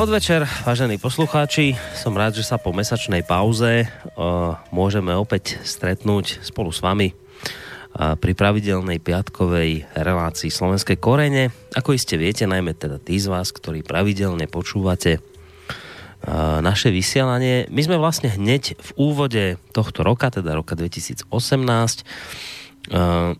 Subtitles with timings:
[0.00, 1.76] Podvečer, vážení poslucháči.
[1.92, 8.16] Som rád, že sa po mesačnej pauze uh, môžeme opäť stretnúť spolu s vami uh,
[8.16, 11.52] pri pravidelnej piatkovej relácii Slovenskej korene.
[11.76, 17.68] Ako iste viete, najmä teda tí z vás, ktorí pravidelne počúvate uh, naše vysielanie.
[17.68, 23.36] My sme vlastne hneď v úvode tohto roka, teda roka 2018, uh,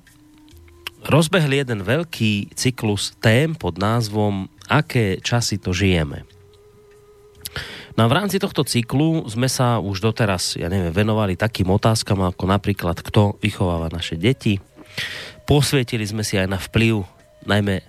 [1.09, 6.29] rozbehli jeden veľký cyklus tém pod názvom aké časy to žijeme.
[8.01, 12.25] No a v rámci tohto cyklu sme sa už doteraz, ja neviem, venovali takým otázkam
[12.25, 14.57] ako napríklad, kto vychováva naše deti.
[15.45, 17.05] Posvietili sme si aj na vplyv
[17.45, 17.85] najmä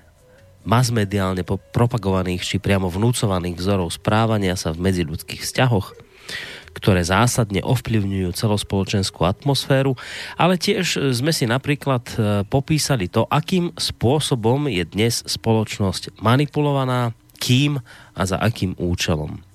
[0.67, 5.95] masmediálne propagovaných či priamo vnúcovaných vzorov správania sa v medziludských vzťahoch,
[6.75, 9.95] ktoré zásadne ovplyvňujú celospoločenskú atmosféru,
[10.35, 17.79] ale tiež sme si napríklad e, popísali to, akým spôsobom je dnes spoločnosť manipulovaná, kým
[18.11, 19.50] a za akým účelom.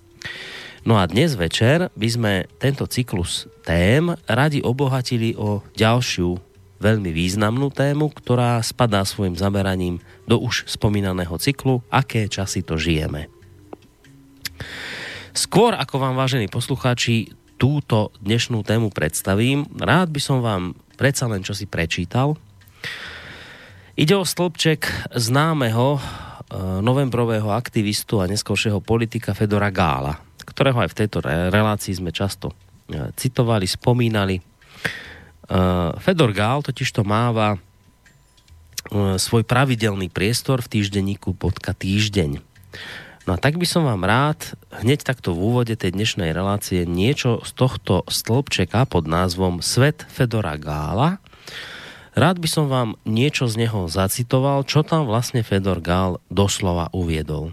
[0.86, 2.32] No a dnes večer by sme
[2.62, 6.38] tento cyklus tém radi obohatili o ďalšiu
[6.78, 13.27] veľmi významnú tému, ktorá spadá svojim zameraním do už spomínaného cyklu Aké časy to žijeme.
[15.36, 21.44] Skôr ako vám, vážení poslucháči, túto dnešnú tému predstavím, rád by som vám predsa len
[21.44, 22.36] čo si prečítal.
[23.97, 26.00] Ide o stĺpček známeho
[26.55, 30.14] novembrového aktivistu a neskôršieho politika Fedora Gála,
[30.47, 32.54] ktorého aj v tejto relácii sme často
[32.87, 34.38] e, citovali, spomínali.
[34.38, 34.43] E,
[35.98, 37.59] Fedor Gál totiž to máva
[39.19, 42.38] svoj pravidelný priestor v týždenníku podka týždeň.
[43.26, 47.43] No a tak by som vám rád hneď takto v úvode tej dnešnej relácie niečo
[47.43, 51.19] z tohto stĺpčeka pod názvom Svet Fedora Gála.
[52.16, 57.53] Rád by som vám niečo z neho zacitoval, čo tam vlastne Fedor Gál doslova uviedol.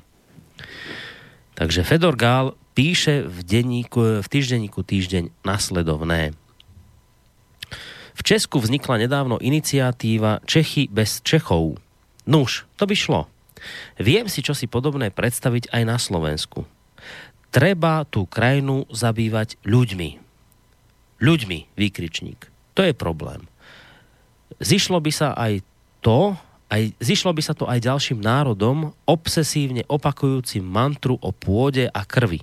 [1.59, 6.31] Takže Fedor Gál píše v, denníku, v týždenníku Týždeň nasledovné.
[8.16, 11.75] V Česku vznikla nedávno iniciatíva Čechy bez Čechov.
[12.23, 13.22] Nuž, to by šlo.
[14.00, 16.63] Viem si čo si podobné predstaviť aj na Slovensku.
[17.52, 20.09] Treba tú krajinu zabývať ľuďmi.
[21.19, 22.47] Ľuďmi, výkričník.
[22.73, 23.46] To je problém.
[24.63, 25.59] Zišlo by sa aj
[26.00, 26.40] to,
[26.72, 32.40] aj, zišlo by sa to aj ďalším národom, obsesívne opakujúcim mantru o pôde a krvi.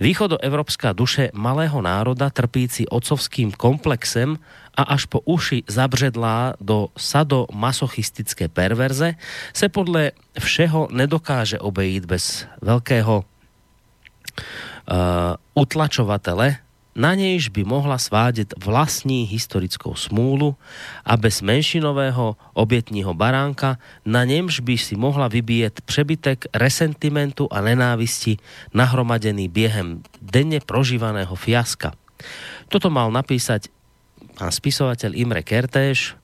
[0.00, 4.40] Východoevropská duše malého národa trpíci otcovským komplexem
[4.72, 9.20] a až po uši zabředlá do sadomasochistické perverze
[9.52, 13.26] se podle všeho nedokáže obejít bez veľkého uh,
[15.52, 16.56] utlačovatele,
[16.94, 20.56] na nejž by mohla svádět vlastní historickou smúlu
[21.04, 28.36] a bez menšinového obětního baránka, na němž by si mohla vybíjet přebytek resentimentu a nenávisti
[28.74, 31.92] nahromadený během denne prožívaného fiaska.
[32.68, 33.72] Toto mal napísať
[34.36, 36.16] pán spisovateľ Imre Kertéš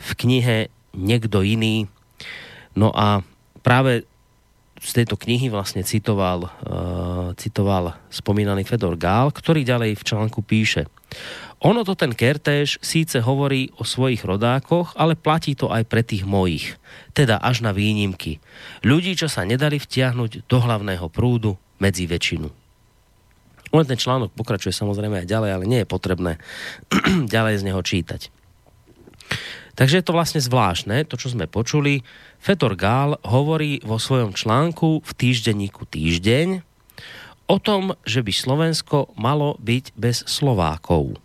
[0.00, 0.58] v knihe
[0.92, 1.88] Niekto iný.
[2.76, 3.24] No a
[3.64, 4.04] práve
[4.82, 10.90] z tejto knihy vlastne citoval, uh, citoval spomínaný Fedor Gál, ktorý ďalej v článku píše
[11.62, 16.26] ono to ten Kertéš síce hovorí o svojich rodákoch, ale platí to aj pre tých
[16.26, 16.74] mojich.
[17.14, 18.42] Teda až na výnimky.
[18.82, 22.50] Ľudí, čo sa nedali vtiahnuť do hlavného prúdu medzi väčšinu.
[23.72, 26.42] Len ten článok pokračuje samozrejme aj ďalej, ale nie je potrebné
[27.34, 28.41] ďalej z neho čítať.
[29.72, 32.04] Takže je to vlastne zvláštne, to čo sme počuli.
[32.36, 36.60] Fetor Gál hovorí vo svojom článku v týždenníku Týždeň
[37.48, 41.16] o tom, že by Slovensko malo byť bez Slovákov.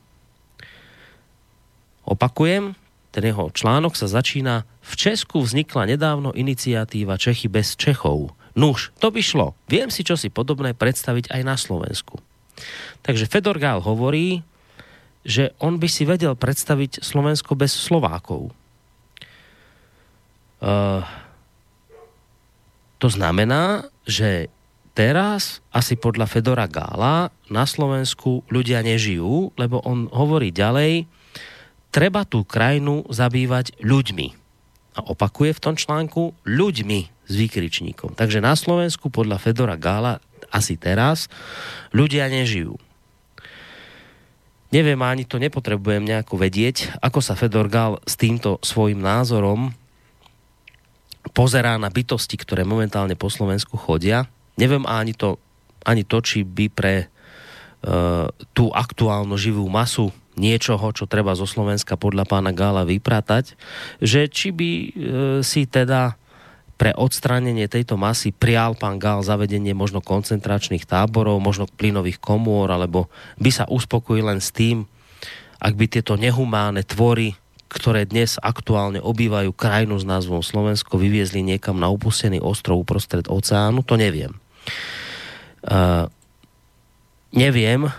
[2.07, 2.75] Opakujem,
[3.11, 8.31] ten jeho článok sa začína v Česku vznikla nedávno iniciatíva Čechy bez Čechov.
[8.55, 9.59] Nuž, to by šlo.
[9.67, 12.23] Viem si čo si podobné predstaviť aj na Slovensku.
[13.03, 14.41] Takže Fedor Gál hovorí,
[15.27, 18.55] že on by si vedel predstaviť Slovensko bez Slovákov.
[20.63, 21.03] Uh,
[22.97, 24.47] to znamená, že
[24.95, 31.05] teraz asi podľa Fedora Gála na Slovensku ľudia nežijú, lebo on hovorí ďalej,
[31.91, 34.27] treba tú krajinu zabývať ľuďmi.
[34.97, 38.17] A opakuje v tom článku ľuďmi s výkričníkom.
[38.17, 41.27] Takže na Slovensku podľa Fedora Gála asi teraz
[41.91, 42.79] ľudia nežijú.
[44.67, 49.71] Neviem, ani to nepotrebujem nejako vedieť, ako sa Fedor Gál s týmto svojim názorom
[51.31, 54.27] pozerá na bytosti, ktoré momentálne po Slovensku chodia.
[54.59, 55.39] Neviem ani to,
[55.87, 61.95] ani to či by pre uh, tú aktuálnu živú masu niečoho, čo treba zo Slovenska
[61.95, 63.55] podľa pána Gála vypratať,
[64.03, 64.89] že či by uh,
[65.43, 66.19] si teda
[66.77, 73.09] pre odstránenie tejto masy prial pán Gál zavedenie možno koncentračných táborov, možno plynových komôr, alebo
[73.41, 74.85] by sa uspokojil len s tým,
[75.57, 77.33] ak by tieto nehumánne tvory,
[77.67, 83.81] ktoré dnes aktuálne obývajú krajinu s názvom Slovensko, vyviezli niekam na upustený ostrov uprostred oceánu,
[83.81, 84.37] to neviem.
[85.65, 86.07] Uh,
[87.33, 87.89] neviem,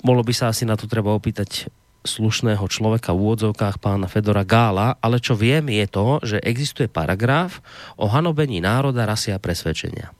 [0.00, 1.68] bolo by sa asi na to treba opýtať
[2.00, 7.60] slušného človeka v úvodzovkách pána Fedora Gála, ale čo viem je to, že existuje paragraf
[8.00, 10.12] o hanobení národa, rasy a presvedčenia.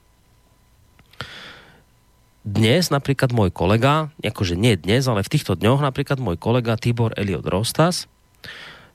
[2.41, 7.12] Dnes napríklad môj kolega, akože nie dnes, ale v týchto dňoch napríklad môj kolega Tibor
[7.17, 8.09] Eliot Rostas,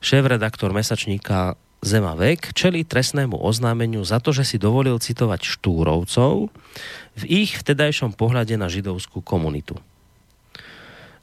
[0.02, 1.54] šéf-redaktor mesačníka
[1.86, 6.50] Zema vek, čeli trestnému oznámeniu za to, že si dovolil citovať štúrovcov
[7.14, 9.78] v ich vtedajšom pohľade na židovskú komunitu.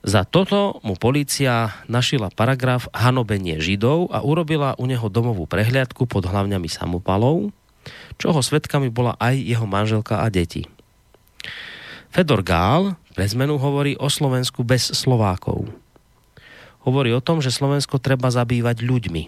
[0.03, 6.27] Za toto mu policia našila paragraf hanobenie Židov a urobila u neho domovú prehliadku pod
[6.27, 7.55] hlavňami samopalov,
[8.19, 10.67] čoho svetkami bola aj jeho manželka a deti.
[12.11, 15.71] Fedor Gál pre zmenu hovorí o Slovensku bez Slovákov.
[16.83, 19.23] Hovorí o tom, že Slovensko treba zabývať ľuďmi.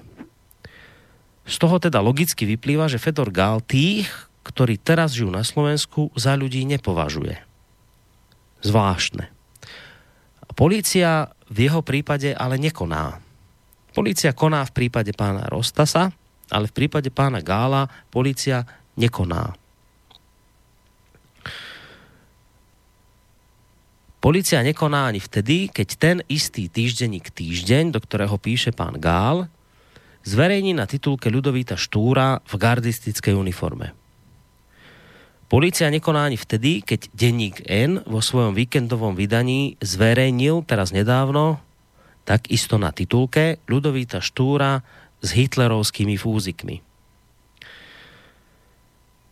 [1.45, 4.11] Z toho teda logicky vyplýva, že Fedor Gál tých,
[4.43, 7.39] ktorí teraz žijú na Slovensku, za ľudí nepovažuje.
[8.65, 9.34] Zvláštne.
[10.55, 13.19] Polícia v jeho prípade ale nekoná.
[13.91, 16.15] Polícia koná v prípade pána Rostasa,
[16.51, 18.63] ale v prípade pána Gála polícia
[18.95, 19.55] nekoná.
[24.23, 29.53] Polícia nekoná ani vtedy, keď ten istý týždenník Týždeň, do ktorého píše pán Gál,
[30.25, 34.04] zverejní na titulke Ľudovíta Štúra v gardistickej uniforme.
[35.45, 41.61] Polícia nekoná ani vtedy, keď denník N vo svojom víkendovom vydaní zverejnil teraz nedávno,
[42.25, 44.81] tak isto na titulke, Ľudovíta Štúra
[45.21, 46.81] s hitlerovskými fúzikmi.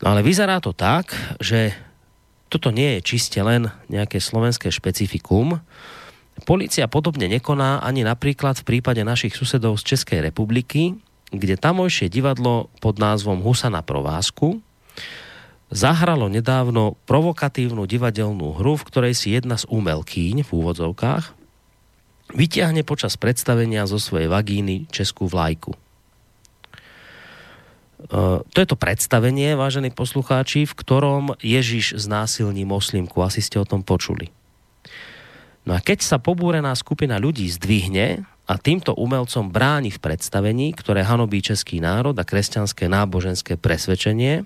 [0.05, 1.73] No ale vyzerá to tak, že
[2.53, 5.65] toto nie je čiste len nejaké slovenské špecifikum.
[6.45, 11.01] Polícia podobne nekoná ani napríklad v prípade našich susedov z Českej republiky,
[11.33, 14.61] kde tamojšie divadlo pod názvom Husa na provázku
[15.73, 21.43] zahralo nedávno provokatívnu divadelnú hru, v ktorej si jedna z umelkýň v úvodzovkách
[22.33, 25.73] vyťahne počas predstavenia zo svojej vagíny českú vlajku.
[25.73, 25.79] E,
[28.41, 33.21] to je to predstavenie, vážení poslucháči, v ktorom Ježiš znásilní moslimku.
[33.21, 34.33] Asi ste o tom počuli.
[35.63, 41.07] No a keď sa pobúrená skupina ľudí zdvihne a týmto umelcom bráni v predstavení, ktoré
[41.07, 44.43] hanobí český národ a kresťanské náboženské presvedčenie,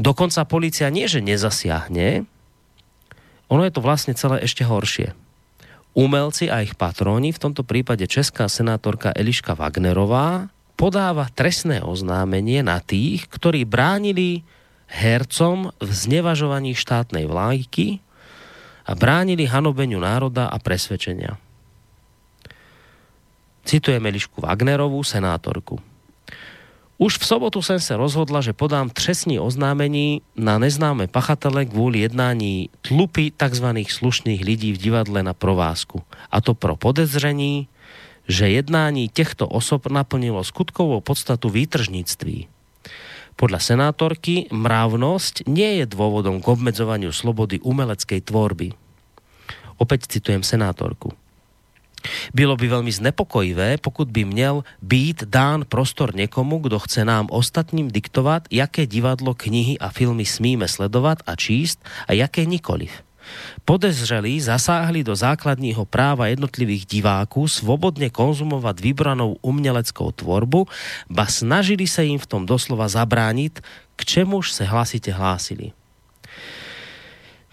[0.00, 2.28] dokonca policia nie, že nezasiahne,
[3.52, 5.12] ono je to vlastne celé ešte horšie.
[5.92, 10.48] Umelci a ich patróni, v tomto prípade česká senátorka Eliška Wagnerová,
[10.80, 14.40] podáva trestné oznámenie na tých, ktorí bránili
[14.88, 18.00] hercom v znevažovaní štátnej vlájky
[18.88, 21.36] a bránili hanobeniu národa a presvedčenia.
[23.62, 25.91] Citujem Elišku Wagnerovú, senátorku.
[27.02, 32.70] Už v sobotu som sa rozhodla, že podám trestní oznámení na neznáme pachatele kvôli jednání
[32.78, 33.66] tlupy tzv.
[33.82, 36.06] slušných lidí v divadle na provázku.
[36.30, 37.66] A to pro podezření,
[38.30, 42.46] že jednání těchto osob naplnilo skutkovou podstatu výtržníctví.
[43.34, 48.78] Podľa senátorky mravnosť nie je dôvodom k obmedzovaniu slobody umeleckej tvorby.
[49.82, 51.18] Opäť citujem senátorku.
[52.34, 57.90] Bylo by veľmi znepokojivé, pokud by měl být dán prostor někomu, kdo chce nám ostatním
[57.90, 61.78] diktovat, jaké divadlo, knihy a filmy smíme sledovat a číst
[62.08, 62.90] a jaké nikoliv.
[63.64, 70.66] Podezřelí zasáhli do základního práva jednotlivých diváků svobodne konzumovať vybranou uměleckou tvorbu,
[71.06, 73.62] ba snažili sa im v tom doslova zabrániť,
[73.94, 75.70] k čemuž sa hlasite hlásili.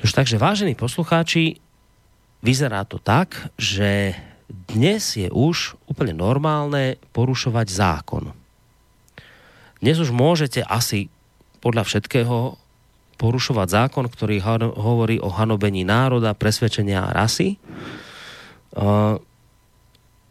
[0.01, 1.61] takže vážení poslucháči,
[2.41, 4.17] vyzerá to tak, že
[4.49, 8.33] dnes je už úplne normálne porušovať zákon.
[9.77, 11.07] Dnes už môžete asi
[11.61, 12.57] podľa všetkého
[13.19, 14.41] porušovať zákon, ktorý
[14.73, 17.61] hovorí o hanobení národa, presvedčenia rasy.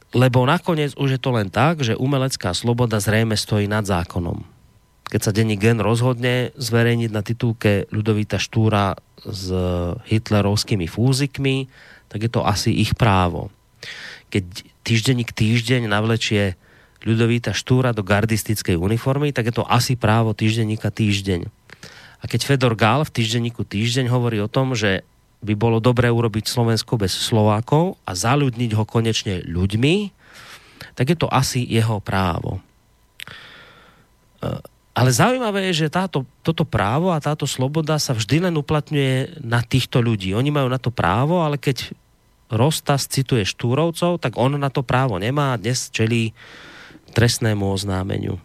[0.09, 4.41] Lebo nakoniec už je to len tak, že umelecká sloboda zrejme stojí nad zákonom.
[5.09, 9.49] Keď sa denní gen rozhodne zverejniť na titulke Ľudovita Štúra s
[10.09, 11.69] hitlerovskými fúzikmi,
[12.09, 13.53] tak je to asi ich právo
[14.29, 14.45] keď
[14.85, 16.57] týždenník týždeň navlečie
[17.03, 21.47] ľudovíta Štúra do gardistickej uniformy, tak je to asi právo týždenníka týždeň.
[22.19, 25.07] A keď Fedor Gál v týždenníku týždeň hovorí o tom, že
[25.39, 30.11] by bolo dobré urobiť Slovensko bez Slovákov a zaľudniť ho konečne ľuďmi,
[30.99, 32.59] tak je to asi jeho právo.
[34.99, 39.63] ale zaujímavé je, že táto, toto právo a táto sloboda sa vždy len uplatňuje na
[39.63, 40.35] týchto ľudí.
[40.35, 41.95] Oni majú na to právo, ale keď
[42.49, 46.33] Rostas cituje Štúrovcov, tak on na to právo nemá a dnes čelí
[47.13, 48.41] trestnému oznámeniu.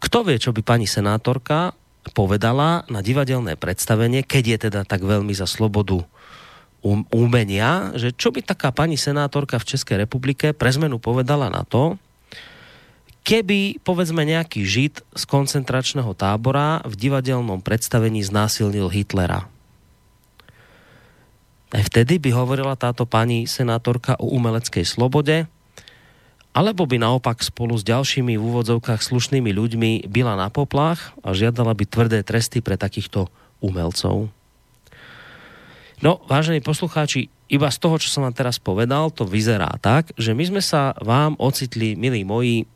[0.00, 1.76] Kto vie, čo by pani senátorka
[2.16, 6.00] povedala na divadelné predstavenie, keď je teda tak veľmi za slobodu
[6.80, 11.68] um, umenia, že čo by taká pani senátorka v Českej republike pre zmenu povedala na
[11.68, 12.00] to,
[13.20, 19.44] keby, povedzme, nejaký žid z koncentračného tábora v divadelnom predstavení znásilnil Hitlera.
[21.70, 25.46] Aj vtedy by hovorila táto pani senátorka o umeleckej slobode,
[26.50, 31.70] alebo by naopak spolu s ďalšími v úvodzovkách slušnými ľuďmi byla na poplach a žiadala
[31.78, 33.30] by tvrdé tresty pre takýchto
[33.62, 34.34] umelcov.
[36.02, 40.34] No, vážení poslucháči, iba z toho, čo som vám teraz povedal, to vyzerá tak, že
[40.34, 42.66] my sme sa vám ocitli, milí moji,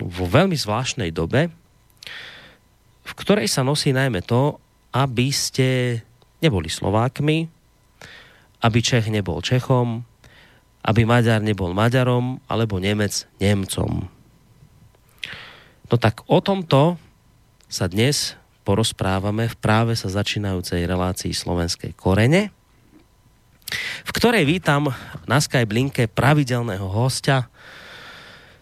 [0.00, 1.52] vo veľmi zvláštnej dobe,
[3.04, 4.58] v ktorej sa nosí najmä to,
[4.96, 6.00] aby ste
[6.40, 7.59] neboli Slovákmi,
[8.60, 10.04] aby Čech nebol Čechom,
[10.80, 14.08] aby Maďar nebol Maďarom, alebo Nemec Nemcom.
[15.90, 16.96] No tak o tomto
[17.66, 22.54] sa dnes porozprávame v práve sa začínajúcej relácii Slovenskej korene,
[24.06, 24.90] v ktorej vítam
[25.26, 27.50] na Skype linke pravidelného hostia,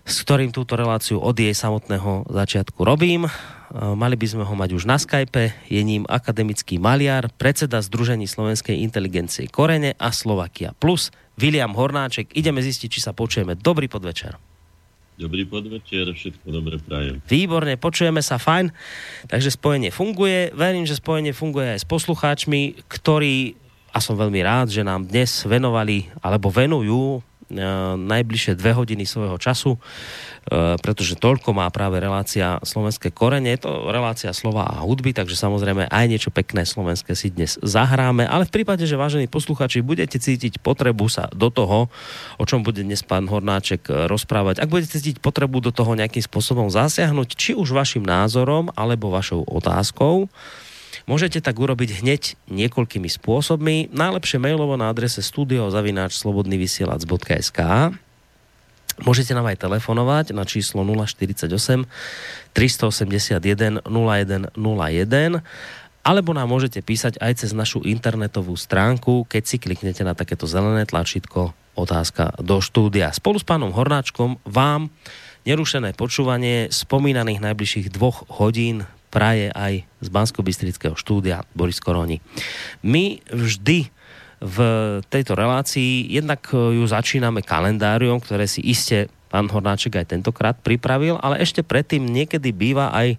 [0.08, 3.28] s ktorým túto reláciu od jej samotného začiatku robím.
[3.68, 5.52] E, mali by sme ho mať už na Skype.
[5.68, 12.32] Je ním akademický maliar, predseda Združení slovenskej inteligencie Korene a Slovakia Plus, William Hornáček.
[12.32, 13.54] Ideme zistiť, či sa počujeme.
[13.54, 14.40] Dobrý podvečer.
[15.18, 17.18] Dobrý podvečer, všetko dobre prajem.
[17.26, 18.70] Výborne, počujeme sa fajn,
[19.26, 20.54] takže spojenie funguje.
[20.54, 23.58] Verím, že spojenie funguje aj s poslucháčmi, ktorí,
[23.90, 27.18] a som veľmi rád, že nám dnes venovali, alebo venujú
[27.96, 29.80] najbližšie dve hodiny svojho času, e,
[30.78, 33.56] pretože toľko má práve relácia Slovenské korene.
[33.56, 38.28] Je to relácia slova a hudby, takže samozrejme aj niečo pekné slovenské si dnes zahráme,
[38.28, 41.88] ale v prípade, že vážení posluchači budete cítiť potrebu sa do toho,
[42.36, 46.68] o čom bude dnes pán Hornáček rozprávať, ak budete cítiť potrebu do toho nejakým spôsobom
[46.68, 50.28] zasiahnuť, či už vašim názorom alebo vašou otázkou,
[51.08, 53.88] Môžete tak urobiť hneď niekoľkými spôsobmi.
[53.96, 57.60] Najlepšie mailovo na adrese studiozavináčslobodnyvysielac.sk
[58.98, 61.46] Môžete nám aj telefonovať na číslo 048
[62.52, 64.50] 381 0101
[66.08, 70.88] alebo nám môžete písať aj cez našu internetovú stránku, keď si kliknete na takéto zelené
[70.88, 73.12] tlačítko otázka do štúdia.
[73.12, 74.88] Spolu s pánom Hornáčkom vám
[75.44, 80.40] nerušené počúvanie spomínaných najbližších dvoch hodín praje aj z bansko
[80.94, 82.20] štúdia Boris Koroni.
[82.84, 83.88] My vždy
[84.38, 84.58] v
[85.10, 91.42] tejto relácii jednak ju začíname kalendáriom, ktoré si iste pán Hornáček aj tentokrát pripravil, ale
[91.42, 93.18] ešte predtým niekedy býva aj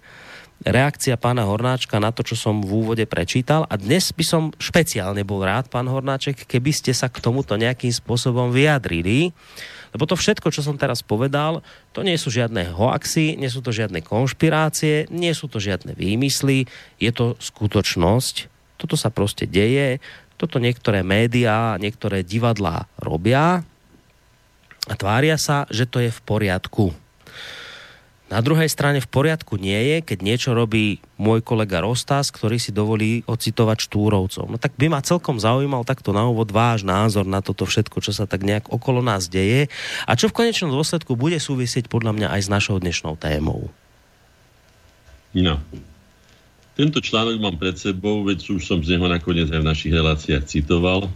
[0.63, 5.23] reakcia pána Hornáčka na to, čo som v úvode prečítal a dnes by som špeciálne
[5.23, 9.31] bol rád, pán Hornáček, keby ste sa k tomuto nejakým spôsobom vyjadrili
[9.93, 13.73] lebo to všetko, čo som teraz povedal, to nie sú žiadne hoaxy, nie sú to
[13.73, 16.69] žiadne konšpirácie, nie sú to žiadne výmysly,
[17.01, 18.35] je to skutočnosť.
[18.77, 19.97] Toto sa proste deje,
[20.39, 23.65] toto niektoré médiá, niektoré divadlá robia
[24.87, 26.95] a tvária sa, že to je v poriadku.
[28.29, 32.69] Na druhej strane v poriadku nie je, keď niečo robí môj kolega Rostas, ktorý si
[32.69, 34.45] dovolí ocitovať štúrovcov.
[34.45, 38.13] No tak by ma celkom zaujímal takto na úvod váš názor na toto všetko, čo
[38.13, 39.73] sa tak nejak okolo nás deje
[40.05, 43.73] a čo v konečnom dôsledku bude súvisieť podľa mňa aj s našou dnešnou témou.
[45.33, 45.57] No.
[46.77, 50.45] Tento článok mám pred sebou, veď už som z neho nakoniec aj v našich reláciách
[50.45, 51.09] citoval.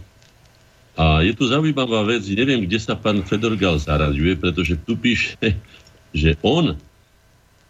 [0.98, 5.38] A je tu zaujímavá vec, neviem, kde sa pán Fedorgal zaraďuje, pretože tu píše,
[6.10, 6.74] že on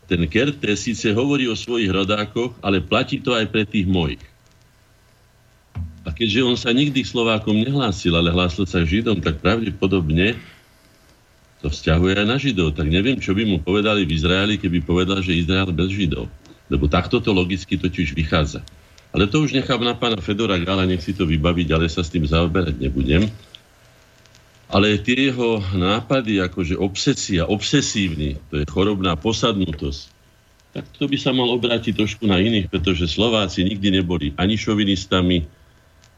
[0.05, 4.21] ten Kerte síce hovorí o svojich rodákoch, ale platí to aj pre tých mojich.
[6.05, 10.37] A keďže on sa nikdy k Slovákom nehlásil, ale hlásil sa k Židom, tak pravdepodobne
[11.65, 12.77] to vzťahuje aj na Židov.
[12.77, 16.29] Tak neviem, čo by mu povedali v Izraeli, keby povedal, že Izrael bez Židov.
[16.69, 18.61] Lebo takto to logicky totiž vychádza.
[19.17, 22.13] Ale to už nechám na pána Fedora Gala, nech si to vybaviť, ale sa s
[22.13, 23.25] tým zaoberať nebudem.
[24.73, 30.15] Ale tie jeho nápady, akože obsesia, obsesívny, to je chorobná posadnutosť,
[30.75, 35.47] tak to by sa mal obrátiť trošku na iných, pretože Slováci nikdy neboli ani šovinistami,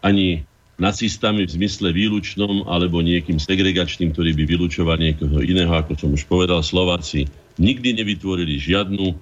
[0.00, 0.48] ani
[0.80, 6.24] nacistami v zmysle výlučnom alebo niekým segregačným, ktorý by vylúčoval niekoho iného, ako som už
[6.24, 7.28] povedal, Slováci
[7.60, 9.16] nikdy nevytvorili žiadnu,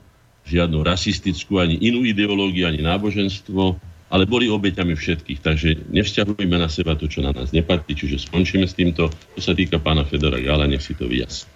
[0.47, 3.79] žiadnu rasistickú ani inú ideológiu, ani náboženstvo,
[4.13, 5.41] ale boli obeťami všetkých.
[5.41, 9.09] Takže nevzťahujme na seba to, čo na nás nepatrí, čiže skončíme s týmto.
[9.09, 11.49] To sa týka pána Fedora Gala, nech si to vyjasní.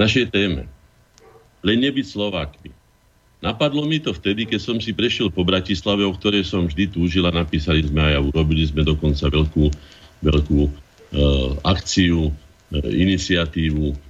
[0.00, 0.64] Našej téme.
[1.60, 2.72] len nebyť Slovákmi.
[3.44, 7.24] Napadlo mi to vtedy, keď som si prešiel po Bratislave, o ktorej som vždy túžil
[7.28, 9.64] napísali sme aj a urobili sme dokonca veľkú,
[10.24, 10.70] veľkú e,
[11.64, 12.32] akciu, e,
[12.80, 14.09] iniciatívu,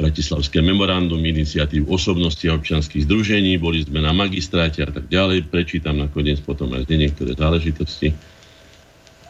[0.00, 6.00] Bratislavské memorandum, iniciatívu osobnosti a občianských združení, boli sme na magistráte a tak ďalej, prečítam
[6.00, 8.16] nakoniec potom aj niektoré záležitosti.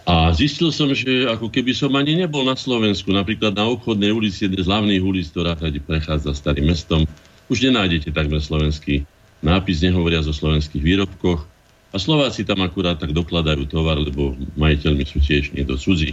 [0.04, 4.44] A zistil som, že ako keby som ani nebol na Slovensku, napríklad na obchodnej ulici,
[4.44, 7.09] jednej z hlavných ulic, ktorá tady prechádza starým mestom,
[7.49, 9.09] už nenájdete takmer slovenský
[9.40, 11.49] nápis, nehovoria o slovenských výrobkoch.
[11.90, 16.12] A Slováci tam akurát tak dokladajú tovar, lebo majiteľmi sú tiež niekto cudzí.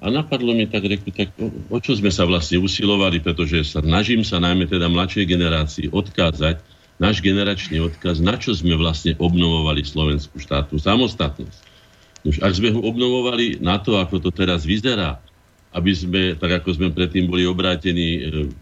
[0.00, 3.84] A napadlo mi tak, reku, tak o, o čo sme sa vlastne usilovali, pretože sa
[3.84, 6.56] snažím sa najmä teda mladšej generácii odkázať
[7.00, 11.60] náš generačný odkaz, na čo sme vlastne obnovovali slovenskú štátnu samostatnosť.
[12.28, 15.16] Už ak sme ho obnovovali na to, ako to teraz vyzerá,
[15.72, 18.52] aby sme, tak ako sme predtým boli obrátení e,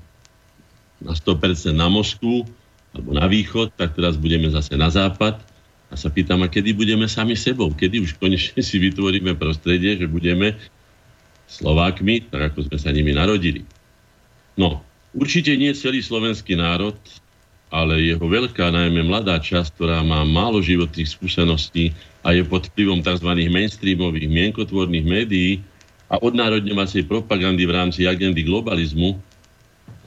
[1.03, 2.47] na 100% na Moskvu
[2.95, 5.43] alebo na východ, tak teraz budeme zase na západ.
[5.89, 7.73] A sa pýtam, a kedy budeme sami sebou?
[7.73, 10.55] Kedy už konečne si vytvoríme prostredie, že budeme
[11.49, 13.65] Slovákmi, tak ako sme sa nimi narodili.
[14.61, 14.85] No,
[15.17, 16.97] určite nie celý slovenský národ,
[17.69, 21.93] ale jeho veľká, najmä mladá časť, ktorá má málo životných skúseností
[22.25, 23.29] a je pod vplyvom tzv.
[23.49, 25.53] mainstreamových mienkotvorných médií
[26.09, 29.21] a odnárodňovacej propagandy v rámci agendy globalizmu,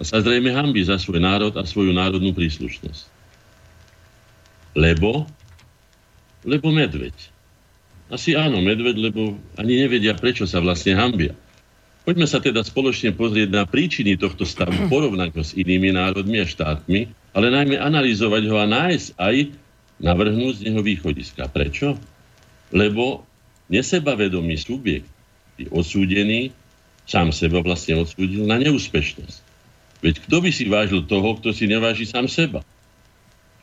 [0.01, 3.05] sa zrejme hambi za svoj národ a svoju národnú príslušnosť.
[4.73, 5.29] Lebo?
[6.41, 7.13] Lebo medveď.
[8.11, 11.31] Asi áno, medveď, lebo ani nevedia, prečo sa vlastne hambia.
[12.03, 16.45] Poďme sa teda spoločne pozrieť na príčiny tohto stavu, porovnať ho s inými národmi a
[16.45, 19.35] štátmi, ale najmä analyzovať ho a nájsť aj
[20.03, 21.47] navrhnúť z neho východiska.
[21.47, 21.95] Prečo?
[22.75, 23.23] Lebo
[23.71, 25.07] nesebavedomý subjekt
[25.55, 26.51] je odsúdený,
[27.07, 29.39] sám seba vlastne odsúdil na neúspešnosť.
[30.03, 32.59] Veď kto by si vážil toho, kto si neváži sám seba?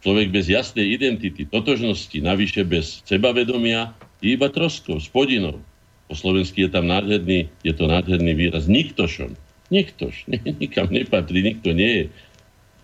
[0.00, 5.62] Človek bez jasnej identity, totožnosti, navyše bez sebavedomia, iba troskou, spodinou.
[6.08, 9.36] Po slovensky je tam nádherný, je to nádherný výraz, niktošom.
[9.68, 12.04] Niktoš, ne, nikam nepatrí, nikto nie je.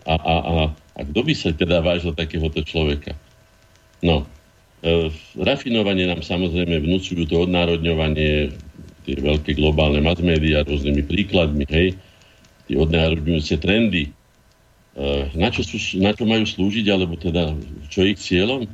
[0.04, 3.16] A, a, a, a kto by sa teda vážil takéhoto človeka?
[4.04, 4.28] No,
[4.84, 5.08] e,
[5.40, 8.52] rafinovanie nám samozrejme vnúcujú to odnárodňovanie,
[9.04, 11.96] tie veľké globálne mass media rôznymi príkladmi, hej,
[12.68, 14.10] tie odnárodňujúce trendy,
[14.96, 17.52] eh, na čo, sú, na čo majú slúžiť, alebo teda
[17.92, 18.64] čo je ich cieľom?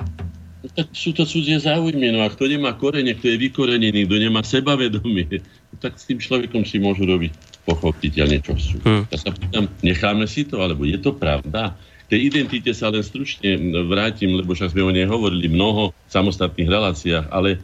[0.61, 2.13] Tak sú to cudzie záujmy.
[2.13, 6.21] No a kto nemá korene, kto je vykorenený, kto nemá sebavedomie, no, tak s tým
[6.21, 7.33] človekom si môžu robiť
[7.65, 8.77] pochopiteľne, čo sú.
[8.85, 9.09] Hmm.
[9.09, 11.73] Ja sa pýtam, necháme si to, alebo je to pravda?
[12.09, 16.11] K tej identite sa len stručne vrátim, lebo však sme o nej hovorili mnoho v
[16.11, 17.63] samostatných reláciách, ale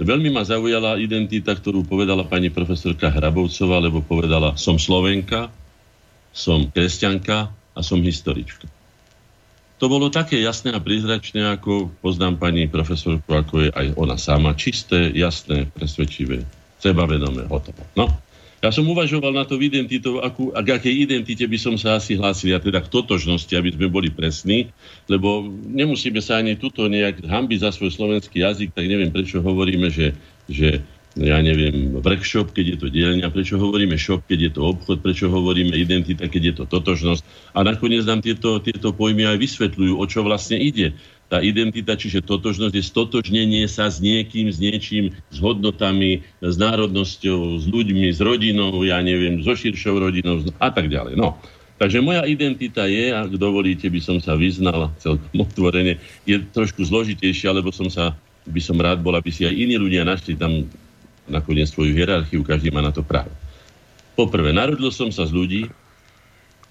[0.00, 5.52] Veľmi ma zaujala identita, ktorú povedala pani profesorka Hrabovcová, lebo povedala, som Slovenka,
[6.32, 8.64] som kresťanka a som historička.
[9.80, 14.52] To bolo také jasné a prízračné, ako poznám pani profesorku, ako je aj ona sama.
[14.52, 16.44] Čisté, jasné, presvedčivé,
[16.84, 17.80] sebavedomé, hotovo.
[17.96, 18.12] No,
[18.60, 22.12] ja som uvažoval na to v identitou, akú, a akej identite by som sa asi
[22.20, 24.68] hlásil, a teda k totožnosti, aby sme boli presní,
[25.08, 29.88] lebo nemusíme sa ani tuto nejak hambiť za svoj slovenský jazyk, tak neviem, prečo hovoríme,
[29.88, 30.12] že,
[30.44, 30.84] že
[31.18, 35.26] ja neviem, workshop, keď je to dielňa, prečo hovoríme shop, keď je to obchod, prečo
[35.26, 37.22] hovoríme identita, keď je to totožnosť.
[37.58, 40.94] A nakoniec nám tieto, tieto pojmy aj vysvetľujú, o čo vlastne ide.
[41.26, 47.58] Tá identita, čiže totožnosť je stotožnenie sa s niekým, s niečím, s hodnotami, s národnosťou,
[47.58, 51.18] s ľuďmi, s rodinou, ja neviem, so širšou rodinou a tak ďalej.
[51.18, 51.38] No.
[51.80, 57.56] Takže moja identita je, ak dovolíte, by som sa vyznal celkom otvorene, je trošku zložitejšia,
[57.56, 58.14] lebo som sa,
[58.46, 60.68] by som rád bol, aby si aj iní ľudia našli tam
[61.30, 63.30] nakoniec svoju hierarchiu, každý má na to právo.
[64.18, 65.62] Poprvé, narodil som sa z ľudí,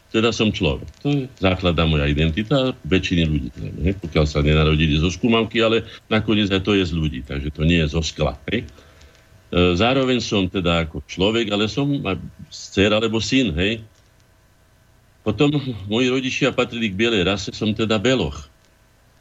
[0.10, 0.89] teda som človek.
[1.06, 3.50] To je základná moja identita väčšiny ľudí.
[3.58, 3.93] Ne?
[3.93, 7.78] Pokiaľ sa nenarodili zo skúmavky, ale nakoniec aj to je z ľudí, takže to nie
[7.86, 8.34] je zo skla.
[8.50, 8.65] Ne?
[9.54, 11.89] Zároveň som teda ako človek, ale som
[12.50, 13.54] dcer alebo syn.
[13.54, 13.86] Hej?
[15.22, 15.54] Potom
[15.86, 18.50] moji rodičia patrili k bielej rase, som teda beloch.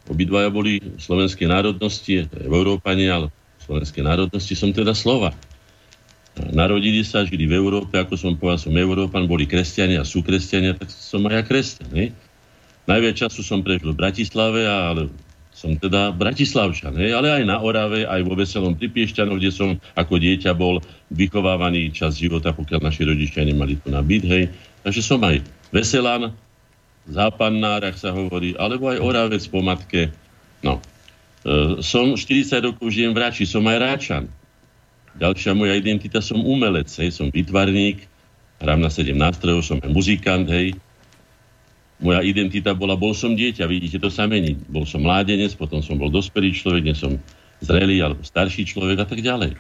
[0.08, 3.28] Obidvaja boli slovenské národnosti, Európania,
[3.68, 5.36] slovenskej národnosti, som teda Slova.
[6.54, 10.88] Narodili sa, žili v Európe, ako som povedal, som Európan, boli kresťania sú kresťania, tak
[10.88, 11.88] som aj ja kresťan.
[11.92, 12.14] Ne?
[12.88, 15.12] Najviac času som prežil v Bratislave, ale
[15.52, 20.22] som teda Bratislavčan, hej, ale aj na Orave, aj vo Veselom pri kde som ako
[20.22, 20.78] dieťa bol
[21.10, 24.46] vychovávaný čas života, pokiaľ naši rodičia nemali tu na byt, hej.
[24.86, 25.42] Takže som aj
[25.74, 26.30] Veselán,
[27.10, 30.12] Západnár, ak sa hovorí, alebo aj Oravec po matke.
[30.62, 30.78] No,
[31.80, 34.24] som 40 rokov žijem v Ráči, som aj Ráčan.
[35.18, 38.06] Ďalšia moja identita, som umelec, hej, som vytvarník,
[38.62, 40.78] hrám na 7 nástrojov, som aj muzikant, hej.
[41.98, 44.54] Moja identita bola, bol som dieťa, vidíte, to sa mení.
[44.70, 47.18] Bol som mládenec, potom som bol dospelý človek, dnes som
[47.58, 49.58] zrelý alebo starší človek a tak ďalej.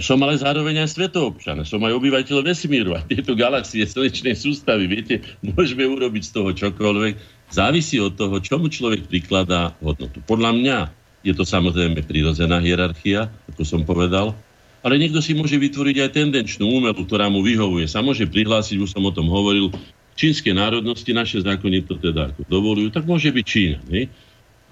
[0.00, 5.20] Som ale zároveň aj svetoobčan, som aj obyvateľ vesmíru a tieto galaxie slnečnej sústavy, viete,
[5.44, 7.14] môžeme urobiť z toho čokoľvek.
[7.52, 10.24] Závisí od toho, čomu človek prikladá hodnotu.
[10.24, 10.78] Podľa mňa
[11.22, 14.34] je to samozrejme prirodzená hierarchia, ako som povedal,
[14.82, 17.86] ale niekto si môže vytvoriť aj tendenčnú umelú, ktorá mu vyhovuje.
[17.86, 19.70] Sa môže prihlásiť, už som o tom hovoril,
[20.18, 23.78] čínske národnosti, naše zákony to teda ako dovolujú, tak môže byť Čína.
[23.86, 24.10] Ne?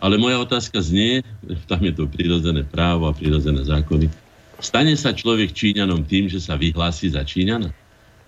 [0.03, 1.23] Ale moja otázka znie,
[1.71, 4.11] tam je to prirodzené právo a prirodzené zákony,
[4.59, 7.71] stane sa človek Číňanom tým, že sa vyhlási za Číňana?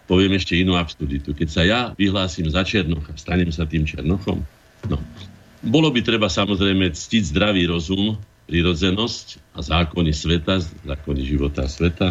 [0.06, 1.34] Poviem ešte inú absurditu.
[1.34, 4.42] Keď sa ja vyhlásim za Černocha, stanem sa tým Černochom?
[4.90, 4.98] No.
[5.62, 8.18] Bolo by treba samozrejme ctiť zdravý rozum,
[8.50, 12.10] prirodzenosť a zákony sveta, zákony života sveta,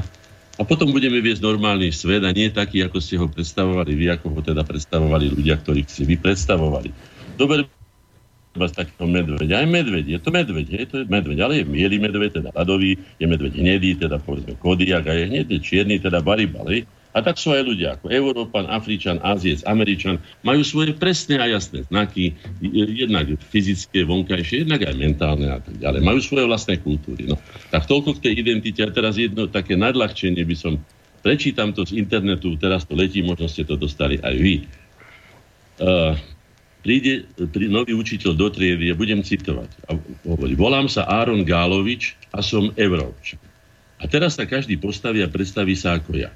[0.59, 4.35] a potom budeme viesť normálny svet a nie taký, ako ste ho predstavovali vy, ako
[4.35, 6.91] ho teda predstavovali ľudia, ktorých si vy predstavovali.
[7.39, 7.65] Dobre,
[8.51, 9.63] z takého medveďa.
[9.63, 13.25] Aj medveď, je to medveď, je to medveď, ale je mieli medveď, teda ľadový, je
[13.25, 16.67] medveď hnedý, teda povedzme kodiak a je hnedý čierny, teda baribal.
[17.11, 21.83] A tak sú aj ľudia ako Európan, Afričan, Aziec, Američan, majú svoje presné a jasné
[21.91, 22.39] znaky,
[22.95, 25.99] jednak fyzické, vonkajšie, jednak aj mentálne a tak ďalej.
[26.07, 27.27] Majú svoje vlastné kultúry.
[27.27, 27.35] No.
[27.67, 28.79] Tak toľko k tej identite.
[28.87, 30.79] A teraz jedno také nadľahčenie by som,
[31.19, 34.55] prečítam to z internetu, teraz to letí, možno ste to dostali aj vy.
[35.81, 36.15] Uh,
[36.79, 39.69] príde prí, nový učiteľ do triedy, ja budem citovať.
[39.91, 39.99] A
[40.31, 43.37] hovorí, volám sa Áron Gálovič a som Európčan.
[44.01, 46.33] A teraz sa každý postaví a predstaví sa ako ja.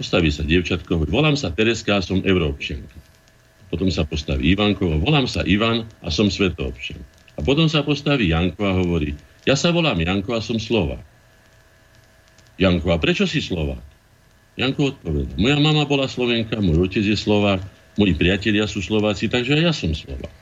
[0.00, 2.96] Postaví sa dievčatko, volám sa Tereska a som Európčanka.
[3.68, 7.04] Potom sa postaví Ivanko, volám sa Ivan a som Svetoobčan.
[7.36, 9.12] A potom sa postaví Janko a hovorí,
[9.44, 11.04] ja sa volám Janko a som Slovák.
[12.56, 13.84] Janko, a prečo si Slovák?
[14.56, 17.60] Janko odpovedá, moja mama bola Slovenka, môj otec je Slovák,
[18.00, 20.32] moji priatelia sú Slováci, takže aj ja som Slovák.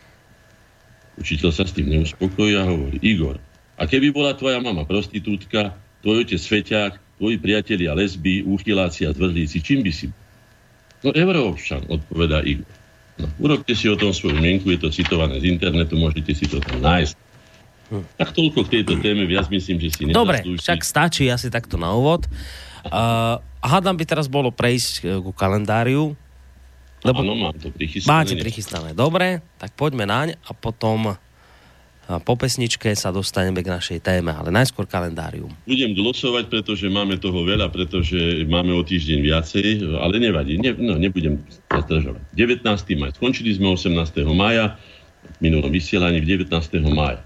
[1.19, 3.43] Učiteľ sa s tým neuspokojí a hovorí, Igor,
[3.75, 5.75] a keby bola tvoja mama prostitútka,
[6.07, 10.07] tvoj otec sveťák, tvoji priatelia lesby, úchyláci a zvrdlíci, čím by si
[11.03, 12.67] No Európšan, odpovedá Igor.
[13.19, 16.63] No, urobte si o tom svoju mienku, je to citované z internetu, môžete si to
[16.63, 17.15] tam nájsť.
[18.19, 21.95] Tak toľko k tejto téme, viac myslím, že si Dobre, však stačí asi takto na
[21.95, 22.27] úvod.
[22.87, 26.15] Uh, hádam by teraz bolo prejsť e, ku kalendáriu.
[27.03, 27.19] Lebo...
[27.27, 28.11] Áno, mám to prichystané.
[28.13, 31.19] Máte prichystané, dobre, tak poďme naň a potom
[32.09, 35.53] po pesničke sa dostaneme k našej téme, ale najskôr kalendárium.
[35.69, 40.97] Budem glosovať, pretože máme toho veľa, pretože máme o týždeň viacej, ale nevadí, ne, no,
[40.97, 41.37] nebudem
[41.69, 42.25] zastražovať.
[42.33, 42.65] 19.
[42.97, 44.25] maj, skončili sme 18.
[44.33, 44.81] maja,
[45.45, 46.49] minulom vysielaní v 19.
[46.89, 47.21] maja.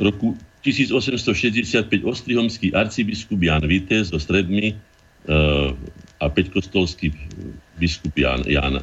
[0.00, 0.32] V roku
[0.64, 4.74] 1865 ostrihomský arcibiskup Jan Vite so stredmi e,
[6.16, 7.12] a peťkostolský
[7.76, 8.80] biskup Jan, Jan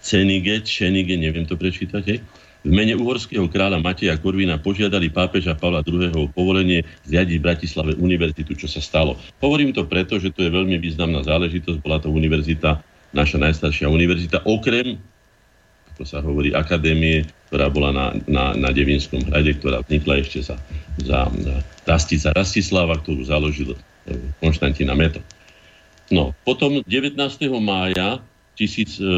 [0.00, 2.22] Cenige, Čenige, neviem to prečítať, hej,
[2.60, 6.12] v mene uhorského kráľa Mateja Korvina požiadali pápeža Pavla II.
[6.12, 9.16] o povolenie zriadiť v Bratislave univerzitu, čo sa stalo.
[9.40, 11.80] Hovorím to preto, že to je veľmi významná záležitosť.
[11.80, 12.84] Bola to univerzita,
[13.16, 15.00] naša najstaršia univerzita, okrem,
[15.96, 20.56] ako sa hovorí, akadémie, ktorá bola na, na, na Devinskom hrade, ktorá vznikla ešte za,
[21.00, 21.28] za
[21.88, 25.24] Rastica Rastislava, ktorú založil eh, Konštantina Meto.
[26.10, 27.16] No, potom 19.
[27.62, 28.18] mája
[28.60, 29.16] 1817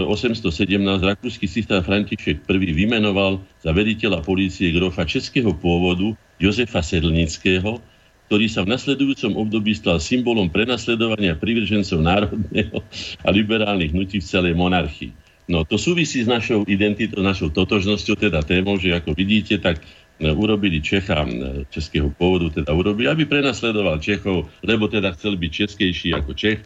[1.03, 7.83] rakúsky císar František I vymenoval za vediteľa polície grofa českého pôvodu Jozefa Sedlnického,
[8.31, 12.79] ktorý sa v nasledujúcom období stal symbolom prenasledovania privržencov národného
[13.27, 15.11] a liberálnych hnutí v celej monarchii.
[15.51, 19.83] No to súvisí s našou identitou, našou totožnosťou, teda témou, že ako vidíte, tak
[20.23, 25.51] e, urobili Čecha e, českého pôvodu, teda urobili, aby prenasledoval Čechov, lebo teda chcel byť
[25.51, 26.63] českejší ako Čech,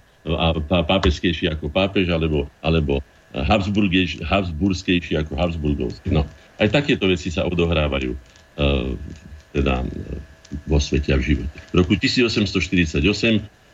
[0.67, 2.99] pápežskejší ako pápež, alebo, alebo
[3.37, 6.09] Habsburskejší ako Habsburgovský.
[6.11, 8.91] No, aj takéto veci sa odohrávajú uh,
[9.53, 9.89] teda, uh,
[10.65, 11.57] vo svete a v živote.
[11.71, 13.03] V roku 1848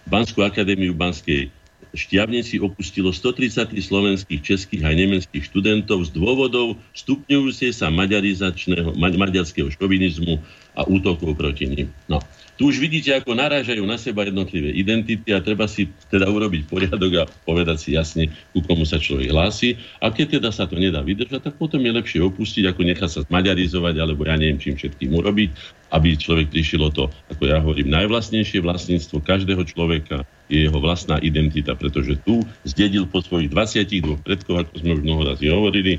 [0.03, 1.55] Banskú akadémiu Banskej
[1.93, 10.41] Štiavnici opustilo 130 slovenských, českých a nemeckých študentov z dôvodov stupňujúcej sa maďarizačného, maďarského šovinizmu
[10.73, 11.89] a útokov proti ním.
[12.09, 12.25] No.
[12.63, 17.13] Tu už vidíte, ako narážajú na seba jednotlivé identity a treba si teda urobiť poriadok
[17.19, 19.75] a povedať si jasne, ku komu sa človek hlási.
[19.99, 23.27] A keď teda sa to nedá vydržať, tak potom je lepšie opustiť, ako nechať sa
[23.27, 25.51] zmaďarizovať, alebo ja neviem, čím všetkým urobiť,
[25.91, 31.75] aby človek prišiel to, ako ja hovorím, najvlastnejšie vlastníctvo každého človeka je jeho vlastná identita,
[31.75, 35.99] pretože tu zdedil po svojich 22 predkoch, ako sme už mnoho razy hovorili,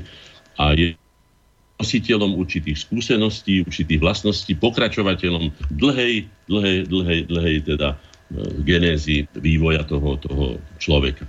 [0.56, 0.96] a je
[1.82, 7.96] nositeľom určitých skúseností, určitých vlastností, pokračovateľom dlhej, dlhej, dlhej, dlhej teda e,
[8.62, 11.26] genézy vývoja toho, toho človeka.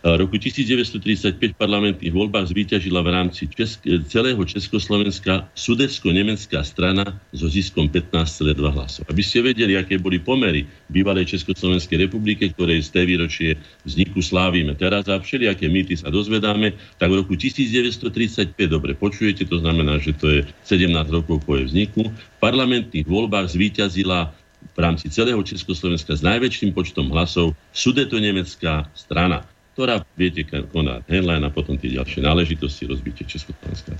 [0.00, 7.84] Roku 1935 v parlamentných voľbách zvíťažila v rámci Česk- celého Československa sudecko-nemecká strana so ziskom
[7.84, 9.04] 15,2 hlasov.
[9.12, 13.50] Aby ste vedeli, aké boli pomery bývalej Československej republike, ktorej z té výročie
[13.84, 19.60] vzniku slávime teraz a všelijaké mýty sa dozvedáme, tak v roku 1935, dobre počujete, to
[19.60, 25.12] znamená, že to je 17 rokov po jej vzniku, v parlamentných voľbách zvíťazila v rámci
[25.12, 31.94] celého Československa s najväčším počtom hlasov sudeto-nemecká strana ktorá, viete, koná headline a potom tie
[31.94, 33.94] ďalšie náležitosti, rozbitie Československa.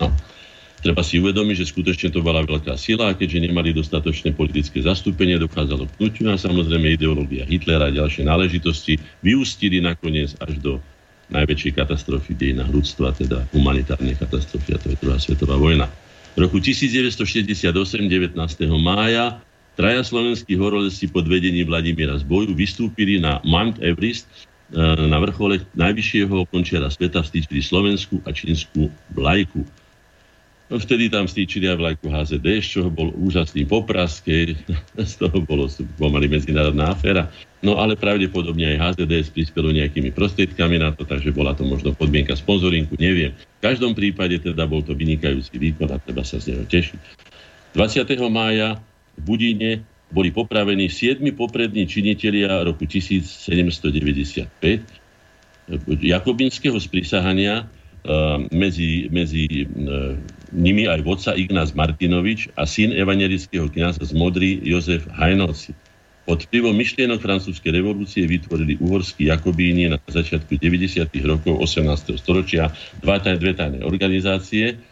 [0.00, 0.10] No.
[0.82, 5.38] Treba si uvedomiť, že skutočne to bola veľká sila a keďže nemali dostatočné politické zastúpenie,
[5.38, 10.72] dokázalo pnutiu a samozrejme ideológia Hitlera a ďalšie náležitosti vyústili nakoniec až do
[11.30, 15.86] najväčšej katastrofy dejina ľudstva, teda humanitárnej katastrofy, a to je druhá svetová vojna.
[16.34, 17.70] V roku 1968,
[18.10, 18.34] 19.
[18.82, 19.38] mája,
[19.78, 24.26] traja slovenskí horolezci pod vedením Vladimíra Zboju vystúpili na Mount Everest
[24.80, 29.68] na vrchole najvyššieho končiara sveta vstýčili Slovensku a Čínsku vlajku.
[30.72, 34.56] No, vtedy tam vstýčili aj vlajku HZD, z čoho bol úžasný popraske,
[35.12, 35.68] z toho bolo
[36.00, 37.28] pomaly medzinárodná aféra.
[37.60, 42.32] No ale pravdepodobne aj HZD prispelo nejakými prostriedkami na to, takže bola to možno podmienka
[42.32, 43.36] sponzorinku, neviem.
[43.36, 47.00] V každom prípade teda bol to vynikajúci výkon a treba sa z neho tešiť.
[47.76, 48.08] 20.
[48.32, 48.80] mája
[49.20, 54.44] v Budíne boli popravení siedmi poprední činitelia roku 1795
[56.04, 57.64] jakobinského sprísahania
[58.52, 59.64] medzi, medzi
[60.52, 65.72] nimi aj vodca Ignác Martinovič a syn evangelického kniaza z Modry Jozef Hajnovci.
[66.22, 71.10] Pod vplyvom myšlienok francúzskej revolúcie vytvorili uhorskí Jakobíni na začiatku 90.
[71.26, 72.14] rokov 18.
[72.14, 72.70] storočia
[73.02, 74.91] dva dve tajné organizácie, E,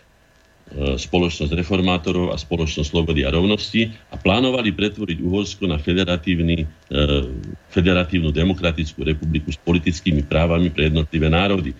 [0.70, 6.66] spoločnosť reformátorov a spoločnosť slobody a rovnosti a plánovali pretvoriť Uhorsko na federatívny, e,
[7.74, 11.74] federatívnu demokratickú republiku s politickými právami pre jednotlivé národy.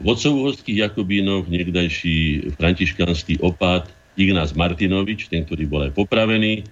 [0.00, 6.64] Vodcov uhorských Jakobínov, niekdajší františkanský opát Ignác Martinovič, ten, ktorý bol aj popravený,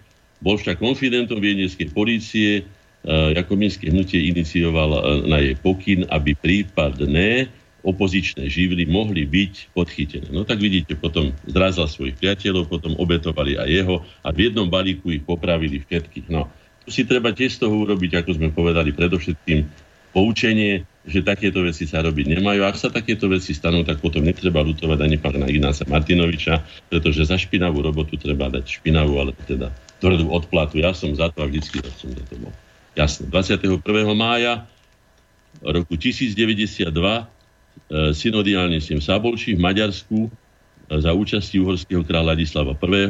[0.45, 2.63] bol však konfidentom viedenskej polície, e,
[3.09, 7.49] Jakobínske hnutie inicioval na jej pokyn, aby prípadné
[7.89, 10.29] opozičné živly mohli byť podchytené.
[10.29, 15.09] No tak vidíte, potom zrazal svojich priateľov, potom obetovali aj jeho a v jednom balíku
[15.09, 16.29] ich popravili všetkých.
[16.29, 16.53] No,
[16.85, 19.65] tu si treba tiež z toho urobiť, ako sme povedali, predovšetkým
[20.13, 22.61] poučenie, že takéto veci sa robiť nemajú.
[22.65, 26.61] Ak sa takéto veci stanú, tak potom netreba lutovať ani pána Ignáca Martinoviča,
[26.93, 30.77] pretože za špinavú robotu treba dať špinavú, ale teda tvrdú odplatu.
[30.81, 32.53] Ja som za to a vždycky som za to bol.
[32.97, 33.29] Jasne.
[33.31, 33.81] 21.
[34.13, 34.69] mája
[35.65, 37.38] roku 1092
[37.87, 40.31] E, synodiálne sem Sabolči v Maďarsku e,
[40.99, 43.07] za účasti uhorského kráľa Ladislava I.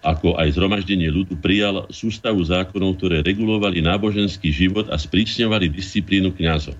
[0.00, 6.74] ako aj zhromaždenie ľudu prijal sústavu zákonov, ktoré regulovali náboženský život a sprísňovali disciplínu kňazov.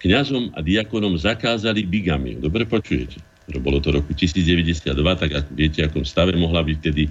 [0.00, 2.40] Kňazom a diakonom zakázali bigamiu.
[2.40, 3.20] Dobre počujete?
[3.46, 4.82] Bolo to roku 1092,
[5.22, 7.02] tak ako viete, akom stave mohla byť vtedy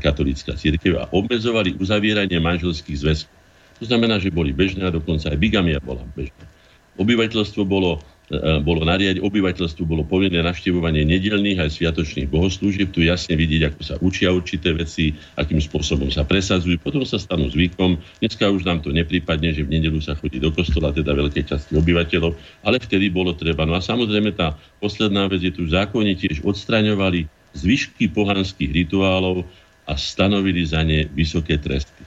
[0.00, 3.36] katolická církev a obmedzovali uzavieranie manželských zväzkov.
[3.82, 6.48] To znamená, že boli bežné a dokonca aj bigamia bola bežná.
[6.96, 8.00] Obyvateľstvo bolo
[8.62, 12.88] bolo nariať, obyvateľstvu bolo povinné navštevovanie nedelných aj sviatočných bohoslúžieb.
[12.94, 17.52] Tu jasne vidieť, ako sa učia určité veci, akým spôsobom sa presadzujú, potom sa stanú
[17.52, 18.00] zvykom.
[18.24, 21.76] Dneska už nám to neprípadne, že v nedelu sa chodí do kostola, teda veľké časti
[21.76, 22.32] obyvateľov,
[22.64, 23.68] ale vtedy bolo treba.
[23.68, 29.44] No a samozrejme tá posledná vec je tu v zákone tiež odstraňovali zvyšky pohanských rituálov
[29.84, 32.01] a stanovili za ne vysoké tresty.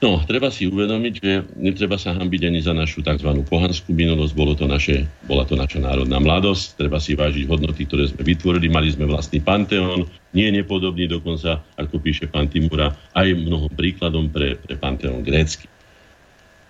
[0.00, 3.36] No, treba si uvedomiť, že netreba sa hambiť ani za našu tzv.
[3.44, 8.08] pohanskú minulosť, bolo to naše, bola to naša národná mladosť, treba si vážiť hodnoty, ktoré
[8.08, 13.28] sme vytvorili, mali sme vlastný panteón, nie je nepodobný dokonca, ako píše pán Timura, aj
[13.44, 15.68] mnohom príkladom pre, pre panteón grécky.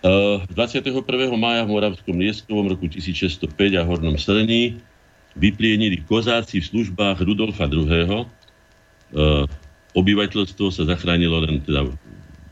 [0.02, 0.90] Uh, 21.
[1.38, 3.46] mája v Moravskom Lieskovom roku 1605
[3.78, 4.82] a Hornom Srení
[5.38, 8.26] vyplienili kozáci v službách Rudolfa II.
[9.14, 9.46] Uh,
[9.94, 11.86] obyvateľstvo sa zachránilo len teda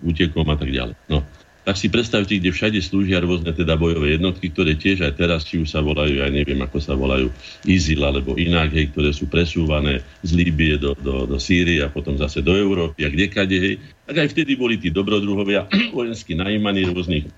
[0.03, 0.95] útekom a tak ďalej.
[1.11, 1.25] No,
[1.69, 5.61] tak si predstavte, kde všade slúžia rôzne teda bojové jednotky, ktoré tiež aj teraz, či
[5.61, 7.29] už sa volajú, ja neviem, ako sa volajú,
[7.69, 12.17] IZIL alebo inak, hej, ktoré sú presúvané z Líbie do, do, do Sýrie a potom
[12.17, 13.75] zase do Európy a kdekade, hej.
[14.09, 17.29] Tak aj vtedy boli tí dobrodruhovia vojensky najímaní rôznych,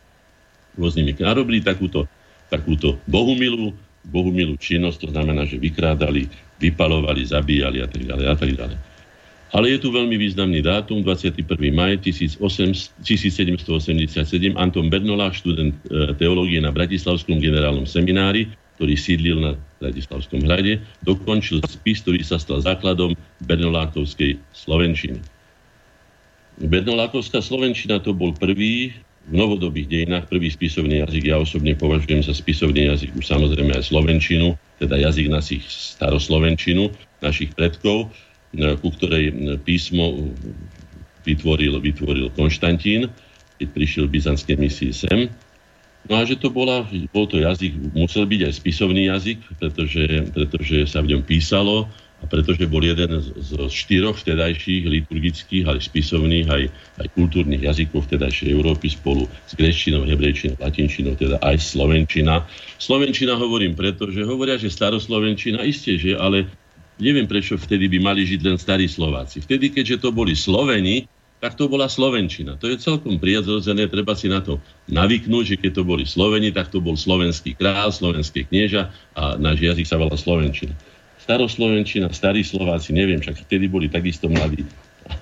[0.79, 2.07] rôznymi a robili takúto,
[2.47, 3.75] takúto bohumilú,
[4.07, 6.31] bohumilú činnosť, to znamená, že vykrádali,
[6.63, 8.90] vypalovali, zabíjali a tak ďalej a tak ďalej.
[9.51, 11.43] Ale je tu veľmi významný dátum, 21.
[11.75, 13.03] maj 1787,
[14.55, 18.47] Anton Bernolák, študent e, teológie na Bratislavskom generálnom seminári,
[18.79, 25.19] ktorý sídlil na Bratislavskom hrade, dokončil spis, ktorý sa stal základom Bernolákovskej Slovenčiny.
[26.63, 28.95] Bernolákovská Slovenčina to bol prvý
[29.29, 33.93] v novodobých dejinách prvý spisovný jazyk ja osobne považujem za spisovný jazyk už samozrejme aj
[33.93, 36.89] slovenčinu, teda jazyk našich staroslovenčinu,
[37.21, 38.09] našich predkov,
[38.55, 39.31] ku ktorej
[39.63, 40.35] písmo
[41.23, 43.11] vytvoril, vytvoril Konštantín,
[43.61, 45.21] keď prišiel v byzantskej misii sem.
[46.09, 50.77] No a že to bola, bol to jazyk, musel byť aj spisovný jazyk, pretože, pretože
[50.89, 51.87] sa v ňom písalo,
[52.21, 56.63] a pretože bol jeden z štyroch vtedajších liturgických, ale spisovných, aj,
[57.01, 62.45] aj kultúrnych jazykov vtedajšej Európy spolu s grečtinou, hebrejčinou, latinčinou, teda aj slovenčina.
[62.77, 66.45] Slovenčina hovorím preto, že hovoria, že staroslovenčina, isté, že, ale
[67.01, 69.43] neviem prečo vtedy by mali žiť len starí Slováci.
[69.43, 71.09] Vtedy, keďže to boli Sloveni,
[71.41, 72.61] tak to bola Slovenčina.
[72.61, 74.61] To je celkom prirodzené, treba si na to
[74.93, 79.65] navyknúť, že keď to boli Sloveni, tak to bol slovenský král, slovenské knieža a náš
[79.65, 80.77] jazyk sa volá Slovenčina
[81.31, 84.67] staroslovenčina, starí Slováci, neviem, však vtedy boli takisto mladí,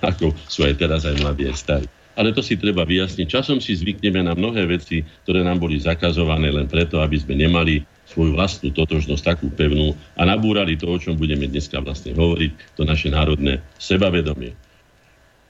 [0.01, 1.87] ako sú aj teraz aj mladí, aj starí.
[2.19, 3.31] Ale to si treba vyjasniť.
[3.31, 7.79] Časom si zvykneme na mnohé veci, ktoré nám boli zakazované len preto, aby sme nemali
[8.11, 12.83] svoju vlastnú totožnosť takú pevnú a nabúrali to, o čom budeme dneska vlastne hovoriť, to
[12.83, 14.51] naše národné sebavedomie.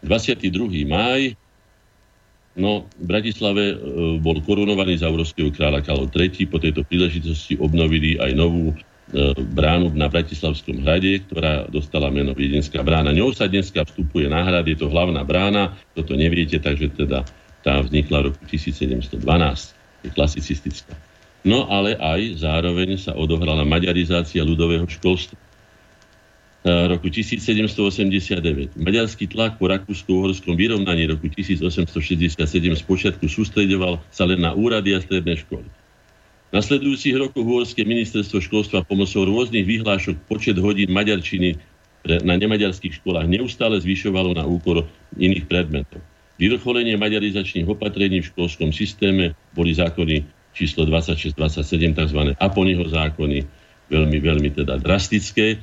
[0.05, 0.85] 22.
[0.85, 1.33] máj
[2.59, 3.75] No, v Bratislave e,
[4.19, 6.51] bol korunovaný za európskeho kráľa Karol III.
[6.51, 8.75] Po tejto príležitosti obnovili aj novú
[9.57, 13.09] bránu na Bratislavskom hrade, ktorá dostala meno Viedenská brána.
[13.09, 17.25] Ňou sa dneska vstupuje na hrad, je to hlavná brána, toto neviete, takže teda
[17.65, 19.17] tá vznikla v roku 1712,
[20.05, 20.93] je klasicistická.
[21.41, 25.39] No ale aj zároveň sa odohrala maďarizácia ľudového školstva.
[26.59, 28.75] E, roku 1789.
[28.75, 32.35] Maďarský tlak po rakúsko-uhorskom vyrovnaní roku 1867
[32.83, 35.67] spočiatku sústredoval sa len na úrady a stredné školy.
[36.49, 41.61] Nasledujúcich rokoch Uhorské ministerstvo školstva pomocou rôznych vyhlášok počet hodín maďarčiny
[42.25, 44.87] na nemaďarských školách neustále zvyšovalo na úkor
[45.19, 46.01] iných predmetov.
[46.39, 50.23] Vyvrcholenie maďarizačných opatrení v školskom systéme boli zákony
[50.55, 52.19] číslo 26-27, tzv.
[52.39, 53.45] Aponyho zákony,
[53.91, 55.59] veľmi, veľmi teda drastické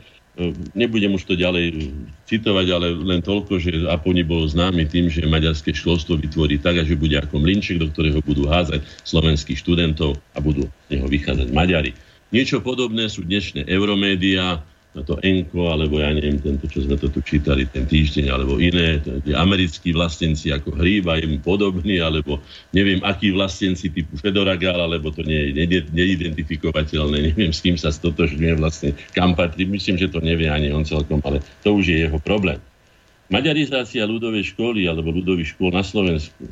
[0.77, 1.89] Nebudem už to ďalej
[2.29, 6.93] citovať, ale len toľko, že Aponi bol známy tým, že maďarské školstvo vytvorí tak, že
[6.93, 11.97] bude ako mlinček, do ktorého budú házať slovenských študentov a budú z neho vychádzať Maďari.
[12.37, 14.61] Niečo podobné sú dnešné euromédia,
[15.03, 19.03] to Enko, alebo ja neviem, tento, čo sme to tu čítali ten týždeň, alebo iné,
[19.03, 22.41] tie americkí vlastenci ako Hríba, im podobný, alebo
[22.73, 28.55] neviem, akí vlastenci typu Fedoragal, alebo to nie je neidentifikovateľné, neviem, s kým sa stotožňuje
[28.57, 32.63] vlastne, kam myslím, že to nevie ani on celkom, ale to už je jeho problém.
[33.27, 36.47] Maďarizácia ľudovej školy alebo ľudových škôl na Slovensku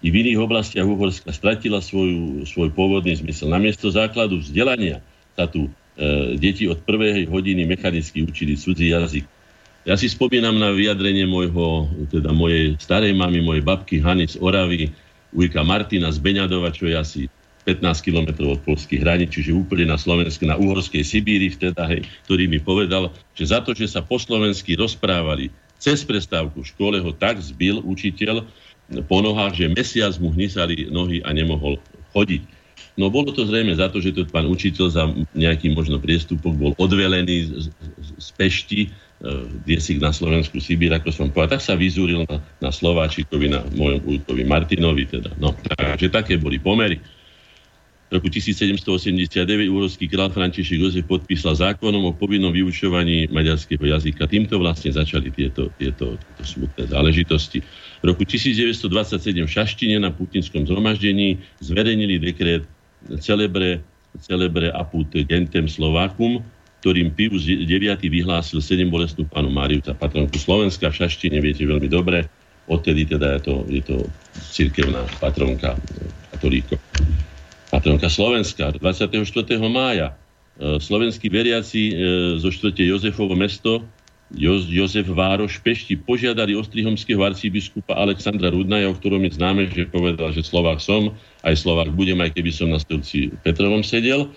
[0.00, 3.50] i v iných oblastiach Uhorska stratila svoju, svoj pôvodný zmysel.
[3.50, 5.02] Namiesto základu vzdelania
[5.34, 5.68] sa tu
[6.40, 9.28] deti od prvej hodiny mechanicky učili cudzí jazyk.
[9.84, 14.92] Ja si spomínam na vyjadrenie môjho, teda mojej starej mamy, mojej babky Hany z Oravy,
[15.32, 17.20] ujka Martina z Beňadova, čo je asi
[17.64, 22.48] 15 kilometrov od polských hraníc, čiže úplne na Slovensku, na Uhorskej Sibíri vteda, hej, ktorý
[22.48, 27.12] mi povedal, že za to, že sa po slovensky rozprávali cez prestávku v škole, ho
[27.12, 28.44] tak zbil učiteľ
[29.08, 31.80] po nohách, že mesiac mu hnisali nohy a nemohol
[32.12, 32.59] chodiť.
[32.98, 35.04] No bolo to zrejme za to, že to pán učiteľ za
[35.36, 38.82] nejaký možno priestupok bol odvelený z, z, z Pešti,
[39.64, 43.60] kde si na Slovensku Sibír, ako som povedal, tak sa vyzúril na, na Slováčikovi, na
[43.76, 45.04] mojom újkovi Martinovi.
[45.04, 45.28] Teda.
[45.36, 46.96] No, takže také boli pomery.
[48.10, 54.26] V roku 1789 úrovský král František Jozef podpísal zákonom o povinnom vyučovaní maďarského jazyka.
[54.26, 57.62] Týmto vlastne začali tieto, tieto, tieto smutné záležitosti.
[58.02, 62.66] V roku 1927 v Šaštine na putinskom zhromaždení zverejnili dekret
[63.20, 63.80] celebre,
[64.20, 66.44] celebre apud gentem Slovákum,
[66.80, 71.88] ktorým Pius IX vyhlásil sedem bolestnú pánu Máriu za patronku Slovenska v Šaštine, viete veľmi
[71.92, 72.24] dobre.
[72.70, 73.96] Odtedy teda je to, je to
[74.40, 75.76] cirkevná patronka
[76.32, 76.80] katolíko.
[77.68, 78.72] Patronka Slovenska.
[78.72, 79.20] 24.
[79.68, 81.94] mája e, slovenskí veriaci e,
[82.40, 82.74] zo 4.
[82.80, 83.84] Jozefovo mesto
[84.38, 90.46] Jozef Vároš Pešti požiadali ostrihomského arcibiskupa Alexandra Rudnaja, o ktorom je známe, že povedal, že
[90.46, 94.30] Slovák som, aj Slovák budem, aj keby som na stolci Petrovom sedel,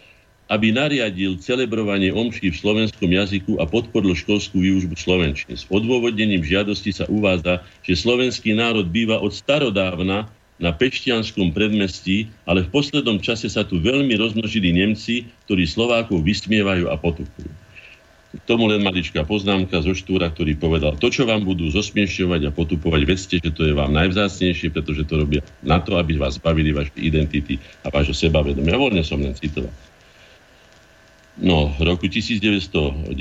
[0.49, 5.55] aby nariadil celebrovanie omší v slovenskom jazyku a podporil školskú výužbu slovenčiny.
[5.55, 10.27] S odôvodnením žiadosti sa uvádza, že slovenský národ býva od starodávna
[10.57, 16.89] na Peštianskom predmestí, ale v poslednom čase sa tu veľmi rozmnožili Nemci, ktorí Slovákov vysmievajú
[16.91, 17.62] a potupujú.
[18.33, 22.51] K tomu len maličká poznámka zo Štúra, ktorý povedal, to, čo vám budú zosmiešťovať a
[22.51, 26.73] potupovať, vedzte, že to je vám najvzácnejšie, pretože to robia na to, aby vás bavili
[26.73, 28.73] vaše identity a vášho sebavedomia.
[28.73, 29.69] Voľne som len citoval.
[31.33, 33.13] No, v roku 1918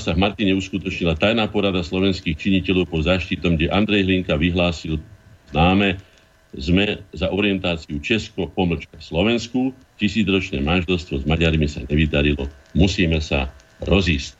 [0.00, 4.96] sa v Martine uskutočnila tajná porada slovenských činiteľov pod záštitom, kde Andrej Hlinka vyhlásil
[5.52, 6.00] známe
[6.56, 13.52] sme za orientáciu Česko, pomlčka Slovensku, tisícročné manželstvo s Maďarmi sa nevydarilo, musíme sa
[13.82, 14.38] rozísť.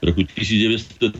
[0.00, 1.12] V roku 1934,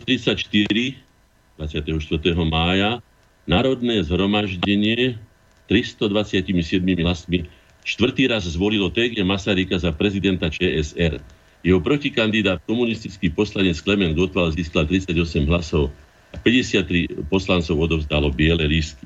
[1.57, 2.33] 24.
[2.45, 3.01] mája,
[3.49, 5.17] Národné zhromaždenie
[5.65, 7.49] 327 hlasmi
[7.81, 11.17] štvrtý raz zvolilo TG Masaryka za prezidenta ČSR.
[11.61, 15.93] Jeho protikandidát, komunistický poslanec Klement Gotwald získal 38 hlasov
[16.33, 19.05] a 53 poslancov odovzdalo biele lístky.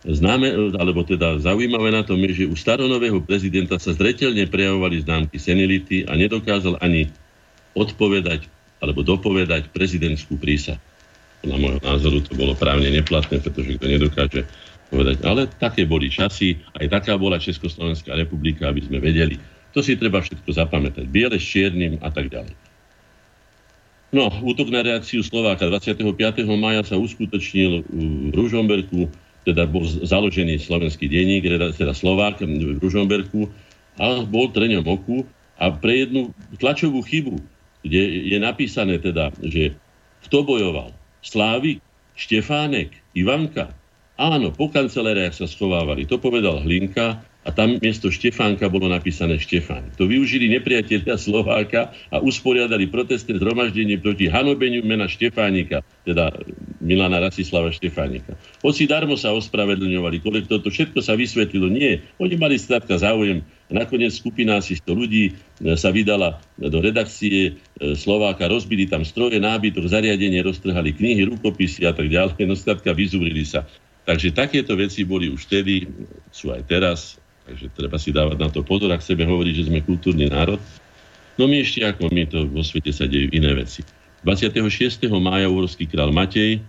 [0.00, 5.36] Známe, alebo teda zaujímavé na tom je, že u staronového prezidenta sa zretelne prejavovali známky
[5.36, 7.12] senility a nedokázal ani
[7.76, 8.48] odpovedať
[8.80, 10.80] alebo dopovedať prezidentskú prísah.
[11.44, 14.40] Podľa môjho názoru to bolo právne neplatné, pretože kto nedokáže
[14.88, 15.20] povedať.
[15.20, 19.36] Ale také boli časy, aj taká bola Československá republika, aby sme vedeli.
[19.76, 21.04] To si treba všetko zapamätať.
[21.12, 22.56] Biele s čiernym a tak ďalej.
[24.10, 26.02] No, útok na reakciu Slováka 25.
[26.58, 29.06] maja sa uskutočnil v Ružomberku
[29.44, 33.48] teda bol založený slovenský denník, teda Slovák v Ružomberku
[33.96, 35.24] a bol treňom oku
[35.60, 37.36] a pre jednu tlačovú chybu,
[37.84, 39.76] kde je napísané teda, že
[40.28, 40.92] kto bojoval?
[41.24, 41.80] Slávik,
[42.16, 43.72] Štefánek, Ivanka.
[44.20, 46.04] Áno, po kancelériách sa schovávali.
[46.04, 49.96] To povedal Hlinka a tam miesto Štefánka bolo napísané Štefán.
[49.96, 56.36] To využili nepriatelia Slováka a usporiadali protestné zhromaždenie proti hanobeniu mena Štefánika, teda
[56.84, 58.36] Milana Rasislava Štefánika.
[58.60, 61.72] Hoci darmo sa ospravedlňovali, kolektor, to všetko sa vysvetlilo.
[61.72, 63.40] Nie, oni mali státka záujem.
[63.72, 65.32] Nakoniec skupina asi 100 ľudí e,
[65.78, 71.94] sa vydala do redakcie e, Slováka, rozbili tam stroje, nábytok, zariadenie, roztrhali knihy, rukopisy a
[71.94, 72.44] tak ďalej.
[72.44, 73.64] No státka vyzúrili sa.
[74.10, 75.86] Takže takéto veci boli už vtedy,
[76.34, 79.80] sú aj teraz Takže treba si dávať na to pozor, ak chceme hovoriť, že sme
[79.84, 80.60] kultúrny národ.
[81.40, 83.80] No my ešte ako my to vo svete sa dejú iné veci.
[84.22, 85.08] 26.
[85.16, 86.60] mája uhorský král Matej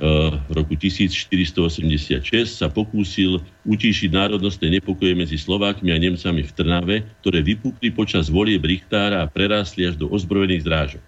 [0.00, 7.44] v roku 1486 sa pokúsil utíšiť národnostné nepokoje medzi Slovákmi a Nemcami v Trnave, ktoré
[7.44, 11.04] vypukli počas volie Brichtára a prerástli až do ozbrojených zrážok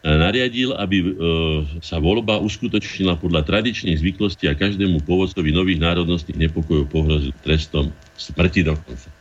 [0.00, 1.06] nariadil, aby e,
[1.84, 8.64] sa voľba uskutočnila podľa tradičných zvyklostí a každému pôvodcovi nových národnostných nepokojov pohrozil trestom smrti
[8.64, 9.12] dokonca.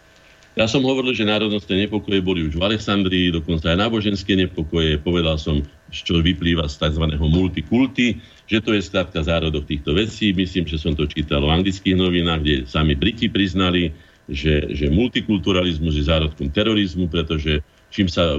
[0.57, 4.99] Ja som hovoril, že národnostné nepokoje boli už v Alexandrii, dokonca aj náboženské nepokoje.
[4.99, 7.05] Povedal som, čo vyplýva z tzv.
[7.15, 10.36] multikulty, že to je skrátka zárodok týchto vecí.
[10.36, 13.95] Myslím, že som to čítal v anglických novinách, kde sami Briti priznali,
[14.27, 18.37] že, že multikulturalizmus je zárodkom terorizmu, pretože čím sa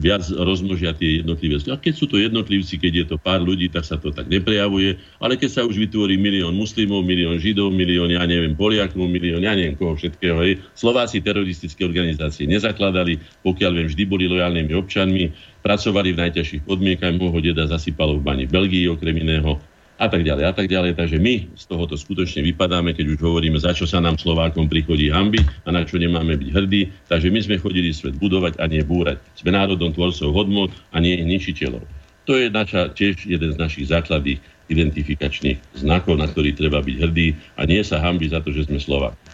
[0.00, 1.60] viac rozmnožia tie jednotlivé.
[1.68, 4.96] A keď sú to jednotlivci, keď je to pár ľudí, tak sa to tak neprejavuje,
[5.20, 9.52] ale keď sa už vytvorí milión muslimov, milión židov, milión, ja neviem, poliakov, milión, ja
[9.52, 10.58] neviem koho všetkého, hej.
[10.72, 15.24] Slováci teroristické organizácie nezakladali, pokiaľ viem, vždy boli lojálnymi občanmi,
[15.60, 19.60] pracovali v najťažších podmienkach, môjho deda zasypalo v bani v Belgii okrem iného,
[19.96, 20.96] a tak ďalej a tak ďalej.
[20.96, 25.08] Takže my z tohoto skutočne vypadáme, keď už hovoríme, za čo sa nám Slovákom prichodí
[25.08, 26.92] hamby a na čo nemáme byť hrdí.
[27.08, 29.20] Takže my sme chodili svet budovať a nie búrať.
[29.36, 31.82] Sme národom tvorcov hodnot a nie ničiteľov.
[32.26, 37.38] To je naša, tiež jeden z našich základných identifikačných znakov, na ktorý treba byť hrdý
[37.54, 39.25] a nie sa hambi za to, že sme Slováci.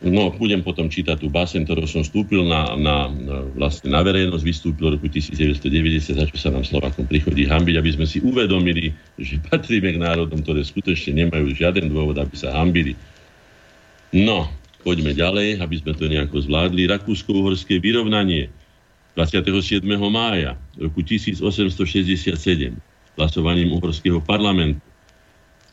[0.00, 3.12] No, budem potom čítať tú básen, ktorú som vstúpil na, na,
[3.52, 7.90] vlastne na verejnosť, vystúpil v roku 1990, za čo sa nám Slovakom prichodí hambiť, aby
[7.92, 12.96] sme si uvedomili, že patríme k národom, ktoré skutočne nemajú žiaden dôvod, aby sa hambili.
[14.16, 14.48] No,
[14.80, 16.88] poďme ďalej, aby sme to nejako zvládli.
[16.88, 18.48] Rakúsko-uhorské vyrovnanie
[19.20, 19.84] 27.
[20.08, 21.76] mája roku 1867
[23.20, 24.80] hlasovaním uhorského parlamentu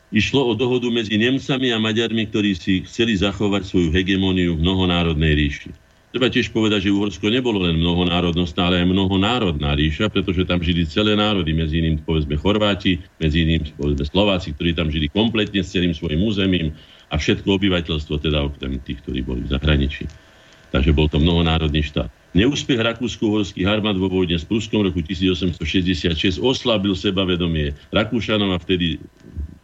[0.08, 5.36] Išlo o dohodu medzi Nemcami a Maďarmi, ktorí si chceli zachovať svoju hegemóniu v mnohonárodnej
[5.36, 5.68] ríši.
[6.08, 10.88] Treba tiež povedať, že Uhorsko nebolo len mnohonárodnostná, ale aj mnohonárodná ríša, pretože tam žili
[10.88, 15.76] celé národy, medzi iným povedzme Chorváti, medzi iným povedzme Slováci, ktorí tam žili kompletne s
[15.76, 16.72] celým svojim územím
[17.12, 20.08] a všetko obyvateľstvo, teda okrem tých, ktorí boli v zahraničí.
[20.72, 22.08] Takže bol to mnohonárodný štát.
[22.32, 28.96] Neúspech rakúsko-uhorských armád vo vojne s Pruskom roku 1866 oslabil sebavedomie Rakúšanov a vtedy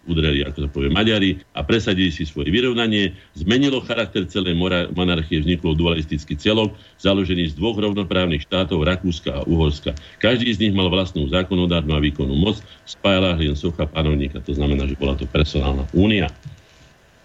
[0.04, 3.16] udreli, ako to povie, Maďari a presadili si svoje vyrovnanie.
[3.34, 4.56] Zmenilo charakter celej
[4.92, 9.96] monarchie, vzniklo dualistický celok, založený z dvoch rovnoprávnych štátov, Rakúska a Uhorska.
[10.20, 14.84] Každý z nich mal vlastnú zákonodárnu a výkonnú moc, spájala len socha panovníka, to znamená,
[14.84, 16.28] že bola to personálna únia.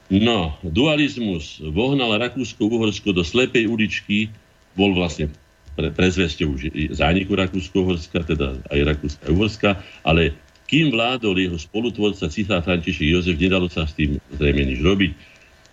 [0.09, 4.33] No, dualizmus vohnal Rakúsko-Uhorsko do slepej uličky,
[4.73, 5.29] bol vlastne
[5.77, 6.57] pre, prezvesťou
[6.97, 9.69] zániku Rakúsko-Uhorska, teda aj Rakúska a Uhorska,
[10.01, 10.33] ale
[10.69, 15.11] kým vládol jeho spolutvorca Cisár František Jozef, nedalo sa s tým zrejme nič robiť.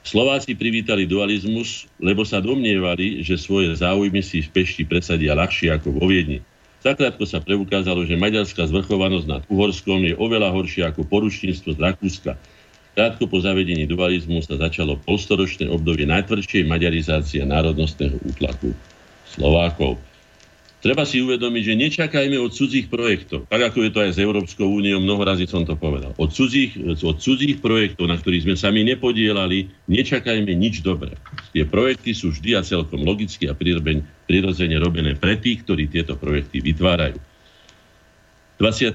[0.01, 6.01] Slováci privítali dualizmus, lebo sa domnievali, že svoje záujmy si v Pešti presadia ľahšie ako
[6.01, 6.41] vo Viedni.
[6.81, 12.33] Zakrátko sa preukázalo, že maďarská zvrchovanosť nad Uhorskom je oveľa horšia ako poručníctvo z Rakúska.
[12.97, 18.73] Krátko po zavedení dualizmu sa začalo polstoročné obdobie najtvrdšej maďarizácie národnostného útlaku
[19.29, 20.01] Slovákov.
[20.87, 24.71] Treba si uvedomiť, že nečakajme od cudzích projektov, tak ako je to aj s Európskou
[24.71, 26.15] úniou, mnoho razy som to povedal.
[26.15, 31.19] Od cudzích, od cudzích projektov, na ktorých sme sami nepodielali, nečakajme nič dobré.
[31.51, 36.63] Tie projekty sú vždy a celkom logicky a prirodzene robené pre tých, ktorí tieto projekty
[36.63, 37.19] vytvárajú.
[38.63, 38.95] 28.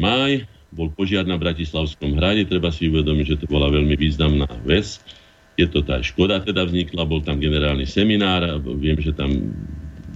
[0.00, 5.04] máj bol požiar na Bratislavskom hrade, treba si uvedomiť, že to bola veľmi významná vec.
[5.60, 9.52] Je to tá škoda teda vznikla, bol tam generálny seminár, viem, že tam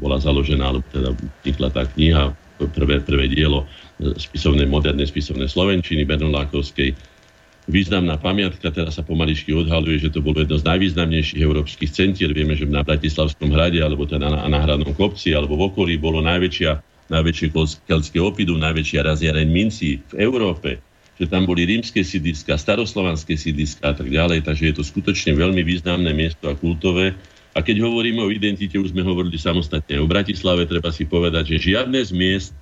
[0.00, 1.12] bola založená, alebo teda
[1.44, 2.32] vznikla tá kniha,
[2.76, 3.64] prvé, prvé dielo
[4.00, 6.92] spisovnej, modernej spisovnej Slovenčiny Bernolákovskej.
[7.70, 12.32] Významná pamiatka, teraz sa pomaličky odhaluje, že to bolo jedno z najvýznamnejších európskych centier.
[12.32, 16.24] Vieme, že na Bratislavskom hrade, alebo teda na, na Hradnom kopci, alebo v okolí bolo
[16.24, 17.46] najväčšia najväčšie
[17.90, 20.78] keltské opidu, najväčšia raziareň minci v Európe,
[21.18, 25.60] že tam boli rímske sídliska, staroslovanské sídliska a tak ďalej, takže je to skutočne veľmi
[25.66, 27.18] významné miesto a kultové.
[27.50, 31.74] A keď hovoríme o identite, už sme hovorili samostatne o Bratislave, treba si povedať, že
[31.74, 32.52] žiadne z miest,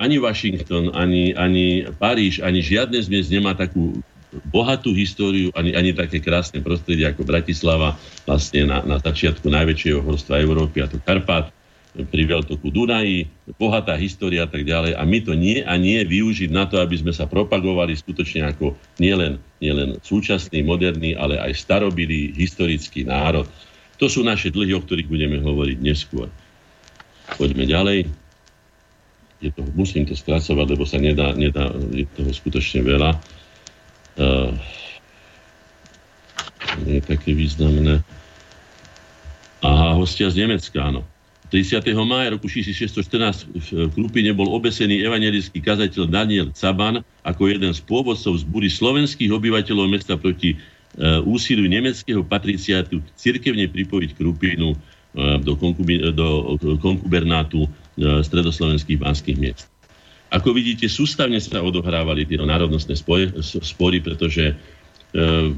[0.00, 4.00] ani Washington, ani, ani Paríž, ani žiadne z miest nemá takú
[4.48, 10.40] bohatú históriu, ani, ani také krásne prostredie ako Bratislava, vlastne na, na začiatku najväčšieho horstva
[10.40, 11.50] Európy, a to Karpát
[11.90, 13.26] pri veľtoku Dunaji,
[13.58, 14.94] bohatá história a tak ďalej.
[14.94, 18.78] A my to nie a nie využiť na to, aby sme sa propagovali skutočne ako
[19.02, 23.50] nielen, nielen súčasný, moderný, ale aj starobilý historický národ.
[24.00, 26.32] To sú naše dlhy, o ktorých budeme hovoriť neskôr.
[27.36, 28.08] Poďme ďalej.
[29.40, 33.16] Je to, musím to skracovať, lebo sa nedá, nedá je toho skutočne veľa.
[34.20, 34.52] Uh,
[36.84, 38.00] je také významné.
[39.60, 41.04] Aha, hostia z Nemecka, áno.
[41.50, 41.82] 30.
[42.06, 48.38] mája roku 1614 v Krupine bol obesený evangelický kazateľ Daniel Caban ako jeden z pôvodcov
[48.38, 50.54] zbury slovenských obyvateľov mesta proti
[51.22, 54.76] úsiliu nemeckého patriciátu cirkevne pripojiť Krupinu e,
[55.38, 57.68] do, konkubi, do konkubernátu e,
[58.26, 59.70] stredoslovenských banských miest.
[60.30, 62.94] Ako vidíte, sústavne sa odohrávali tie národnostné
[63.66, 64.54] spory, pretože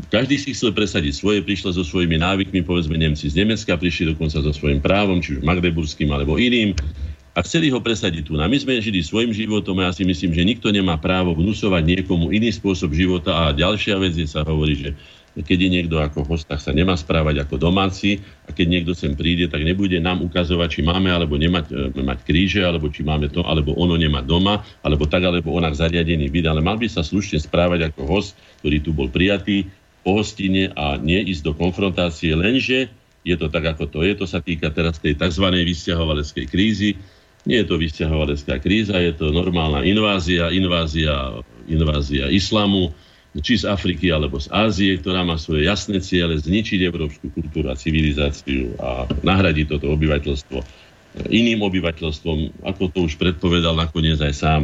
[0.09, 4.41] každý si chcel presadiť svoje, prišla so svojimi návykmi, povedzme Nemci z Nemecka, prišli dokonca
[4.41, 6.73] so svojím právom, či už magdeburským alebo iným
[7.33, 8.37] a chceli ho presadiť tu.
[8.41, 11.85] A my sme žili svojim životom a ja si myslím, že nikto nemá právo vnúsovať
[11.85, 14.91] niekomu iný spôsob života a ďalšia vec je sa hovorí, že
[15.33, 19.17] keď je niekto ako host, tak sa nemá správať ako domáci a keď niekto sem
[19.17, 23.33] príde, tak nebude nám ukazovať, či máme alebo nemať e, mať kríže, alebo či máme
[23.33, 27.01] to, alebo ono nemať doma, alebo tak, alebo onak zariadený byt, ale mal by sa
[27.01, 29.73] slušne správať ako host, ktorý tu bol prijatý
[30.05, 34.13] po hostine a nie ísť do konfrontácie, lenže je to tak, ako to je.
[34.19, 35.47] To sa týka teraz tej tzv.
[35.47, 36.99] vysťahovaleckej krízy.
[37.43, 42.95] Nie je to vysťahovalecká kríza, je to normálna invázia, invázia, invázia islamu,
[43.41, 47.79] či z Afriky alebo z Ázie, ktorá má svoje jasné ciele zničiť európsku kultúru a
[47.79, 50.91] civilizáciu a nahradiť toto obyvateľstvo
[51.29, 54.63] iným obyvateľstvom, ako to už predpovedal nakoniec aj sám,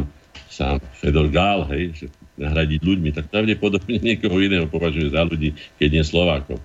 [0.49, 2.05] sám Fedor Gál, hej, že
[2.41, 6.57] nahradiť ľuďmi, tak pravdepodobne niekoho iného považuje za ľudí, keď nie Slovákov.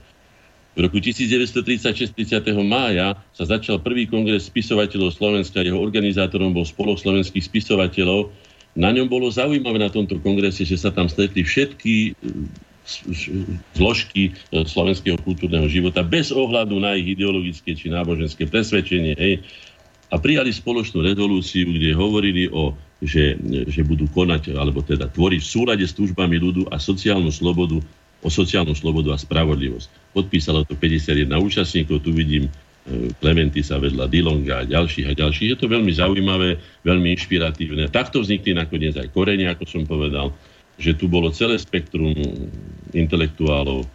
[0.75, 2.51] V roku 1936, 30.
[2.67, 5.63] mája, sa začal prvý kongres spisovateľov Slovenska.
[5.63, 8.35] Jeho organizátorom bol Spolok slovenských spisovateľov,
[8.75, 12.13] na ňom bolo zaujímavé na tomto kongrese, že sa tam stretli všetky e,
[13.73, 19.15] zložky e, slovenského kultúrneho života bez ohľadu na ich ideologické či náboženské presvedčenie.
[19.15, 19.35] Hej.
[20.11, 23.39] A prijali spoločnú rezolúciu, kde hovorili o, že,
[23.71, 27.79] že budú konať, alebo teda tvoriť v súlade s túžbami ľudu a sociálnu slobodu,
[28.25, 30.15] o sociálnu slobodu a spravodlivosť.
[30.15, 32.51] Podpísalo to 51 účastníkov, tu vidím
[33.17, 35.57] Klementisa vedľa Dilonga a ďalších a ďalších.
[35.57, 37.89] Je to veľmi zaujímavé, veľmi inšpiratívne.
[37.89, 40.37] Takto vznikli nakoniec aj korene, ako som povedal,
[40.77, 42.13] že tu bolo celé spektrum
[42.93, 43.89] intelektuálov,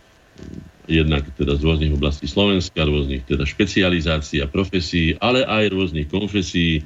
[0.89, 6.81] jednak teda z rôznych oblastí Slovenska, rôznych teda špecializácií a profesí, ale aj rôznych konfesí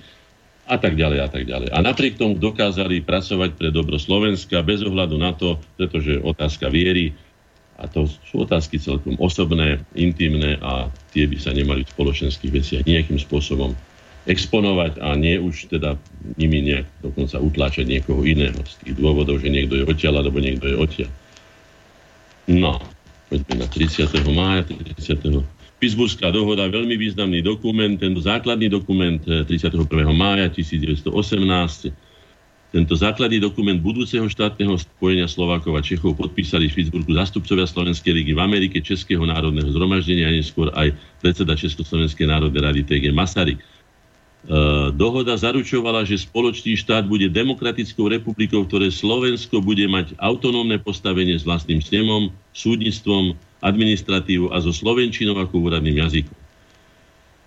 [0.68, 1.72] a tak ďalej a tak ďalej.
[1.72, 7.16] A napriek tomu dokázali pracovať pre dobro Slovenska bez ohľadu na to, pretože otázka viery
[7.78, 12.84] a to sú otázky celkom osobné, intimné a tie by sa nemali v spoločenských veciach
[12.86, 13.74] nejakým spôsobom
[14.24, 16.00] exponovať a nie už teda
[16.40, 20.72] nimi nejak dokonca utláčať niekoho iného z tých dôvodov, že niekto je odtiaľ alebo niekto
[20.72, 21.12] je odtiaľ.
[22.48, 22.80] No,
[23.28, 24.16] poďme na 30.
[24.32, 25.44] mája, 30.
[25.84, 29.84] Pittsburghská dohoda, veľmi významný dokument, tento základný dokument 31.
[29.84, 31.92] Eh, mája 1918
[32.74, 38.34] tento základný dokument budúceho štátneho spojenia Slovákov a Čechov podpísali v Švicburgu zastupcovia Slovenskej ligy
[38.34, 40.90] v Amerike, Českého národného zhromaždenia a neskôr aj
[41.22, 43.62] predseda Československej národnej rady TG Masaryk.
[44.98, 51.46] dohoda zaručovala, že spoločný štát bude demokratickou republikou, ktoré Slovensko bude mať autonómne postavenie s
[51.46, 56.43] vlastným snemom, súdnictvom, administratívou a so slovenčinou ako úradným jazykom.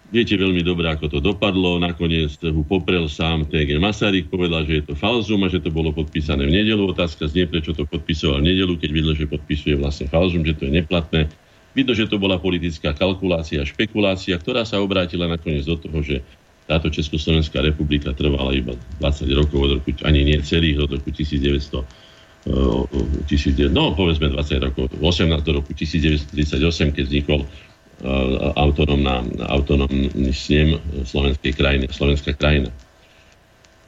[0.07, 1.83] Viete veľmi dobre, ako to dopadlo.
[1.83, 5.91] Nakoniec ho poprel sám TG Masaryk, povedal, že je to falzum a že to bolo
[5.91, 6.95] podpísané v nedelu.
[6.95, 10.71] Otázka znie, prečo to podpisoval v nedelu, keď videl, že podpisuje vlastne falzum, že to
[10.71, 11.27] je neplatné.
[11.75, 16.23] Vidno, že to bola politická kalkulácia, špekulácia, ktorá sa obrátila nakoniec do toho, že
[16.71, 22.07] táto Československá republika trvala iba 20 rokov od roku, ani nie celých, od roku 1900
[22.47, 27.43] 1000, no povedzme 20 rokov, 18 do roku 1938, keď vznikol
[28.57, 30.77] autonómna, autonómny snem
[31.09, 32.69] slovenskej krajiny, slovenská krajina.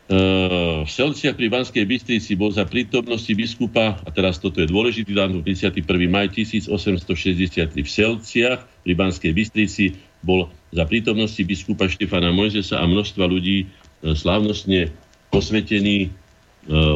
[0.09, 5.44] V Selciach pri Banskej Bystrici bol za prítomnosti biskupa, a teraz toto je dôležitý dátum,
[5.44, 5.84] 51.
[6.09, 13.24] maj 1863 v Selciach pri Banskej Bystrici bol za prítomnosti biskupa Štefana Mojzesa a množstva
[13.28, 14.88] ľudí e, slávnostne
[15.28, 16.11] posvetený e,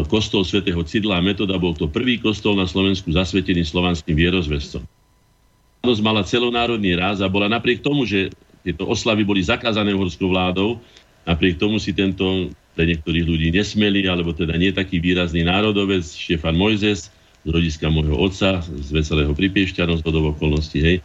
[0.09, 1.61] kostol svätého Cidla a Metoda.
[1.61, 4.89] Bol to prvý kostol na Slovensku zasvetený slovanským vierozvestom
[5.83, 8.31] mala celonárodný ráz a bola napriek tomu, že
[8.63, 10.79] tieto oslavy boli zakázané uhorskou vládou,
[11.27, 16.55] napriek tomu si tento pre niektorých ľudí nesmeli, alebo teda nie taký výrazný národovec, Štefan
[16.55, 17.11] Mojzes,
[17.43, 20.97] z rodiska môjho otca, z Veselého Pripiešťanov, z okolností, hej,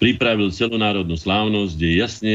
[0.00, 2.34] pripravil celonárodnú slávnosť, kde jasne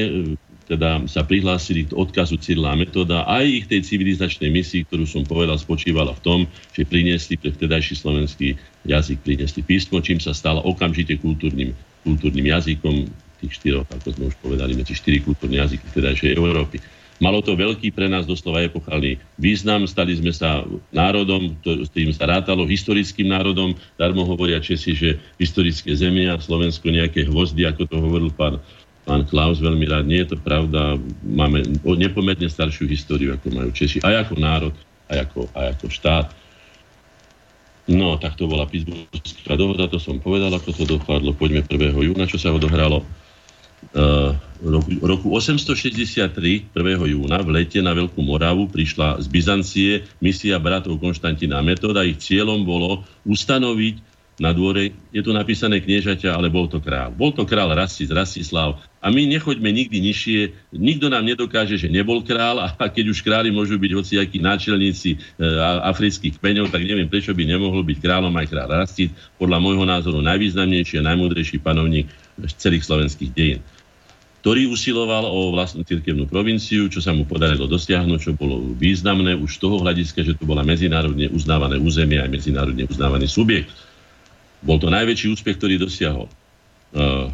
[0.65, 5.61] teda sa prihlásili k odkazu Cyrila metoda aj ich tej civilizačnej misii, ktorú som povedal,
[5.61, 6.39] spočívala v tom,
[6.73, 8.57] že priniesli pre vtedajší slovenský
[8.89, 13.05] jazyk, priniesli písmo, čím sa stalo okamžite kultúrnym, kultúrnym jazykom
[13.45, 16.81] tých štyroch, ako sme už povedali, medzi štyri kultúrne jazyky vtedajšej Európy.
[17.23, 19.87] Malo to veľký pre nás doslova epochálny význam.
[19.87, 23.71] Stali sme sa národom, s tým sa rátalo, historickým národom.
[23.95, 28.59] Darmo hovoria Česi, že historické zemie a Slovensko nejaké hvozdy, ako to hovoril pán
[29.05, 30.09] pán Klaus veľmi rád.
[30.09, 30.97] Nie je to pravda.
[31.21, 31.61] Máme
[31.95, 34.01] nepomerne staršiu históriu, ako majú Češi.
[34.01, 34.73] Aj ako národ,
[35.07, 36.27] aj ako, aj ako štát.
[37.85, 41.37] No, tak to bola Pittsburghská dohoda, to som povedal, ako to dopadlo.
[41.37, 41.93] Poďme 1.
[41.93, 43.05] júna, čo sa odohralo.
[43.93, 44.33] Uh,
[44.65, 47.13] roku, roku 863, 1.
[47.13, 52.01] júna, v lete na Veľkú Moravu prišla z Byzancie misia bratov Konštantina Metoda.
[52.01, 57.07] Ich cieľom bolo ustanoviť na dvore, je tu napísané kniežaťa, ale bol to král.
[57.15, 58.83] Bol to král Rasis, Rasislav.
[58.99, 60.39] A my nechoďme nikdy nižšie,
[60.75, 65.17] nikto nám nedokáže, že nebol král a keď už králi môžu byť hociakí náčelníci e,
[65.87, 70.19] afrických kmeňov, tak neviem, prečo by nemohol byť kráľom aj král Rasis, podľa môjho názoru
[70.19, 72.11] najvýznamnejší a najmúdrejší panovník
[72.59, 73.61] celých slovenských dejín
[74.45, 79.57] ktorý usiloval o vlastnú cirkevnú provinciu, čo sa mu podarilo dosiahnuť, čo bolo významné už
[79.57, 83.73] z toho hľadiska, že to bola medzinárodne uznávané územie aj medzinárodne uznávaný subjekt.
[84.65, 86.27] Bol to najväčší úspech, ktorý dosiahol.
[86.91, 87.29] Uh,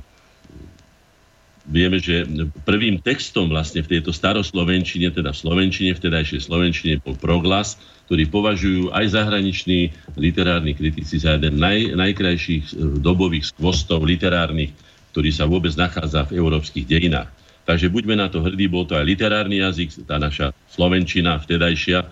[1.71, 2.27] vieme, že
[2.67, 7.79] prvým textom vlastne v tejto staroslovenčine, teda v slovenčine, vtedajšej slovenčine bol proglas,
[8.11, 14.75] ktorý považujú aj zahraniční literárni kritici za jeden naj, najkrajších e, dobových skvostov literárnych,
[15.15, 17.32] ktorý sa vôbec nachádza v európskych dejinách.
[17.63, 22.03] Takže buďme na to hrdí, bol to aj literárny jazyk, tá naša slovenčina vtedajšia.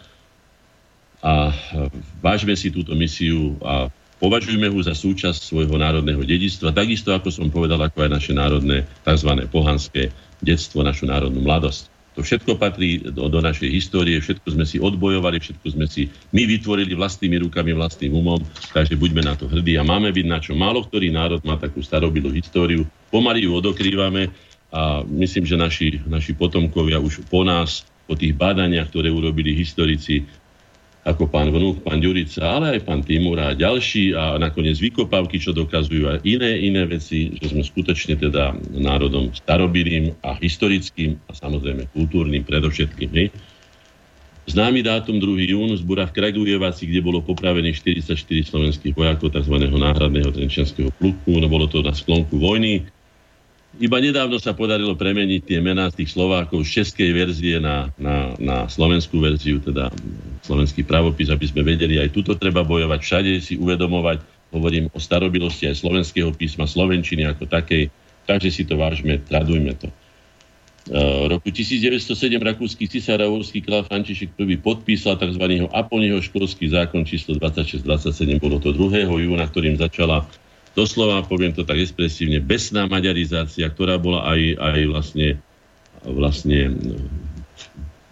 [1.20, 1.54] A e,
[2.24, 7.48] vážme si túto misiu a Považujme ho za súčasť svojho národného dedičstva, takisto ako som
[7.48, 9.32] povedal, ako aj naše národné tzv.
[9.48, 10.12] pohanské
[10.44, 11.88] detstvo, našu národnú mladosť.
[12.20, 16.44] To všetko patrí do, do našej histórie, všetko sme si odbojovali, všetko sme si my
[16.44, 18.44] vytvorili vlastnými rukami, vlastným umom,
[18.76, 20.52] takže buďme na to hrdí a máme byť na čo.
[20.52, 24.36] Málo ktorý národ má takú starobilú históriu, pomaly ju odokrývame
[24.68, 30.26] a myslím, že naši, naši potomkovia už po nás, po tých bádaniach, ktoré urobili historici,
[31.10, 35.52] ako pán Vnúk, pán Ďurica, ale aj pán Timura a ďalší a nakoniec vykopávky, čo
[35.58, 41.90] dokazujú aj iné, iné veci, že sme skutočne teda národom starobilým a historickým a samozrejme
[41.92, 43.10] kultúrnym predovšetkým.
[43.18, 43.28] Hej.
[44.50, 45.54] Známy dátum 2.
[45.54, 49.56] jún zbúra v Kragujevaci, kde bolo popravených 44 slovenských vojakov tzv.
[49.62, 51.38] náhradného trenčianského pluku.
[51.38, 52.82] No bolo to na sklonku vojny
[53.78, 58.34] iba nedávno sa podarilo premeniť tie mená z tých Slovákov z českej verzie na, na,
[58.42, 59.94] na slovenskú verziu, teda
[60.50, 65.70] slovenský pravopis, aby sme vedeli, aj tuto treba bojovať, všade si uvedomovať, hovorím o starobilosti
[65.70, 67.94] aj slovenského písma, slovenčiny ako takej,
[68.26, 69.94] takže si to vážme, tradujme to.
[70.90, 73.30] V roku 1907 rakúsky cisár a
[73.62, 75.46] král František I podpísal tzv.
[75.70, 79.06] Aponiho školský zákon číslo 2627, bolo to 2.
[79.06, 80.26] júna, ktorým začala
[80.74, 85.28] doslova, poviem to tak expresívne, besná maďarizácia, ktorá bola aj, aj vlastne,
[86.10, 86.74] vlastne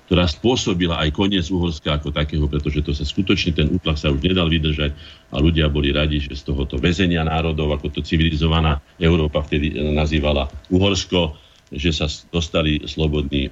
[0.08, 4.24] ktorá spôsobila aj koniec Uhorska ako takého, pretože to sa skutočne, ten útlak sa už
[4.24, 4.96] nedal vydržať
[5.36, 10.48] a ľudia boli radi, že z tohoto väzenia národov, ako to civilizovaná Európa vtedy nazývala
[10.72, 11.36] Uhorsko,
[11.76, 13.52] že sa dostali slobodní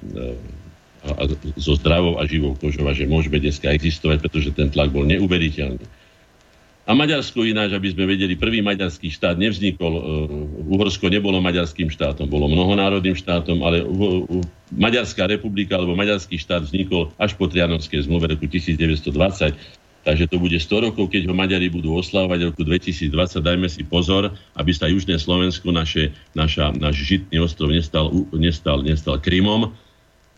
[1.06, 1.28] a
[1.60, 5.84] so zdravou a živou kožou a že môžeme dneska existovať, pretože ten tlak bol neuveriteľný.
[6.86, 10.02] A Maďarsko ináč, aby sme vedeli, prvý maďarský štát nevznikol, uh,
[10.70, 13.82] Uhorsko nebolo maďarským štátom, bolo mnohonárodným štátom, ale
[14.70, 19.10] Maďarská republika alebo maďarský štát vznikol až po Trianovskej zmluve roku 1920.
[20.06, 23.10] Takže to bude 100 rokov, keď ho Maďari budú oslávať roku 2020.
[23.42, 29.18] Dajme si pozor, aby sa Južné Slovensko, naše, naša, náš žitný ostrov nestal, nestal, nestal
[29.18, 29.74] Krymom,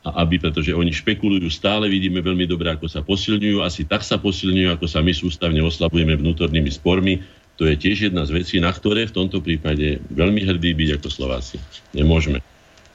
[0.09, 4.17] a aby, pretože oni špekulujú stále, vidíme veľmi dobre, ako sa posilňujú, asi tak sa
[4.17, 7.21] posilňujú, ako sa my sústavne oslabujeme vnútornými spormi.
[7.61, 11.09] To je tiež jedna z vecí, na ktoré v tomto prípade veľmi hrdí byť ako
[11.11, 11.57] Slováci.
[11.93, 12.41] Nemôžeme.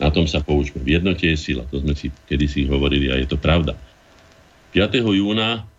[0.01, 0.81] Na tom sa poučme.
[0.81, 1.67] V jednote je sila.
[1.69, 3.77] To sme si kedysi hovorili a je to pravda.
[4.73, 5.03] 5.
[5.05, 5.69] júna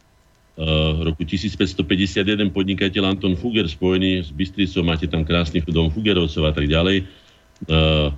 [0.55, 6.55] Uh, roku 1551 podnikateľ Anton Fuger spojený s Bystricou, máte tam krásny dom Fugerovcov a
[6.55, 7.11] tak ďalej,
[7.67, 8.15] uh,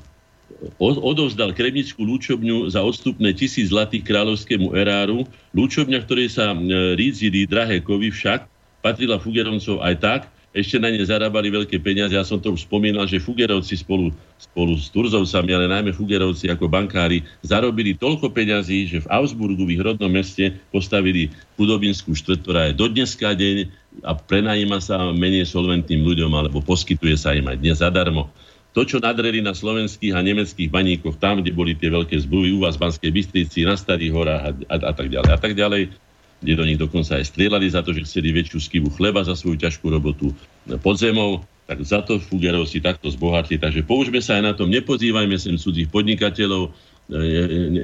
[0.80, 5.28] odovzdal Kremnickú lúčobňu za odstupné tisíc zlatých kráľovskému eráru.
[5.52, 6.58] Lúčobňa, ktorej sa e,
[6.96, 8.48] rídzili drahé kovy však,
[8.80, 10.20] patrila Fugerovcov aj tak,
[10.56, 12.16] ešte na ne zarábali veľké peniaze.
[12.16, 14.08] Ja som to už spomínal, že Fugerovci spolu,
[14.40, 19.76] spolu s Turzovcami, ale najmä Fugerovci ako bankári, zarobili toľko peňazí, že v Augsburgu, v
[19.76, 21.28] ich rodnom meste, postavili
[21.60, 23.68] chudobinskú štvrť, ktorá je do deň
[24.00, 28.32] a prenajíma sa menej solventným ľuďom, alebo poskytuje sa im aj dnes zadarmo
[28.76, 32.60] to, čo nadreli na slovenských a nemeckých baníkoch, tam, kde boli tie veľké zbuvy, u
[32.60, 35.96] vás v Banskej Bystrici, na Starých horách a, a, a tak ďalej a tak ďalej,
[36.44, 39.56] kde do nich dokonca aj strieľali za to, že chceli väčšiu skivu chleba za svoju
[39.56, 40.36] ťažkú robotu
[40.84, 43.56] pod zemou, tak za to Fugerov si takto zbohatli.
[43.56, 46.76] Takže použme sa aj na tom, nepozývajme sem cudzích podnikateľov,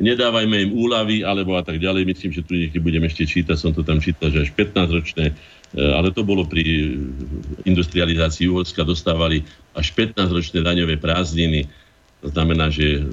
[0.03, 2.11] nedávajme im úlavy alebo a tak ďalej.
[2.11, 5.31] Myslím, že tu niekedy budeme ešte čítať, som to tam čítal, že až 15-ročné
[5.73, 6.97] E, ale to bolo pri
[7.65, 9.41] industrializácii Uhorska, dostávali
[9.73, 11.65] až 15-ročné daňové prázdniny.
[12.21, 13.09] To znamená, že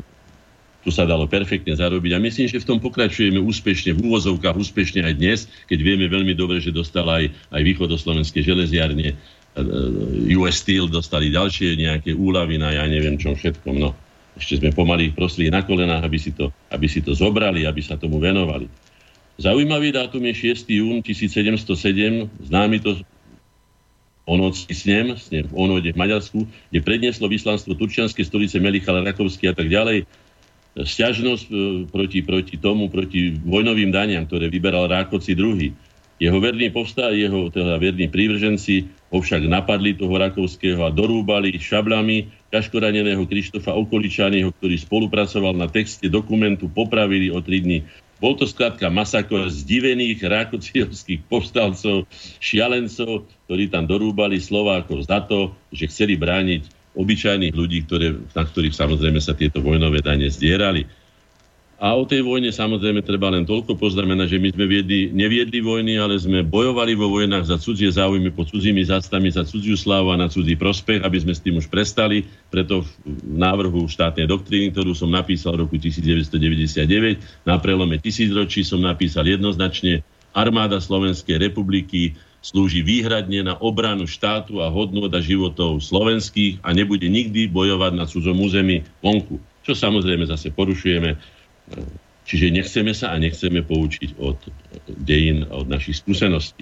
[0.83, 5.03] tu sa dalo perfektne zarobiť a myslím, že v tom pokračujeme úspešne, v úvozovkách úspešne
[5.07, 9.15] aj dnes, keď vieme veľmi dobre, že dostala aj, aj východoslovenské železiarne, e,
[10.35, 13.75] US Steel dostali ďalšie nejaké úlavy na ja neviem čom všetkom.
[13.79, 13.95] No,
[14.39, 17.99] ešte sme pomaly prosli na kolenách, aby si, to, aby si to zobrali, aby sa
[17.99, 18.71] tomu venovali.
[19.39, 20.67] Zaujímavý dátum je 6.
[20.67, 21.67] jún 1707,
[22.47, 22.99] známy to
[24.29, 29.55] onocký snem, snem v Onode v Maďarsku, kde prednieslo vyslanstvo turčianskej stolice Melichal Rakovský a
[29.57, 30.05] tak ďalej
[30.77, 31.55] sťažnosť e,
[31.89, 35.73] proti, proti tomu, proti vojnovým daniam, ktoré vyberal Rákoci II.
[36.19, 42.29] Jeho verní povstá, jeho teda verní prívrženci ho však napadli toho Rakovského a dorúbali šablami
[42.49, 47.85] ťažkoraneného Krištofa Okoličányho, ktorý spolupracoval na texte dokumentu, popravili o tri dní
[48.19, 52.03] bol to skrátka masakor zdivených rákociovských povstalcov,
[52.43, 56.67] šialencov, ktorí tam dorúbali Slovákov za to, že chceli brániť
[56.99, 60.83] obyčajných ľudí, ktoré, na ktorých samozrejme sa tieto vojnové dane zdierali.
[61.79, 65.95] A o tej vojne samozrejme treba len toľko poznamenať, že my sme viedli, neviedli vojny,
[65.95, 70.19] ale sme bojovali vo vojnách za cudzie záujmy, pod cudzími zástami, za cudziu slávu a
[70.19, 72.27] na cudzí prospech, aby sme s tým už prestali.
[72.51, 72.91] Preto v
[73.31, 80.03] návrhu štátnej doktríny, ktorú som napísal v roku 1999, na prelome tisícročí som napísal jednoznačne,
[80.35, 87.07] armáda Slovenskej republiky slúži výhradne na obranu štátu a hodnot a životov slovenských a nebude
[87.07, 89.39] nikdy bojovať na cudzom území vonku.
[89.63, 91.38] Čo samozrejme zase porušujeme
[92.29, 94.37] Čiže nechceme sa a nechceme poučiť od
[95.01, 96.61] dejín a od našich skúseností.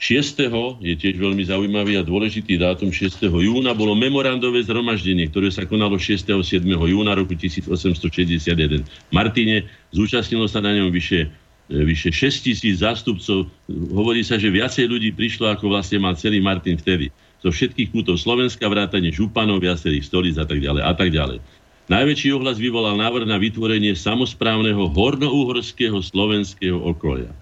[0.00, 0.80] 6.
[0.80, 3.20] je tiež veľmi zaujímavý a dôležitý dátum 6.
[3.20, 6.24] júna bolo memorandové zhromaždenie, ktoré sa konalo 6.
[6.32, 6.64] a 7.
[6.64, 8.80] júna roku 1861.
[9.12, 11.28] Martine zúčastnilo sa na ňom vyše,
[11.68, 13.52] e, vyše 6 tisíc zástupcov.
[13.92, 17.12] Hovorí sa, že viacej ľudí prišlo, ako vlastne mal celý Martin vtedy.
[17.44, 21.44] Zo všetkých kútov Slovenska, vrátane županov, viacerých stolíc a tak ďalej a tak ďalej.
[21.90, 27.34] Najväčší ohlas vyvolal návrh na vytvorenie samozprávneho hornouhorského slovenského okolia.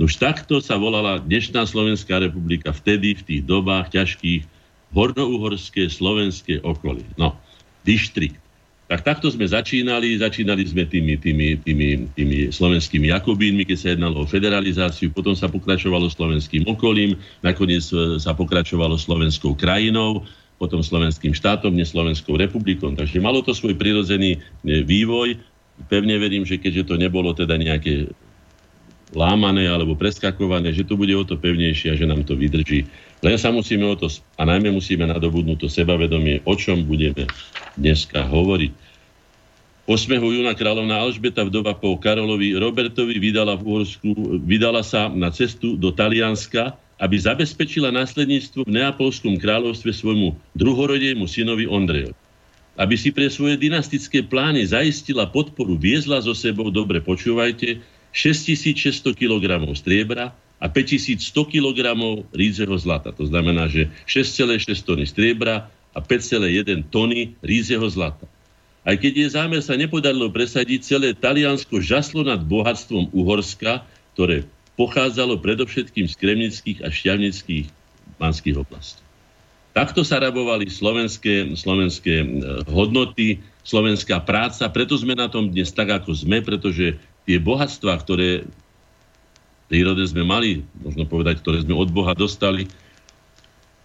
[0.00, 4.48] Už takto sa volala dnešná Slovenská republika vtedy, v tých dobách ťažkých,
[4.96, 7.04] hornouhorské slovenské okolie.
[7.20, 7.36] No,
[7.84, 8.40] distrikt.
[8.88, 14.24] Tak takto sme začínali, začínali sme tými, tými, tými, tými slovenskými Jakobínmi, keď sa jednalo
[14.24, 20.24] o federalizáciu, potom sa pokračovalo slovenským okolím, nakoniec e, sa pokračovalo slovenskou krajinou,
[20.62, 22.94] potom slovenským štátom, dnes Slovenskou republikou.
[22.94, 25.34] Takže malo to svoj prirodzený e, vývoj.
[25.90, 28.06] Pevne verím, že keďže to nebolo teda nejaké
[29.10, 32.86] lámané alebo preskakované, že to bude o to pevnejšie a že nám to vydrží.
[33.26, 34.06] Len sa musíme o to,
[34.38, 37.26] a najmä musíme nadobudnúť to sebavedomie, o čom budeme
[37.74, 38.94] dneska hovoriť.
[39.90, 40.14] 8.
[40.14, 45.90] júna kráľovná Alžbeta vdova po Karolovi Robertovi vydala, v Uhorsku, vydala sa na cestu do
[45.90, 52.14] Talianska aby zabezpečila následníctvo v Neapolskom kráľovstve svojmu druhorodejmu synovi Ondrejovi.
[52.72, 57.84] aby si pre svoje dynastické plány zaistila podporu, viezla so sebou, dobre počúvajte,
[58.16, 61.80] 6600 kg striebra a 5100 kg
[62.32, 63.12] rízeho zlata.
[63.12, 68.24] To znamená, že 6,6 tony striebra a 5,1 tony rízeho zlata.
[68.82, 73.84] Aj keď je zámer sa nepodarilo presadiť, celé Taliansko žaslo nad bohatstvom Uhorska,
[74.16, 74.48] ktoré
[74.82, 77.70] pochádzalo predovšetkým z kremnických a šťavnických
[78.18, 78.98] manských oblastí.
[79.72, 82.26] Takto sa rabovali slovenské, slovenské e,
[82.66, 88.42] hodnoty, slovenská práca, preto sme na tom dnes tak, ako sme, pretože tie bohatstva, ktoré
[88.42, 92.66] v prírode sme mali, možno povedať, ktoré sme od Boha dostali,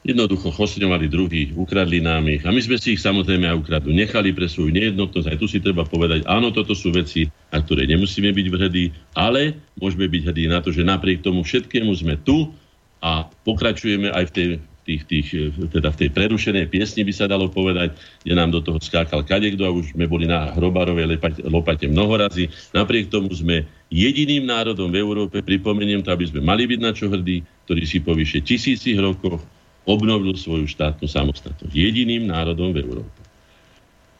[0.07, 3.91] jednoducho chosňovali druhých, ukradli nám ich a my sme si ich samozrejme aj ukradli.
[3.91, 5.27] Nechali pre svoju nejednotnosť.
[5.27, 8.85] Aj tu si treba povedať, áno, toto sú veci, na ktoré nemusíme byť hrdí,
[9.19, 12.55] ale môžeme byť hrdí na to, že napriek tomu všetkému sme tu
[13.03, 14.47] a pokračujeme aj v tej
[14.87, 15.27] tých, tých,
[15.75, 17.91] teda v tej prerušenej piesni by sa dalo povedať,
[18.23, 22.15] kde nám do toho skákal kadekto a už sme boli na hrobarovej lopate, lopate mnoho
[22.15, 22.47] razy.
[22.71, 27.11] Napriek tomu sme jediným národom v Európe, pripomeniem to, aby sme mali byť na čo
[27.11, 29.43] hrdí, ktorý si po vyše tisícich rokoch
[29.87, 31.71] obnovil svoju štátnu samostatnosť.
[31.71, 33.19] Jediným národom v Európe.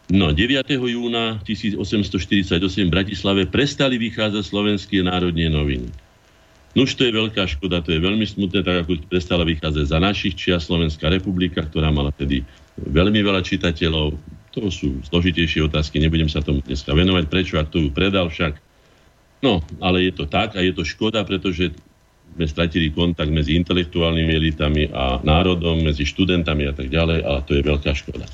[0.08, 0.64] No, 9.
[0.72, 5.92] júna 1848 v Bratislave prestali vychádzať slovenské národné noviny.
[6.80, 10.40] Nuž to je veľká škoda, to je veľmi smutné, tak ako prestala vychádzať za našich
[10.40, 12.48] čia Slovenská republika, ktorá mala tedy
[12.80, 14.16] veľmi veľa čitateľov.
[14.56, 17.28] To sú zložitejšie otázky, nebudem sa tomu dneska venovať.
[17.28, 18.62] Prečo, ak to ju predal však?
[19.44, 21.76] No, ale je to tak a je to škoda, pretože
[22.38, 27.58] sme stratili kontakt medzi intelektuálnymi elitami a národom, medzi študentami a tak ďalej, ale to
[27.58, 28.30] je veľká škoda.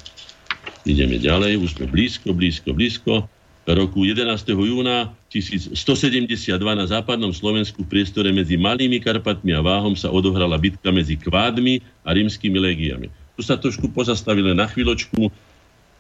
[0.84, 3.14] Ideme ďalej, už sme blízko, blízko, blízko
[3.72, 4.28] roku 11.
[4.52, 10.92] júna 1172 na západnom Slovensku v priestore medzi Malými Karpatmi a Váhom sa odohrala bitka
[10.92, 13.08] medzi kvádmi a rímskymi legiami.
[13.40, 15.32] Tu sa trošku pozastavili na chvíľočku.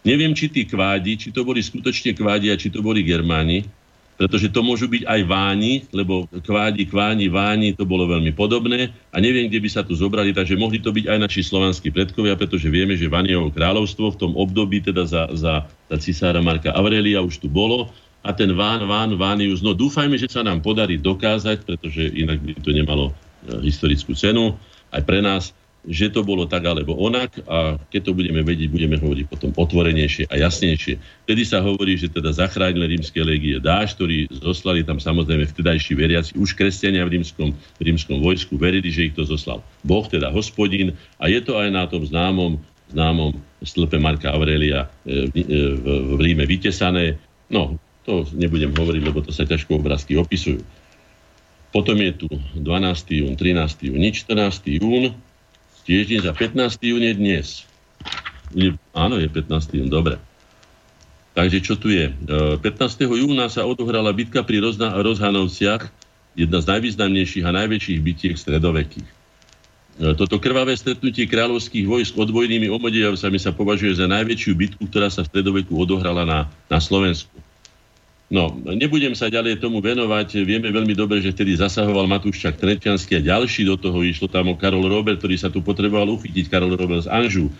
[0.03, 3.63] Neviem, či tí kvádi, či to boli skutočne kvádi a či to boli Germáni,
[4.13, 8.93] pretože to môžu byť aj váni, lebo kvádi, kváni, váni, to bolo veľmi podobné.
[9.09, 12.37] A neviem, kde by sa tu zobrali, takže mohli to byť aj naši slovanskí predkovia,
[12.37, 17.25] pretože vieme, že Vanieho kráľovstvo v tom období, teda za, za, za cisára Marka Aurelia
[17.25, 17.89] už tu bolo.
[18.23, 22.55] A ten Ván, Ván, Vánius, no dúfajme, že sa nám podarí dokázať, pretože inak by
[22.63, 23.13] to nemalo e,
[23.67, 24.55] historickú cenu.
[24.93, 25.51] Aj pre nás,
[25.83, 30.31] že to bolo tak alebo onak a keď to budeme vedieť, budeme hovoriť potom otvorenejšie
[30.31, 30.95] a jasnejšie.
[31.27, 36.31] Vtedy sa hovorí, že teda zachránili rímske legie dáš, ktorí zoslali tam samozrejme vtedajší veriaci,
[36.39, 40.95] už kresťania v rímskom, v rímskom vojsku verili, že ich to zoslal Boh, teda hospodín
[41.19, 42.63] a je to aj na tom známom,
[42.95, 47.19] známom stĺpe Marka Aurelia e, e, v, v Ríme vytesané.
[47.51, 47.75] No,
[48.07, 50.63] to nebudem hovoriť, lebo to sa ťažko obrázky opisujú.
[51.73, 52.61] Potom je tu 12.
[53.25, 53.89] jún, 13.
[53.89, 54.77] jún, 14.
[54.77, 55.17] jún,
[55.83, 56.79] Týždeň za 15.
[56.79, 57.47] jún je dnes.
[58.55, 59.75] Je, áno, je 15.
[59.75, 60.15] jún, dobre.
[61.35, 62.07] Takže čo tu je?
[62.23, 62.63] 15.
[62.63, 65.91] E, júna sa odohrala bitka pri Rozna- Rozhanovciach,
[66.39, 69.03] jedna z najvýznamnejších a najväčších bitiek stredovekých.
[69.03, 75.27] E, toto krvavé stretnutie kráľovských vojsk odbojnými omodievcami sa považuje za najväčšiu bitku, ktorá sa
[75.27, 76.39] v stredoveku odohrala na,
[76.71, 77.42] na Slovensku.
[78.33, 80.41] No, nebudem sa ďalej tomu venovať.
[80.41, 84.57] Vieme veľmi dobre, že vtedy zasahoval Matúščak Treťanský a ďalší do toho išlo tam o
[84.57, 87.53] Karol Robert, ktorý sa tu potreboval uchytiť, Karol Robert z Anžu.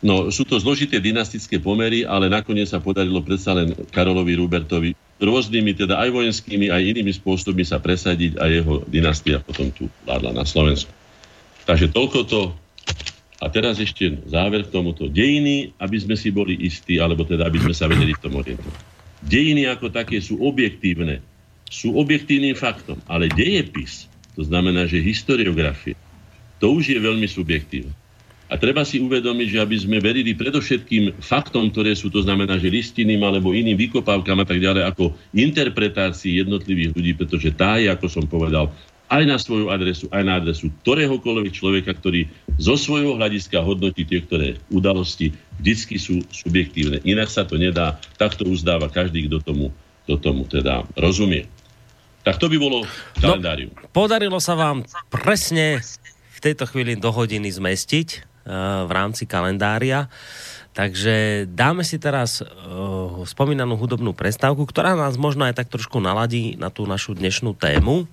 [0.00, 5.76] No, sú to zložité dynastické pomery, ale nakoniec sa podarilo predsa len Karolovi Rubertovi rôznymi,
[5.76, 10.48] teda aj vojenskými, aj inými spôsobmi sa presadiť a jeho dynastia potom tu vládla na
[10.48, 10.88] Slovensku.
[11.68, 12.42] Takže toľko to.
[13.44, 15.12] A teraz ešte záver k tomuto.
[15.12, 18.89] Dejiny, aby sme si boli istí, alebo teda aby sme sa vedeli v tom orientovať.
[19.24, 21.20] Dejiny ako také sú objektívne.
[21.68, 22.98] Sú objektívnym faktom.
[23.06, 25.96] Ale dejepis, to znamená, že historiografia,
[26.60, 27.92] to už je veľmi subjektívne.
[28.50, 32.66] A treba si uvedomiť, že aby sme verili predovšetkým faktom, ktoré sú, to znamená, že
[32.66, 38.10] listinným alebo iným vykopávkam a tak ďalej, ako interpretácii jednotlivých ľudí, pretože tá je, ako
[38.10, 38.74] som povedal,
[39.06, 42.26] aj na svoju adresu, aj na adresu ktoréhokoľvek človeka, ktorý
[42.58, 45.30] zo svojho hľadiska hodnotí tie, ktoré udalosti
[45.60, 47.04] vždycky sú subjektívne.
[47.04, 49.66] Inak sa to nedá, takto uzdáva každý, kto tomu,
[50.08, 51.44] kto tomu teda rozumie.
[52.24, 52.84] Tak to by bolo
[53.20, 53.72] kalendárium.
[53.76, 55.80] No, podarilo sa vám presne
[56.36, 58.08] v tejto chvíli do hodiny zmestiť
[58.44, 60.08] uh, v rámci kalendária.
[60.70, 66.54] Takže dáme si teraz uh, spomínanú hudobnú prestávku, ktorá nás možno aj tak trošku naladí
[66.54, 68.06] na tú našu dnešnú tému.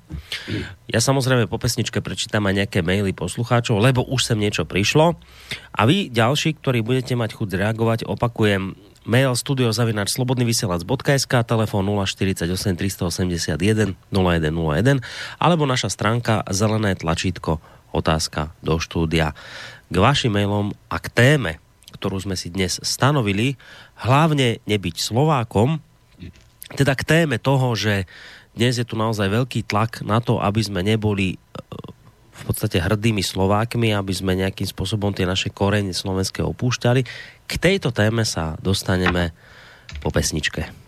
[0.90, 5.14] Ja samozrejme po pesničke prečítam aj nejaké maily poslucháčov, lebo už sem niečo prišlo.
[5.78, 8.74] A vy ďalší, ktorí budete mať chuť reagovať, opakujem
[9.06, 15.00] mail studiozavinač.slobodnyvysielac.sk telefón 048 381 0101
[15.40, 17.62] alebo naša stránka zelené tlačítko
[17.96, 19.32] otázka do štúdia
[19.88, 21.64] k vašim mailom a k téme
[21.98, 23.58] ktorú sme si dnes stanovili,
[23.98, 25.82] hlavne nebyť Slovákom,
[26.78, 28.06] teda k téme toho, že
[28.58, 31.38] dnes je tu naozaj veľký tlak na to, aby sme neboli e,
[32.34, 37.02] v podstate hrdými Slovákmi, aby sme nejakým spôsobom tie naše korene slovenské opúšťali.
[37.46, 39.32] K tejto téme sa dostaneme
[40.02, 40.87] po pesničke.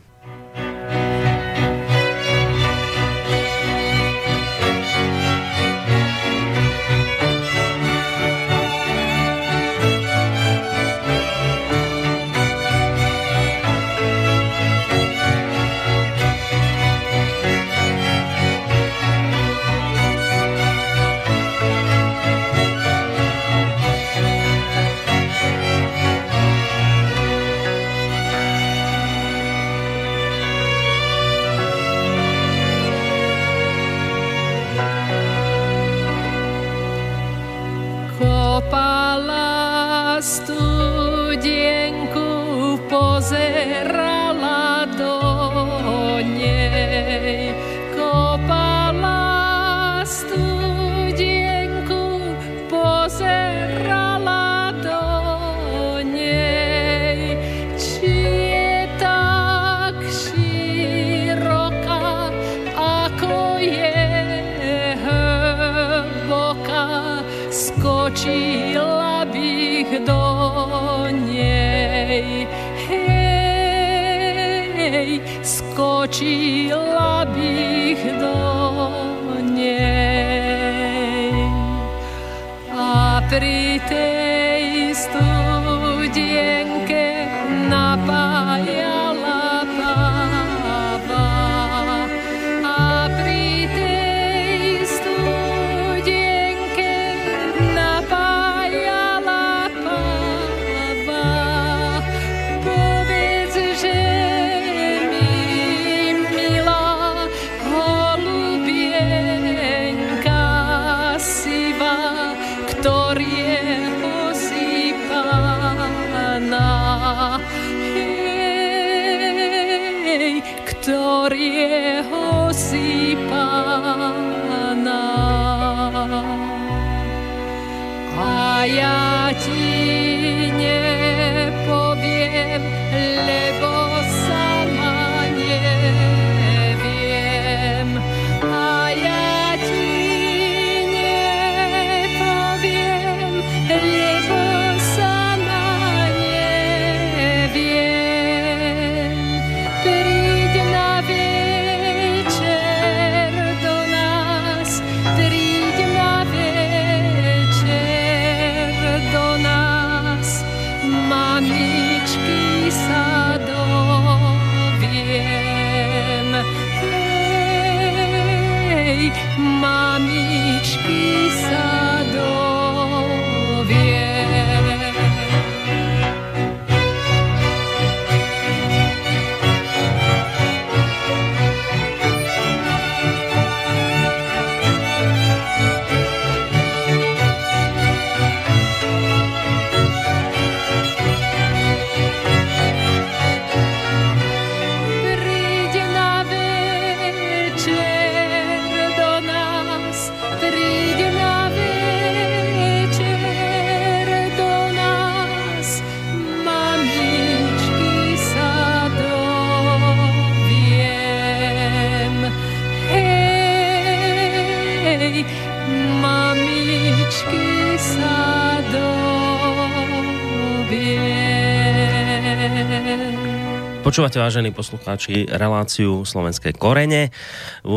[223.99, 227.11] Počúvate, vážení poslucháči, reláciu Slovenské korene.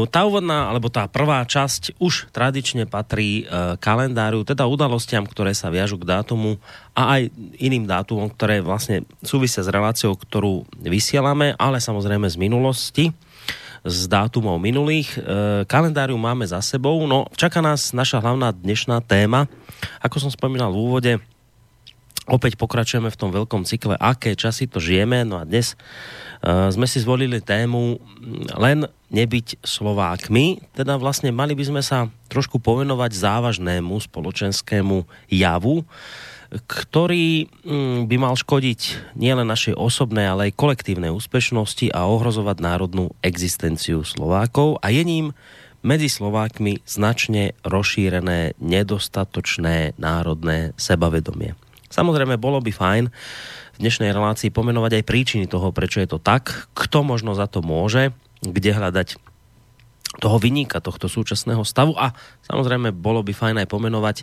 [0.07, 5.67] Tá úvodná, alebo tá prvá časť už tradične patrí e, kalendáru, teda udalostiam, ktoré sa
[5.67, 6.63] viažu k dátumu
[6.95, 7.27] a aj
[7.59, 13.11] iným dátumom, ktoré vlastne súvisia s reláciou, ktorú vysielame, ale samozrejme z minulosti
[13.83, 15.19] z dátumov minulých.
[15.19, 19.51] E, kalendáriu máme za sebou, no čaká nás naša hlavná dnešná téma.
[19.99, 21.13] Ako som spomínal v úvode,
[22.31, 25.27] Opäť pokračujeme v tom veľkom cykle, aké časy to žijeme.
[25.27, 27.99] No a dnes uh, sme si zvolili tému
[28.55, 30.63] len nebyť Slovákmi.
[30.71, 35.03] Teda vlastne mali by sme sa trošku povenovať závažnému spoločenskému
[35.35, 35.83] javu,
[36.63, 43.11] ktorý um, by mal škodiť nielen našej osobnej, ale aj kolektívnej úspešnosti a ohrozovať národnú
[43.27, 44.79] existenciu Slovákov.
[44.79, 45.27] A je ním
[45.83, 51.59] medzi Slovákmi značne rozšírené nedostatočné národné sebavedomie.
[51.93, 53.05] Samozrejme, bolo by fajn
[53.73, 57.61] v dnešnej relácii pomenovať aj príčiny toho, prečo je to tak, kto možno za to
[57.61, 59.21] môže, kde hľadať
[60.21, 62.13] toho vyníka tohto súčasného stavu a
[62.45, 64.17] samozrejme bolo by fajn aj pomenovať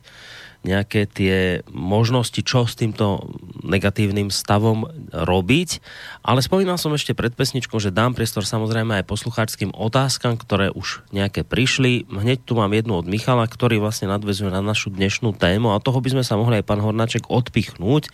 [0.60, 3.32] nejaké tie možnosti, čo s týmto
[3.64, 5.80] negatívnym stavom robiť.
[6.20, 11.08] Ale spomínal som ešte pred pesničkou, že dám priestor samozrejme aj poslucháčským otázkam, ktoré už
[11.16, 12.12] nejaké prišli.
[12.12, 16.04] Hneď tu mám jednu od Michala, ktorý vlastne nadvezuje na našu dnešnú tému a toho
[16.04, 18.12] by sme sa mohli aj pán Hornáček odpichnúť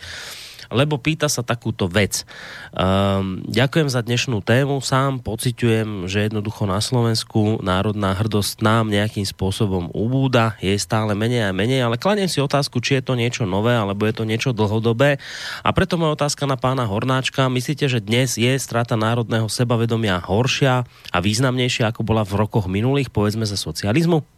[0.70, 2.24] lebo pýta sa takúto vec.
[2.72, 9.26] Um, ďakujem za dnešnú tému, sám pociťujem, že jednoducho na Slovensku národná hrdosť nám nejakým
[9.26, 13.44] spôsobom ubúda, je stále menej a menej, ale kladiem si otázku, či je to niečo
[13.50, 15.18] nové, alebo je to niečo dlhodobé.
[15.66, 20.86] A preto moja otázka na pána Hornáčka, myslíte, že dnes je strata národného sebavedomia horšia
[20.86, 24.36] a významnejšia, ako bola v rokoch minulých, povedzme za socializmu?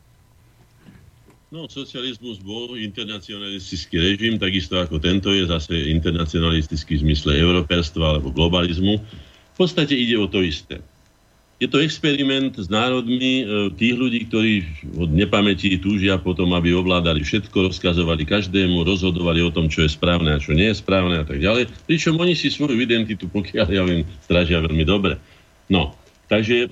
[1.48, 8.36] No, socializmus bol internacionalistický režim, takisto ako tento je zase internacionalistický v zmysle europerstva alebo
[8.36, 9.00] globalizmu.
[9.00, 10.84] V podstate ide o to isté.
[11.58, 14.54] Je to experiment s národmi e, tých ľudí, ktorí
[15.00, 20.36] od nepamäti túžia potom, aby ovládali všetko, rozkazovali každému, rozhodovali o tom, čo je správne
[20.36, 21.72] a čo nie je správne a tak ďalej.
[21.88, 25.18] Pričom oni si svoju identitu, pokiaľ ja viem, strážia veľmi dobre.
[25.72, 25.98] No,
[26.28, 26.68] Takže e,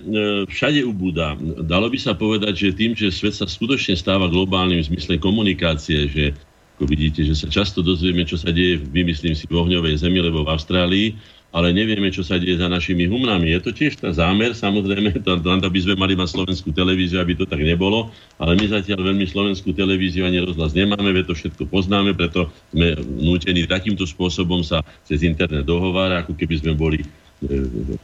[0.52, 1.40] všade ubúda.
[1.64, 6.12] Dalo by sa povedať, že tým, že svet sa skutočne stáva globálnym v zmysle komunikácie,
[6.12, 6.36] že
[6.76, 10.44] ako vidíte, že sa často dozvieme, čo sa deje, vymyslím si, v ohňovej zemi, lebo
[10.44, 11.16] v Austrálii,
[11.56, 13.48] ale nevieme, čo sa deje za našimi humnami.
[13.56, 15.40] Je to tiež tá zámer, samozrejme, to
[15.72, 18.12] by sme mali mať slovenskú televíziu, aby to tak nebolo,
[18.44, 23.00] ale my zatiaľ veľmi slovenskú televíziu ani rozhlas nemáme, veď to všetko poznáme, preto sme
[23.24, 27.00] nútení takýmto spôsobom sa cez internet dohovárať, ako keby sme boli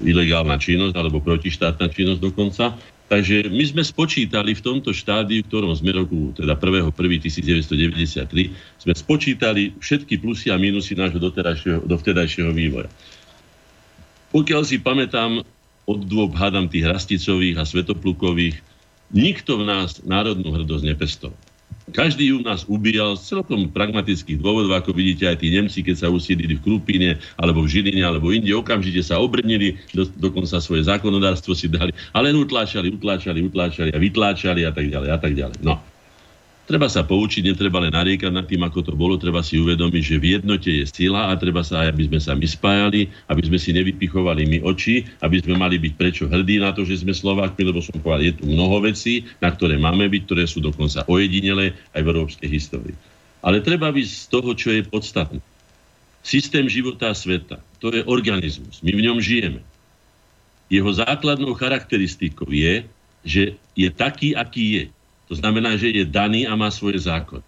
[0.01, 2.75] ilegálna činnosť alebo protištátna činnosť dokonca.
[3.11, 9.75] Takže my sme spočítali v tomto štádiu, v ktorom sme roku, teda 1.1.1993, sme spočítali
[9.83, 11.19] všetky plusy a minusy nášho
[11.83, 12.87] dovtedajšieho vývoja.
[14.31, 15.43] Pokiaľ si pamätám,
[15.83, 18.63] od dôb hádam tých rasticových a svetoplukových,
[19.11, 21.50] nikto v nás národnú hrdosť nepestoval.
[21.91, 26.07] Každý u nás ubíjal z celkom pragmatických dôvodov, ako vidíte aj tí Nemci, keď sa
[26.07, 31.51] usídili v Krupine, alebo v Žiline, alebo inde, okamžite sa obrnili, do, dokonca svoje zákonodárstvo
[31.51, 35.59] si dali, ale len utláčali, utláčali, utláčali a vytláčali a tak ďalej a tak ďalej.
[35.61, 35.90] No.
[36.61, 40.15] Treba sa poučiť, netreba len nariekať nad tým, ako to bolo, treba si uvedomiť, že
[40.21, 43.57] v jednote je sila a treba sa aj, aby sme sa my spájali, aby sme
[43.57, 47.61] si nevypichovali my oči, aby sme mali byť prečo hrdí na to, že sme Slovákmi,
[47.65, 51.73] lebo som povedal, je tu mnoho vecí, na ktoré máme byť, ktoré sú dokonca ojedinele
[51.97, 52.95] aj v európskej histórii.
[53.41, 55.41] Ale treba byť z toho, čo je podstatné.
[56.21, 58.85] Systém života a sveta, to je organizmus.
[58.85, 59.65] My v ňom žijeme.
[60.69, 62.85] Jeho základnou charakteristikou je,
[63.25, 64.83] že je taký, aký je
[65.31, 67.39] to znamená, že je daný a má svoj zákon,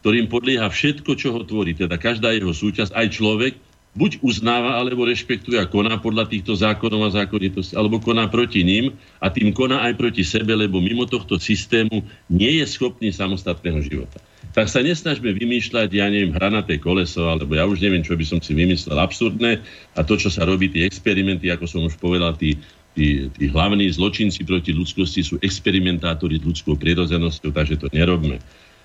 [0.00, 3.52] ktorým podlieha všetko, čo ho tvorí, teda každá jeho súčasť, aj človek,
[3.92, 8.96] buď uznáva, alebo rešpektuje a koná podľa týchto zákonov a zákonitosti, alebo koná proti ním
[9.20, 12.00] a tým koná aj proti sebe, lebo mimo tohto systému
[12.32, 14.24] nie je schopný samostatného života.
[14.56, 18.40] Tak sa nesnažme vymýšľať, ja neviem, hranaté koleso, alebo ja už neviem, čo by som
[18.40, 19.60] si vymyslel absurdné
[19.92, 22.56] a to, čo sa robí, tie experimenty, ako som už povedal, tí
[22.96, 28.38] tí, tí hlavní zločinci proti ľudskosti sú experimentátori s ľudskou prirodzenosťou, takže to nerobme.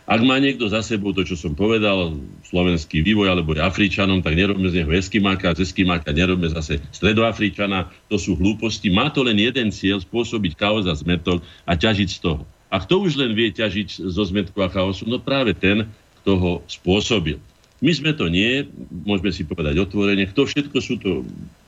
[0.04, 2.20] Ak má niekto za sebou to, čo som povedal,
[2.52, 7.88] slovenský vývoj alebo je Afričanom, tak nerobme z neho Eskimáka, z Eskimáka nerobme zase Stredoafričana,
[8.12, 8.92] to sú hlúposti.
[8.92, 12.44] Má to len jeden cieľ, spôsobiť chaos a zmetok a ťažiť z toho.
[12.68, 15.08] A kto už len vie ťažiť zo zmetku a chaosu?
[15.08, 15.88] No práve ten,
[16.20, 17.40] kto ho spôsobil.
[17.80, 18.68] My sme to nie,
[19.08, 20.28] môžeme si povedať otvorene.
[20.28, 21.24] Kto všetko sú to,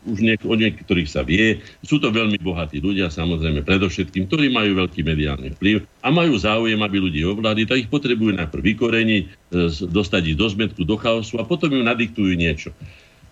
[0.06, 4.86] už niek- o niektorých sa vie, sú to veľmi bohatí ľudia, samozrejme, predovšetkým, ktorí majú
[4.86, 9.30] veľký mediálny vplyv a majú záujem, aby ľudí ovládli, tak ich potrebujú najprv vykoreniť, e,
[9.90, 12.69] dostať ich do zmetku, do chaosu a potom im nadiktujú niečo.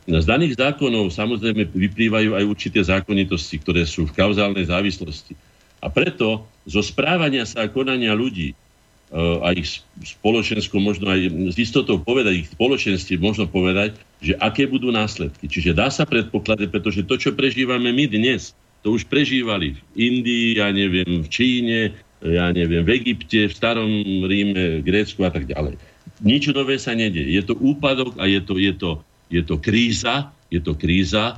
[0.03, 5.31] Z daných zákonov samozrejme vyplývajú aj určité zákonitosti, ktoré sú v kauzálnej závislosti.
[5.79, 8.51] A preto zo správania sa a konania ľudí
[9.13, 13.93] a ich spoločensko možno aj s istotou povedať, ich spoločenstve možno povedať,
[14.25, 15.45] že aké budú následky.
[15.45, 20.57] Čiže dá sa predpokladať, pretože to, čo prežívame my dnes, to už prežívali v Indii,
[20.57, 21.79] ja neviem, v Číne,
[22.25, 23.91] ja neviem, v Egypte, v starom
[24.25, 25.77] Ríme, Grécku a tak ďalej.
[26.25, 27.23] Nič nové sa nedie.
[27.23, 28.91] Je to úpadok a je to, je to,
[29.29, 31.37] je to kríza, je to kríza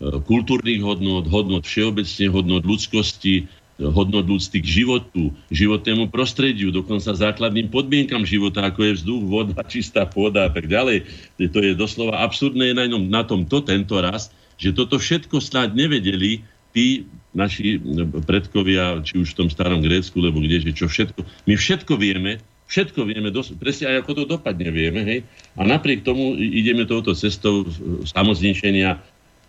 [0.00, 3.44] e, kultúrnych hodnot, hodnot všeobecne, hodnot ľudskosti,
[3.80, 10.04] hodnot ľudský k životu, životnému prostrediu, dokonca základným podmienkam života, ako je vzduch, voda, čistá
[10.04, 11.08] pôda a tak ďalej.
[11.40, 14.28] To je doslova absurdné na, na tomto tento raz,
[14.60, 16.44] že toto všetko snáď nevedeli
[16.76, 17.80] tí naši
[18.28, 21.24] predkovia, či už v tom starom Grécku, lebo kde, že čo všetko.
[21.48, 25.02] My všetko vieme, Všetko vieme, dos- presne aj ako to dopadne, vieme.
[25.02, 25.26] Hej?
[25.58, 27.66] A napriek tomu ideme touto cestou
[28.06, 28.94] samozničenia.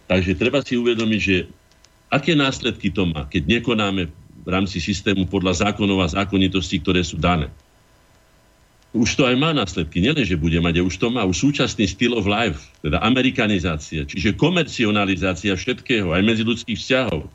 [0.10, 1.46] Takže treba si uvedomiť, že
[2.10, 4.10] aké následky to má, keď nekonáme
[4.42, 7.48] v rámci systému podľa zákonov a zákonitostí, ktoré sú dané.
[8.92, 10.04] Už to aj má následky.
[10.04, 14.36] Nielen, že bude mať, už to má už súčasný styl of life, teda amerikanizácia, čiže
[14.36, 17.32] komercionalizácia všetkého, aj medzi ľudských vzťahov,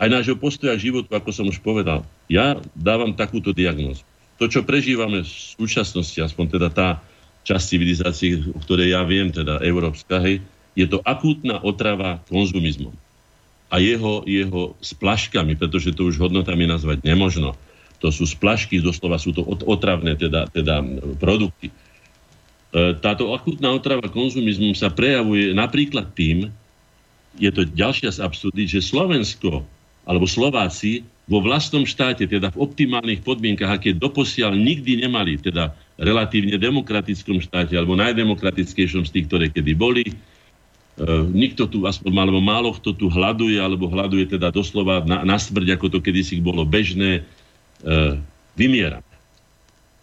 [0.00, 2.08] aj nášho postoja k životu, ako som už povedal.
[2.32, 4.08] Ja dávam takúto diagnózu
[4.40, 6.88] to, čo prežívame v súčasnosti, aspoň teda tá
[7.44, 10.40] časť civilizácie, o ktorej ja viem, teda európska, hej,
[10.72, 12.96] je to akútna otrava konzumizmom.
[13.70, 17.54] A jeho, jeho splaškami, pretože to už hodnotami nazvať nemožno.
[18.02, 20.82] To sú splašky, doslova sú to otravné teda, teda
[21.22, 21.70] produkty.
[21.70, 21.74] E,
[22.98, 26.50] táto akútna otrava konzumizmom sa prejavuje napríklad tým,
[27.38, 29.62] je to ďalšia z absurdy, že Slovensko
[30.02, 36.58] alebo Slováci vo vlastnom štáte, teda v optimálnych podmienkach, aké doposiaľ nikdy nemali, teda relatívne
[36.58, 40.10] demokratickom štáte, alebo najdemokratickejšom z tých, ktoré kedy boli.
[41.00, 45.40] E, nikto tu, aspoň alebo málo kto tu hľaduje, alebo hľaduje teda doslova na, na
[45.40, 47.24] smrť, ako to kedysi bolo bežné,
[47.80, 48.20] e,
[48.52, 49.00] vymiera.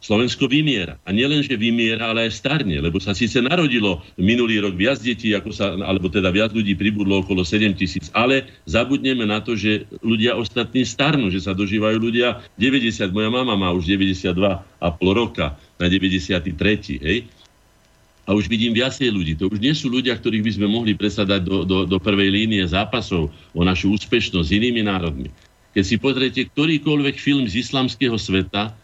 [0.01, 0.97] Slovensko vymiera.
[1.05, 5.33] A nielen, že vymiera, ale aj starne, lebo sa síce narodilo minulý rok viac detí,
[5.33, 9.89] ako sa, alebo teda viac ľudí pribudlo okolo 7 tisíc, ale zabudneme na to, že
[10.01, 13.09] ľudia ostatní starnú, že sa dožívajú ľudia 90.
[13.09, 14.33] Moja mama má už 92,5
[15.13, 17.05] roka na 93.
[17.05, 17.17] Hej?
[18.27, 19.33] A už vidím viacej ľudí.
[19.39, 22.67] To už nie sú ľudia, ktorých by sme mohli presadať do, do, do prvej línie
[22.67, 25.31] zápasov o našu úspešnosť s inými národmi.
[25.71, 28.75] Keď si pozriete ktorýkoľvek film z islamského sveta,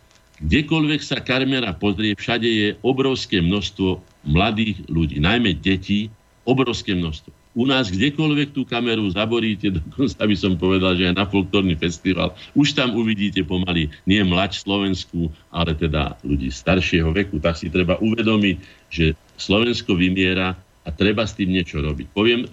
[0.44, 6.10] Kdekoľvek sa kamera pozrie, všade je obrovské množstvo mladých ľudí, najmä detí,
[6.44, 7.43] obrovské množstvo.
[7.54, 12.34] U nás kdekoľvek tú kameru zaboríte, dokonca by som povedal, že aj na folklórny festival,
[12.58, 17.38] už tam uvidíte pomaly nie mlač Slovensku, ale teda ľudí staršieho veku.
[17.38, 18.56] Tak si treba uvedomiť,
[18.90, 22.10] že Slovensko vymiera a treba s tým niečo robiť.
[22.12, 22.50] Poviem,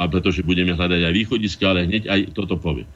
[0.00, 2.88] a pretože budeme hľadať aj východiska, ale hneď aj toto poviem.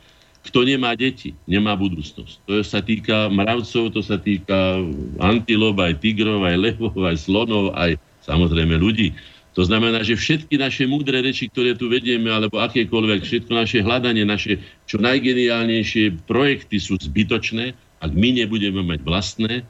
[0.44, 2.34] Kto nemá deti, nemá budúcnosť.
[2.44, 4.76] To sa týka mravcov, to sa týka
[5.16, 7.96] antilop, aj tigrov, aj levov, aj slonov, aj
[8.28, 9.16] samozrejme ľudí.
[9.54, 14.26] To znamená, že všetky naše múdre reči, ktoré tu vedieme, alebo akékoľvek, všetko naše hľadanie,
[14.26, 14.58] naše
[14.90, 19.62] čo najgeniálnejšie projekty sú zbytočné, ak my nebudeme mať vlastné,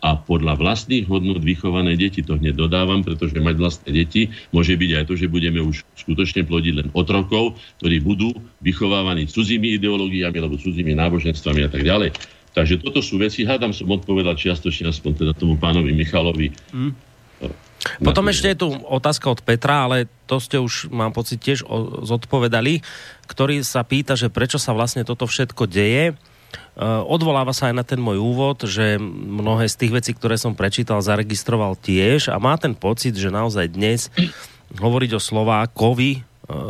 [0.00, 2.24] a podľa vlastných hodnot vychované deti.
[2.24, 6.48] To hneď dodávam, pretože mať vlastné deti môže byť aj to, že budeme už skutočne
[6.48, 8.32] plodiť len otrokov, ktorí budú
[8.64, 12.16] vychovávaní cudzími ideológiami alebo cudzími náboženstvami a tak ďalej.
[12.50, 16.50] Takže toto sú veci, hádam som odpovedal čiastočne aspoň teda tomu pánovi Michalovi.
[16.74, 17.09] Mm.
[18.04, 21.64] Potom ešte je tu otázka od Petra, ale to ste už, mám pocit, tiež
[22.04, 22.84] zodpovedali,
[23.24, 26.12] ktorý sa pýta, že prečo sa vlastne toto všetko deje
[26.80, 30.56] Eh, odvoláva sa aj na ten môj úvod, že mnohé z tých vecí, ktoré som
[30.56, 34.08] prečítal, zaregistroval tiež a má ten pocit, že naozaj dnes
[34.78, 36.22] hovoriť o Slovákovi eh,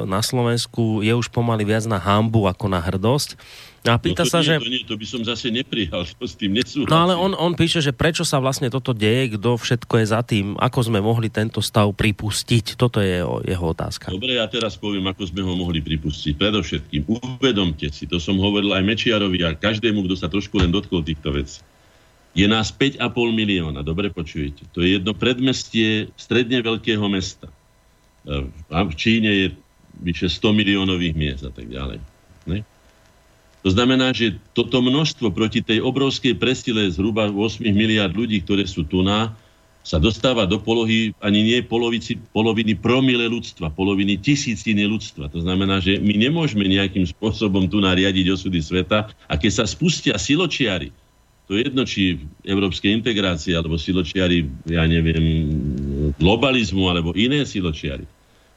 [0.08, 3.38] na Slovensku je už pomaly viac na hambu ako na hrdosť.
[3.80, 4.54] A pýta no to sa, nie, že...
[4.60, 6.92] To, nie, to by som zase neprijal, to s tým nesúhlasím.
[6.92, 10.20] No ale on, on píše, že prečo sa vlastne toto deje, kto všetko je za
[10.20, 12.76] tým, ako sme mohli tento stav pripustiť.
[12.76, 14.12] Toto je jeho, jeho otázka.
[14.12, 16.36] Dobre, ja teraz poviem, ako sme ho mohli pripustiť.
[16.36, 21.00] Predovšetkým, uvedomte si, to som hovoril aj Mečiarovi a každému, kto sa trošku len dotkol
[21.00, 21.64] týchto vecí.
[22.36, 23.00] Je nás 5,5
[23.32, 24.68] milióna, dobre počujete.
[24.76, 27.50] To je jedno predmestie stredne veľkého mesta.
[28.68, 29.46] V Číne je
[29.98, 31.98] vyše 100 miliónových miest a tak ďalej.
[32.46, 32.62] Ne?
[33.60, 38.88] To znamená, že toto množstvo proti tej obrovskej presile zhruba 8 miliard ľudí, ktoré sú
[38.88, 39.36] tu na,
[39.80, 45.32] sa dostáva do polohy ani nie polovici, poloviny promile ľudstva, poloviny tisíciny ľudstva.
[45.32, 50.20] To znamená, že my nemôžeme nejakým spôsobom tu nariadiť osudy sveta a keď sa spustia
[50.20, 50.92] siločiary,
[51.48, 55.50] to je jedno, či európskej integrácie, alebo siločiary, ja neviem,
[56.14, 58.06] globalizmu, alebo iné siločiary.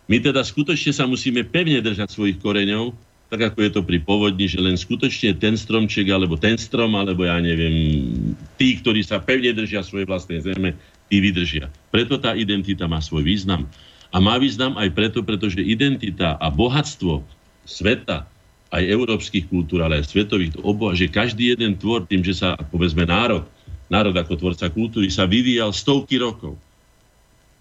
[0.06, 2.94] My teda skutočne sa musíme pevne držať svojich koreňov,
[3.34, 7.26] tak ako je to pri povodni, že len skutočne ten stromček, alebo ten strom, alebo
[7.26, 7.74] ja neviem,
[8.62, 10.78] tí, ktorí sa pevne držia svojej vlastnej zeme,
[11.10, 11.66] tí vydržia.
[11.90, 13.66] Preto tá identita má svoj význam.
[14.14, 17.26] A má význam aj preto, pretože identita a bohatstvo
[17.66, 18.30] sveta,
[18.70, 22.54] aj európskych kultúr, ale aj svetových, to obo, že každý jeden tvor tým, že sa,
[22.54, 23.50] povedzme, národ,
[23.90, 26.54] národ ako tvorca kultúry sa vyvíjal stovky rokov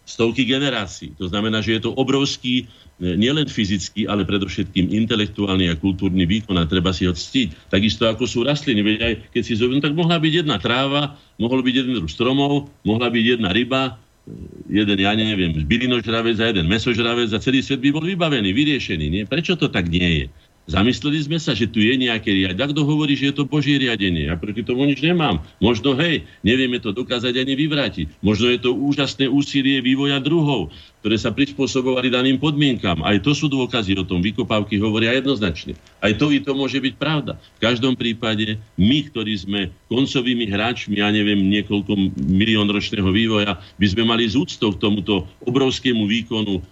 [0.03, 1.15] stovky generácií.
[1.19, 2.67] To znamená, že je to obrovský,
[3.01, 7.71] e, nielen fyzický, ale predovšetkým intelektuálny a kultúrny výkon a treba si ho ctiť.
[7.71, 8.83] Takisto ako sú rastliny.
[8.83, 12.71] Veď aj keď si zoberieme, tak mohla byť jedna tráva, mohol byť jeden druh stromov,
[12.83, 13.95] mohla byť jedna ryba,
[14.27, 19.07] e, jeden, ja neviem, bylinožravec a jeden mesožravec a celý svet by bol vybavený, vyriešený.
[19.07, 19.23] Nie?
[19.25, 20.27] Prečo to tak nie je?
[20.63, 22.71] Zamysleli sme sa, že tu je nejaké riadenie.
[22.71, 24.31] Kto hovorí, že je to Božie riadenie?
[24.31, 25.43] Ja proti tomu nič nemám.
[25.59, 28.23] Možno, hej, nevieme to dokázať ani vyvrátiť.
[28.23, 30.71] Možno je to úžasné úsilie vývoja druhov,
[31.03, 33.03] ktoré sa prispôsobovali daným podmienkam.
[33.03, 34.23] Aj to sú dôkazy o tom.
[34.23, 35.75] Vykopávky hovoria jednoznačne.
[35.99, 37.43] Aj to i to môže byť pravda.
[37.59, 39.61] V každom prípade my, ktorí sme
[39.91, 45.27] koncovými hráčmi, ja neviem, niekoľko milión ročného vývoja, by sme mali z úctou k tomuto
[45.43, 46.63] obrovskému výkonu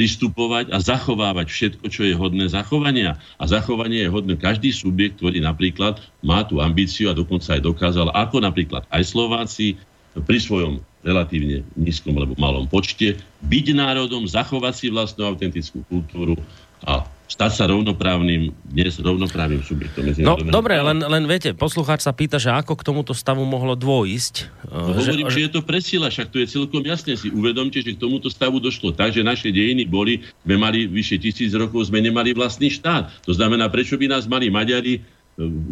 [0.00, 3.20] pristupovať a zachovávať všetko, čo je hodné zachovania.
[3.36, 8.08] A zachovanie je hodné každý subjekt, ktorý napríklad má tú ambíciu a dokonca aj dokázal,
[8.16, 9.76] ako napríklad aj Slováci
[10.16, 16.40] pri svojom relatívne nízkom alebo malom počte, byť národom, zachovať si vlastnú autentickú kultúru
[16.80, 20.02] a stať sa rovnoprávnym, dnes rovnoprávnym subjektom.
[20.26, 24.66] No dobre, len, len viete, poslucháč sa pýta, že ako k tomuto stavu mohlo dôjsť.
[24.66, 27.30] No, že, hovorím, že, že je to presila, však to je celkom jasné si.
[27.30, 31.54] Uvedomte, že k tomuto stavu došlo tak, že naše dejiny boli, sme mali vyše tisíc
[31.54, 33.22] rokov, sme nemali vlastný štát.
[33.22, 34.98] To znamená, prečo by nás mali Maďari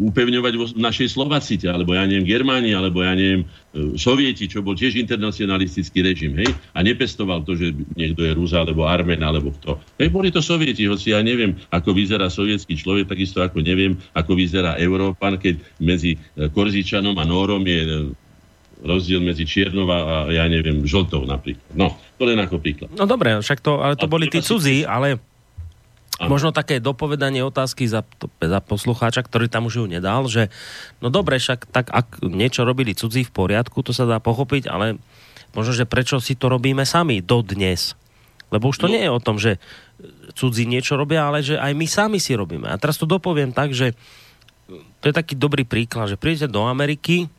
[0.09, 4.73] upevňovať v našej Slovacite, alebo ja neviem, Germáni, alebo ja neviem, e, Sovieti, čo bol
[4.73, 9.77] tiež internacionalistický režim, hej, a nepestoval to, že niekto je Rus, alebo Armen, alebo kto.
[10.01, 14.33] Hej, boli to Sovieti, hoci ja neviem, ako vyzerá sovietský človek, takisto ako neviem, ako
[14.33, 18.09] vyzerá Európan, keď medzi e, Korzičanom a Nórom je
[18.79, 21.67] rozdiel medzi čiernou a, ja neviem, žltou napríklad.
[21.75, 22.89] No, to len ako príklad.
[22.95, 25.19] No dobre, však to, ale to a boli tí cudzí, ale
[26.19, 26.35] Ano.
[26.35, 28.03] Možno také dopovedanie otázky za,
[28.43, 30.51] za poslucháča, ktorý tam už ju nedal, že
[30.99, 34.99] no dobre, však tak ak niečo robili cudzí v poriadku, to sa dá pochopiť, ale
[35.55, 37.95] možno, že prečo si to robíme sami dodnes.
[38.51, 38.99] Lebo už to no.
[38.99, 39.63] nie je o tom, že
[40.35, 42.67] cudzí niečo robia, ale že aj my sami si robíme.
[42.67, 43.95] A teraz to dopoviem tak, že
[44.99, 47.31] to je taký dobrý príklad, že prídete do Ameriky,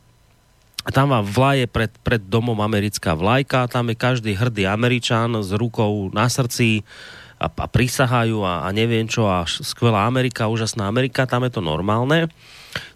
[0.81, 5.53] a tam vám vlaje pred, pred domom americká vlajka, tam je každý hrdý Američan s
[5.53, 6.81] rukou na srdci,
[7.41, 11.61] a, a prisahajú a, a neviem čo a skvelá Amerika, úžasná Amerika, tam je to
[11.65, 12.29] normálne.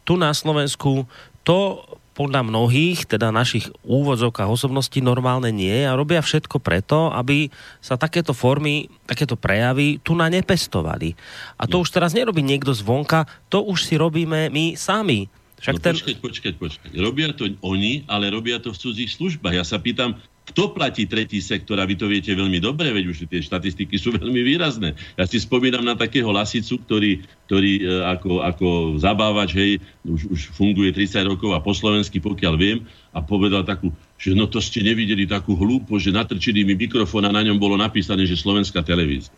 [0.06, 1.10] Tu na Slovensku
[1.42, 1.82] to
[2.16, 7.52] podľa mnohých, teda našich úvodzovkách osobností normálne nie a robia všetko preto, aby
[7.84, 11.12] sa takéto formy, takéto prejavy tu na nepestovali.
[11.60, 11.84] A to no.
[11.84, 15.28] už teraz nerobí niekto zvonka, to už si robíme my sami.
[15.60, 15.94] Však no, ten...
[16.00, 16.90] Počkať, počkať, počkať.
[16.96, 19.60] Robia to oni, ale robia to v cudzích službách.
[19.60, 20.16] Ja sa pýtam,
[20.46, 21.82] kto platí tretí sektor?
[21.82, 24.94] A vy to viete veľmi dobre, veď už tie štatistiky sú veľmi výrazné.
[25.18, 28.68] Ja si spomínam na takého lasicu, ktorý, ktorý e, ako, ako
[29.02, 29.72] zabávač, hej,
[30.06, 34.46] už, už funguje 30 rokov a po slovensky, pokiaľ viem, a povedal takú, že no
[34.46, 38.40] to ste nevideli takú hlúpo, že natrčili mi mikrofón a na ňom bolo napísané, že
[38.40, 39.34] slovenská televízia.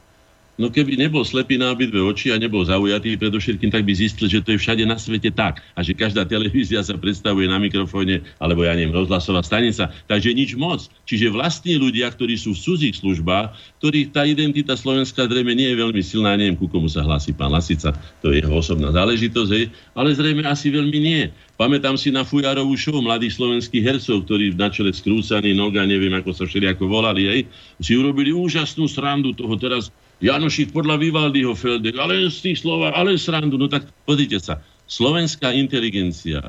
[0.58, 4.42] No keby nebol slepý na obidve oči a nebol zaujatý predovšetkým, tak by zistil, že
[4.42, 5.62] to je všade na svete tak.
[5.78, 9.94] A že každá televízia sa predstavuje na mikrofóne, alebo ja neviem, rozhlasová stanica.
[10.10, 10.90] Takže nič moc.
[11.06, 15.78] Čiže vlastní ľudia, ktorí sú v cudzích službách, ktorých tá identita slovenská zrejme nie je
[15.78, 17.94] veľmi silná, neviem, ku komu sa hlási pán Lasica,
[18.26, 21.30] to je jeho osobná záležitosť, hej, ale zrejme asi veľmi nie.
[21.54, 26.34] Pamätám si na Fujarovú show mladých slovenských hercov, ktorí na čele skrúcaný noga, neviem, ako
[26.34, 27.42] sa všelijako volali, hej,
[27.78, 33.22] si urobili úžasnú srandu toho teraz Janošik podľa Vivaldiho Feldek, ale z tých slova, ale
[33.22, 33.54] srandu.
[33.62, 34.58] No tak pozrite sa,
[34.90, 36.42] slovenská inteligencia,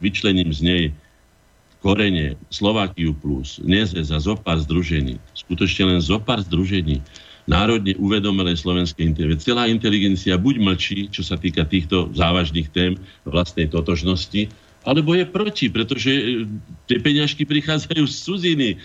[0.00, 0.82] vyčlením z nej
[1.84, 7.04] korene Slovakiu plus, NEZE za zopár združení, skutočne len zopár združení,
[7.48, 9.52] národne uvedomelé slovenskej inteligencie.
[9.52, 12.96] Celá inteligencia buď mlčí, čo sa týka týchto závažných tém
[13.28, 14.48] vlastnej totožnosti,
[14.80, 16.48] alebo je proti, pretože e,
[16.88, 18.76] tie peňažky prichádzajú z cudziny, e,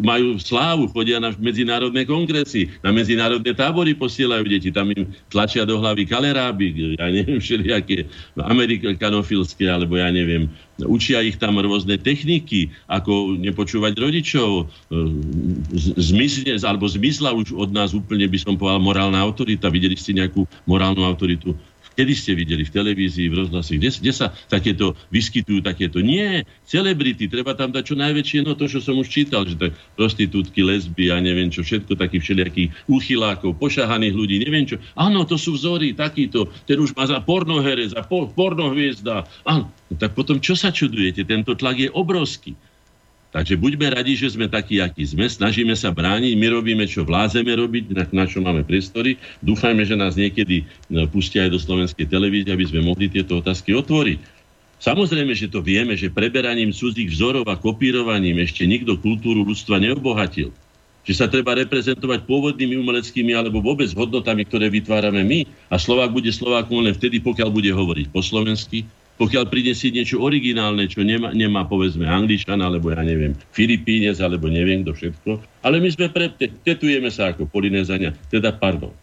[0.00, 5.76] majú slávu, chodia na medzinárodné kongresy, na medzinárodné tábory posielajú deti, tam im tlačia do
[5.76, 8.08] hlavy kaleráby, ja neviem, všelijaké
[8.40, 10.48] amerikanofilské, alebo ja neviem,
[10.88, 14.96] učia ich tam rôzne techniky, ako nepočúvať rodičov, e,
[16.00, 19.68] zmizne, alebo zmizla už od nás úplne, by som povedal, morálna autorita.
[19.68, 21.52] Videli ste nejakú morálnu autoritu
[22.00, 26.00] Kedy ste videli v televízii, v rozhlase, kde, kde sa takéto vyskytujú takéto?
[26.00, 29.68] Nie, celebrity, treba tam dať čo najväčšie, no to, čo som už čítal, že to
[30.00, 34.80] prostitútky, lesby a neviem čo, všetko takých všelijakých úchylákov, pošahaných ľudí, neviem čo.
[34.96, 39.28] Áno, to sú vzory, takýto, ten už má za pornoherec, za pornohviezda.
[39.44, 41.28] Áno, no tak potom čo sa čudujete?
[41.28, 42.56] Tento tlak je obrovský.
[43.30, 47.54] Takže buďme radi, že sme takí, akí sme, snažíme sa brániť, my robíme, čo vlázeme
[47.54, 49.22] robiť, na, na čo máme priestory.
[49.38, 53.70] Dúfajme, že nás niekedy no, pustia aj do slovenskej televízie, aby sme mohli tieto otázky
[53.78, 54.18] otvoriť.
[54.82, 60.50] Samozrejme, že to vieme, že preberaním cudzích vzorov a kopírovaním ešte nikto kultúru ľudstva neobohatil.
[61.06, 65.40] Že sa treba reprezentovať pôvodnými umeleckými alebo vôbec hodnotami, ktoré vytvárame my.
[65.70, 68.88] A Slovák bude Slovákom len vtedy, pokiaľ bude hovoriť po slovensky,
[69.20, 74.48] pokiaľ príde si niečo originálne, čo nemá, nemá povedzme Angličan, alebo ja neviem, Filipínec, alebo
[74.48, 75.30] neviem kto všetko.
[75.60, 76.32] Ale my sme pre,
[76.64, 78.96] tetujeme sa ako Polinézania, teda pardon.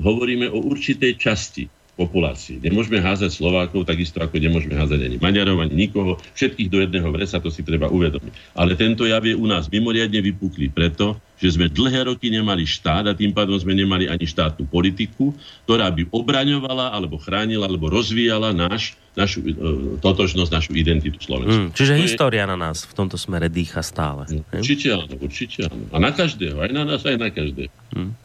[0.00, 2.58] hovoríme o určitej časti populácii.
[2.58, 6.18] Nemôžeme házať Slovákov takisto, ako nemôžeme házať ani Maďarov, ani nikoho.
[6.34, 8.58] Všetkých do jedného vresa, to si treba uvedomiť.
[8.58, 13.10] Ale tento jav je u nás mimoriadne vypuklý preto, že sme dlhé roky nemali štát
[13.10, 15.34] a tým pádom sme nemali ani štátnu politiku,
[15.66, 19.54] ktorá by obraňovala, alebo chránila, alebo rozvíjala náš, našu e,
[19.98, 21.70] totožnosť, našu identitu Slovenska.
[21.70, 22.50] Mm, čiže to história je...
[22.50, 24.26] na nás v tomto smere dýcha stále.
[24.50, 25.84] Určite áno, určite áno.
[25.94, 27.70] A na každého, aj na nás, aj na každého.
[27.94, 28.23] Mm.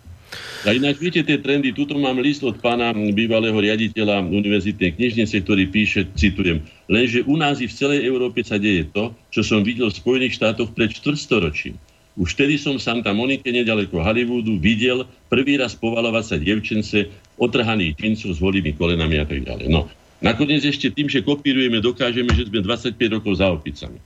[0.67, 5.71] A ináč viete tie trendy, tuto mám list od pána bývalého riaditeľa univerzitnej knižnice, ktorý
[5.71, 6.61] píše, citujem,
[6.91, 10.35] lenže u nás i v celej Európe sa deje to, čo som videl v Spojených
[10.35, 11.79] štátoch pred štvrtstoročím.
[12.19, 17.07] Už vtedy som v Santa Monike, nedaleko Hollywoodu, videl prvý raz povalovať sa dievčence
[17.39, 19.71] otrhaných džincov s holými kolenami a tak ďalej.
[19.71, 19.87] No,
[20.19, 24.03] nakoniec ešte tým, že kopírujeme, dokážeme, že sme 25 rokov za opicami.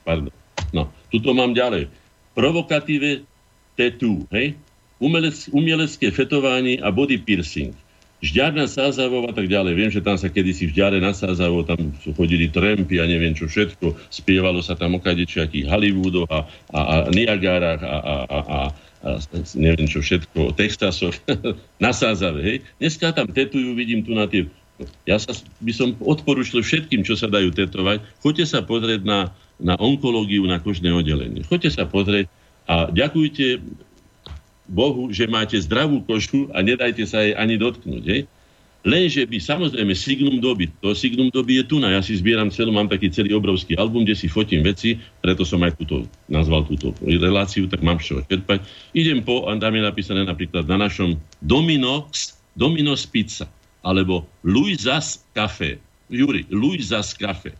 [0.00, 0.32] Pardon.
[0.72, 1.92] No, tuto mám ďalej.
[2.32, 3.28] Provokatíve
[3.76, 4.56] tattoo, hej?
[5.02, 7.74] Umelec, umelecké fetovanie a body piercing.
[8.22, 9.72] Žďar na Sázavov a tak ďalej.
[9.74, 13.50] Viem, že tam sa kedysi v Žďare na Sázavov, tam chodili trampy a neviem čo
[13.50, 13.98] všetko.
[14.14, 18.58] Spievalo sa tam o kadečiakých Hollywoodoch a, a, a Niagarách a, a, a, a,
[19.02, 19.08] a
[19.58, 21.18] neviem čo všetko, o Texasoch
[21.82, 22.46] na Sázave.
[22.46, 22.56] Hej.
[22.78, 24.46] Dneska tam tetujú, vidím tu na tie
[25.06, 25.30] ja sa,
[25.62, 28.02] by som odporučil všetkým, čo sa dajú tetovať.
[28.24, 29.30] Choďte sa pozrieť na,
[29.62, 31.46] na onkológiu, na kožné oddelenie.
[31.46, 32.26] Choďte sa pozrieť
[32.66, 33.62] a ďakujte
[34.68, 38.04] Bohu, že máte zdravú košu a nedajte sa jej ani dotknúť.
[38.06, 38.22] Hej?
[38.82, 42.74] Lenže by samozrejme signum doby, to signum doby je tu na, ja si zbieram celú,
[42.74, 46.90] mám taký celý obrovský album, kde si fotím veci, preto som aj túto, nazval túto
[46.98, 48.66] reláciu, tak mám čo čerpať.
[48.90, 53.46] Idem po, a tam je napísané napríklad na našom Domino's, Domino's Pizza,
[53.86, 55.78] alebo Luisas Café,
[56.10, 57.54] Juri, Luisas Café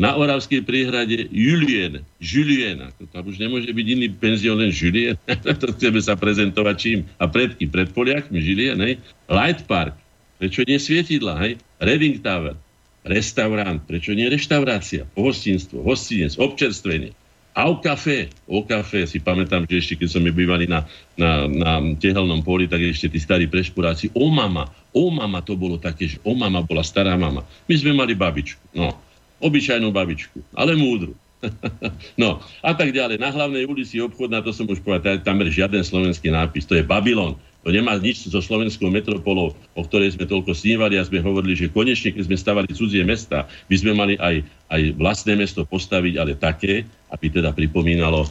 [0.00, 5.20] na Oravskej priehrade Julien, Julien, ako tam už nemôže byť iný penzión len Julien,
[5.60, 7.04] to chceme sa prezentovať čím?
[7.20, 8.96] A predky, pred Poliakmi, Julien, hej?
[9.28, 9.92] Light Park,
[10.40, 11.60] prečo nie svietidla, hej?
[11.84, 12.56] Reading Tower,
[13.04, 17.12] restaurant, prečo nie reštaurácia, pohostinstvo, hostinec, občerstvenie.
[17.52, 20.86] A o kafe, o kafe, si pamätám, že ešte keď som je bývali na,
[21.18, 24.64] na, na tehelnom poli, tak ešte tí starí prešpuráci, o mama,
[24.96, 27.44] o mama to bolo také, že o mama bola stará mama.
[27.68, 29.09] My sme mali babičku, no
[29.40, 31.16] Obyčajnú babičku, ale múdru.
[32.20, 33.16] no a tak ďalej.
[33.16, 36.84] Na hlavnej ulici obchodná, to som už povedal, tam je žiaden slovenský nápis, to je
[36.84, 37.36] Babylon.
[37.60, 41.68] To nemá nič so slovenskou metropolou, o ktorej sme toľko snívali a sme hovorili, že
[41.68, 44.40] konečne, keď sme stavali cudzie mesta, by sme mali aj,
[44.72, 48.24] aj vlastné mesto postaviť, ale také, aby teda pripomínalo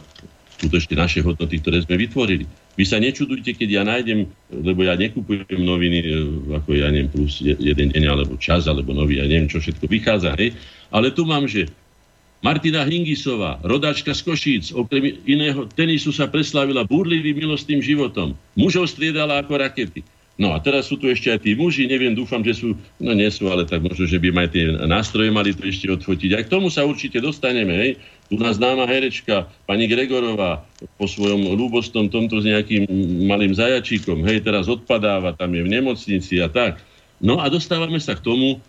[0.60, 2.44] skutočne naše hodnoty, ktoré sme vytvorili.
[2.76, 6.08] Vy sa nečudujte, keď ja nájdem, lebo ja nekupujem noviny, e,
[6.52, 10.36] ako ja neviem, plus jeden deň, alebo čas, alebo nový, ja neviem, čo všetko vychádza,
[10.36, 10.52] hej.
[10.92, 11.72] Ale tu mám, že
[12.44, 18.32] Martina Hingisová, rodáčka z Košíc, okrem iného tenisu sa preslávila búrlivým milostným životom.
[18.56, 20.00] Mužov striedala ako rakety.
[20.40, 23.28] No a teraz sú tu ešte aj tí muži, neviem, dúfam, že sú, no nie
[23.28, 26.30] sú, ale tak možno, že by aj tie nástroje mali to ešte odfotiť.
[26.32, 27.90] A k tomu sa určite dostaneme, hej.
[28.32, 30.64] Tu nás známa herečka, pani Gregorová,
[30.96, 32.88] po svojom ľúbostnom tomto s nejakým
[33.28, 36.80] malým zajačíkom, hej, teraz odpadáva, tam je v nemocnici a tak.
[37.20, 38.64] No a dostávame sa k tomu,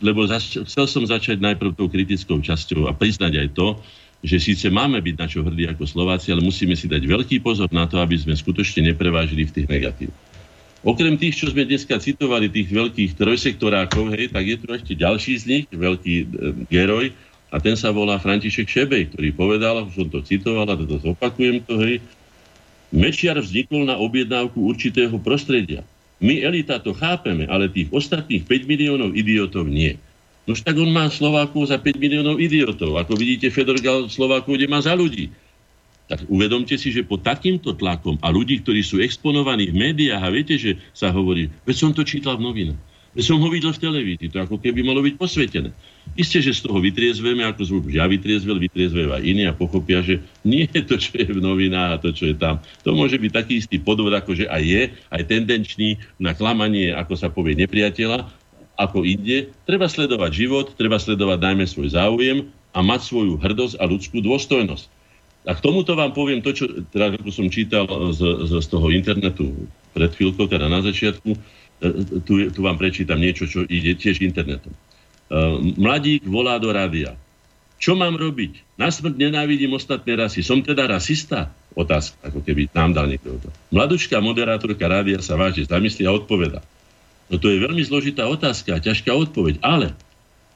[0.00, 3.76] lebo zač- chcel som začať najprv tou kritickou časťou a priznať aj to,
[4.24, 7.68] že síce máme byť na čo hrdí ako Slováci, ale musíme si dať veľký pozor
[7.68, 10.29] na to, aby sme skutočne neprevážili v tých negatívach.
[10.80, 15.32] Okrem tých, čo sme dneska citovali, tých veľkých trojsektorákov, hej, tak je tu ešte ďalší
[15.36, 16.26] z nich, veľký e,
[16.72, 17.12] geroj,
[17.50, 21.60] a ten sa volá František Šebej, ktorý povedal, už som to citoval a to zopakujem
[21.68, 22.00] to, hej,
[22.90, 25.86] Mečiar vznikol na objednávku určitého prostredia.
[26.18, 29.94] My, elita, to chápeme, ale tých ostatných 5 miliónov idiotov nie.
[30.48, 32.98] Nož tak on má Slovákov za 5 miliónov idiotov.
[32.98, 35.30] Ako vidíte, Fedor Gal Slovákov kde má za ľudí
[36.10, 40.34] tak uvedomte si, že po takýmto tlakom a ľudí, ktorí sú exponovaní v médiách a
[40.34, 42.80] viete, že sa hovorí, veď som to čítal v novinách,
[43.14, 45.70] veď som ho videl v televízii, to ako keby malo byť posvetené.
[46.18, 50.18] Isté, že z toho vytriezveme, ako som ja vytriezvel, vytriezvel aj iní a pochopia, že
[50.42, 52.58] nie je to, čo je v novinách a to, čo je tam.
[52.82, 54.82] To môže byť taký istý podvod, ako že aj je,
[55.14, 58.26] aj tendenčný na klamanie, ako sa povie, nepriateľa,
[58.74, 59.54] ako inde.
[59.62, 64.99] Treba sledovať život, treba sledovať najmä svoj záujem a mať svoju hrdosť a ľudskú dôstojnosť.
[65.48, 68.92] A k tomuto vám poviem to, čo teda, ako som čítal z, z, z toho
[68.92, 69.56] internetu
[69.96, 71.38] pred chvíľkou, teda na začiatku, e,
[72.28, 74.70] tu, tu vám prečítam niečo, čo ide tiež internetom.
[74.70, 74.78] E,
[75.80, 77.16] mladík volá do rádia.
[77.80, 78.76] Čo mám robiť?
[78.76, 80.44] Na smrť nenávidím ostatné rasy.
[80.44, 81.48] Som teda rasista?
[81.72, 83.48] Otázka, ako keby nám dal niekto to.
[83.72, 86.60] Mladučká moderátorka rádia sa vážne zamyslí a odpoveda.
[87.32, 89.64] No to je veľmi zložitá otázka a ťažká odpoveď.
[89.64, 89.96] Ale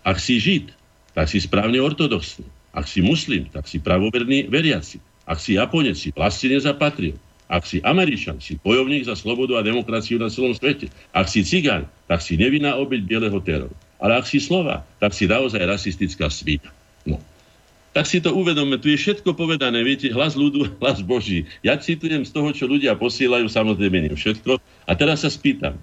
[0.05, 0.77] ak si žid,
[1.17, 2.45] tak si správne ortodoxný.
[2.75, 4.99] Ak si muslim, tak si pravoverný veriaci.
[5.25, 7.15] Ak si Japonec, si vlastne nezapatril.
[7.47, 10.91] Ak si Američan, si bojovník za slobodu a demokraciu na celom svete.
[11.15, 13.73] Ak si cigán, tak si nevinná obeď bieleho teroru.
[14.03, 16.69] Ale ak si slova, tak si naozaj rasistická svina.
[17.07, 17.23] No.
[17.95, 21.47] Tak si to uvedome, tu je všetko povedané, viete, hlas ľudu, hlas Boží.
[21.63, 24.59] Ja citujem z toho, čo ľudia posielajú, samozrejme nie všetko.
[24.89, 25.79] A teraz sa spýtam,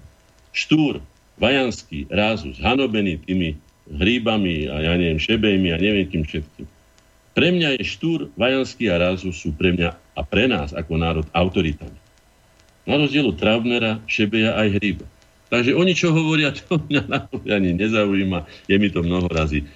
[0.52, 1.00] Štúr,
[1.40, 3.56] Vajanský, Rázus, hanobený tými
[3.88, 6.68] hríbami a ja neviem, šebejmi a neviem kým všetkým.
[7.32, 11.26] Pre mňa je Štúr, Vajanský a Rázus sú pre mňa a pre nás ako národ
[11.32, 11.96] autoritami.
[12.84, 15.06] Na rozdiel od Traubnera, Šebeja aj Hríba.
[15.52, 18.68] Takže oni, čo hovoria, to mňa ani nezaujíma.
[18.68, 19.66] Je mi to mnoho razy e,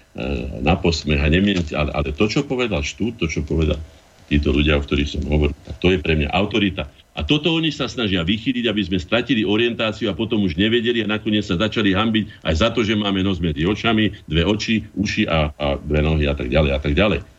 [0.60, 3.80] na posmech a nemiem, ale, ale to, čo povedal Štúr, to, čo povedal
[4.26, 6.90] títo ľudia, o ktorých som hovoril, tak to je pre mňa autorita.
[7.16, 11.08] A toto oni sa snažia vychyliť, aby sme stratili orientáciu a potom už nevedeli a
[11.08, 15.24] nakoniec sa začali hambiť aj za to, že máme nos medzi očami, dve oči, uši
[15.24, 17.35] a, a dve nohy a tak ďalej a tak ďalej.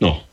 [0.00, 0.24] No,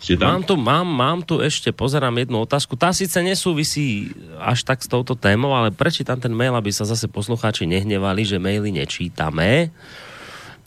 [0.00, 0.40] ste tam?
[0.40, 2.72] Mám tu, mám, mám tu ešte, pozerám jednu otázku.
[2.74, 7.04] Tá síce nesúvisí až tak s touto témou, ale prečítam ten mail, aby sa zase
[7.06, 9.68] poslucháči nehnevali, že maily nečítame.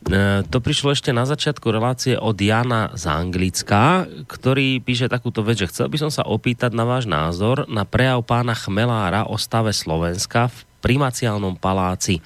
[0.06, 5.66] E, to prišlo ešte na začiatku relácie od Jana z Anglicka, ktorý píše takúto vec,
[5.66, 9.74] že chcel by som sa opýtať na váš názor na prejav pána Chmelára o stave
[9.74, 12.22] Slovenska v primaciálnom paláci.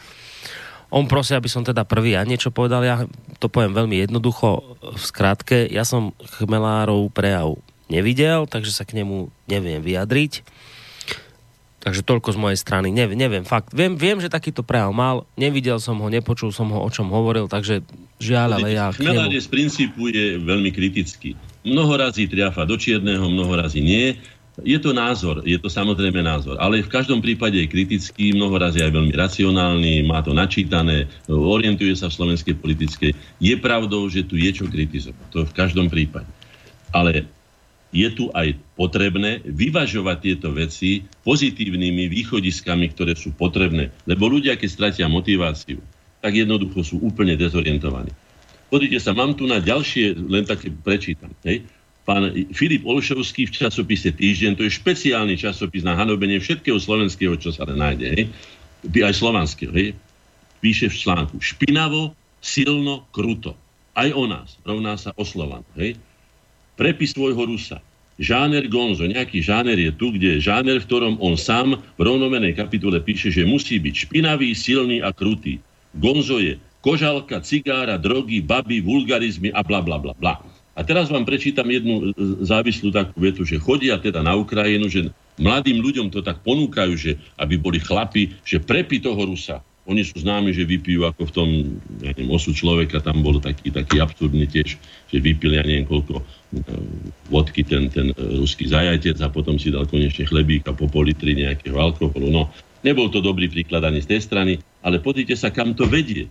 [0.87, 2.81] On prosí, aby som teda prvý ja niečo povedal.
[2.87, 3.03] Ja
[3.43, 4.79] to poviem veľmi jednoducho.
[4.95, 7.59] V skratke, ja som Chmelárov prejav
[7.91, 10.47] nevidel, takže sa k nemu neviem vyjadriť.
[11.83, 12.91] Takže toľko z mojej strany.
[12.91, 13.71] Ne, neviem, fakt.
[13.71, 15.23] Viem, viem, že takýto prejav mal.
[15.39, 17.79] Nevidel som ho, nepočul som ho, o čom hovoril, takže
[18.19, 18.91] žiaľ, ale ja...
[18.91, 21.39] Chmelár z princípu je veľmi kritický.
[21.63, 24.19] Mnoho razy triafa do čierneho, mnoho razy nie
[24.65, 28.73] je to názor, je to samozrejme názor, ale v každom prípade je kritický, mnoho raz
[28.73, 33.11] je aj veľmi racionálny, má to načítané, orientuje sa v slovenskej politickej.
[33.37, 36.29] Je pravdou, že tu je čo kritizovať, to v každom prípade.
[36.89, 37.29] Ale
[37.93, 43.93] je tu aj potrebné vyvažovať tieto veci pozitívnymi východiskami, ktoré sú potrebné.
[44.09, 45.79] Lebo ľudia, keď stratia motiváciu,
[46.17, 48.11] tak jednoducho sú úplne dezorientovaní.
[48.67, 51.31] Pozrite sa, mám tu na ďalšie, len také prečítam.
[51.47, 51.63] Hej?
[52.07, 57.51] Pán Filip Olšovský v časopise Týždeň, to je špeciálny časopis na hanobenie všetkého slovenského, čo
[57.51, 58.23] sa nájde, hej?
[59.03, 59.91] aj slovanského, hej?
[60.63, 63.59] píše v článku špinavo, silno, kruto.
[63.91, 65.67] Aj o nás, rovná sa o Slovan.
[65.75, 65.99] Hej?
[66.79, 67.83] Prepis svojho Rusa.
[68.17, 72.57] Žáner Gonzo, nejaký žáner je tu, kde je žáner, v ktorom on sám v rovnomenej
[72.57, 75.61] kapitule píše, že musí byť špinavý, silný a krutý.
[76.01, 80.41] Gonzo je kožalka, cigára, drogy, baby, vulgarizmy a bla bla bla bla.
[80.77, 85.09] A teraz vám prečítam jednu e, závislú takú vetu, že chodia teda na Ukrajinu, že
[85.41, 89.65] mladým ľuďom to tak ponúkajú, že aby boli chlapi, že prepí toho Rusa.
[89.89, 91.49] Oni sú známi, že vypijú ako v tom,
[92.03, 94.77] ja neviem, osu človeka, tam bol taký, taký absurdný tiež,
[95.09, 96.23] že vypil, ja neviem koľko e,
[97.33, 101.09] vodky ten, ten e, ruský zajatec a potom si dal konečne chlebík a po pol
[101.09, 102.29] nejakého alkoholu.
[102.29, 102.53] No,
[102.85, 104.53] nebol to dobrý príklad ani z tej strany,
[104.85, 106.29] ale pozrite sa, kam to vedie.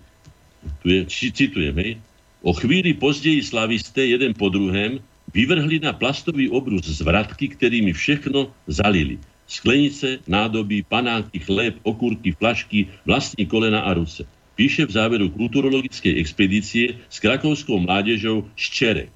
[0.87, 1.01] Tu je,
[1.35, 1.99] citujem, hej,
[2.47, 5.03] O chvíli později slavisté jeden po druhém
[5.35, 9.19] vyvrhli na plastový obrus zvratky, ktorými všechno zalili.
[9.51, 14.23] Sklenice, nádoby, panáky, chléb, okurky, flašky, vlastní kolena a ruce.
[14.55, 19.11] Píše v záveru kulturologickej expedície s krakovskou mládežou Ščerek.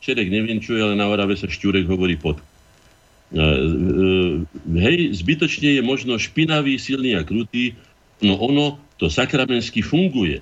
[0.00, 2.40] Ščerek neviem čo je, ale na Orave sa Šťurek hovorí pod.
[2.40, 2.44] E,
[3.36, 7.76] e, hej, zbytočne je možno špinavý, silný a krutý,
[8.24, 10.40] no ono to sakramensky funguje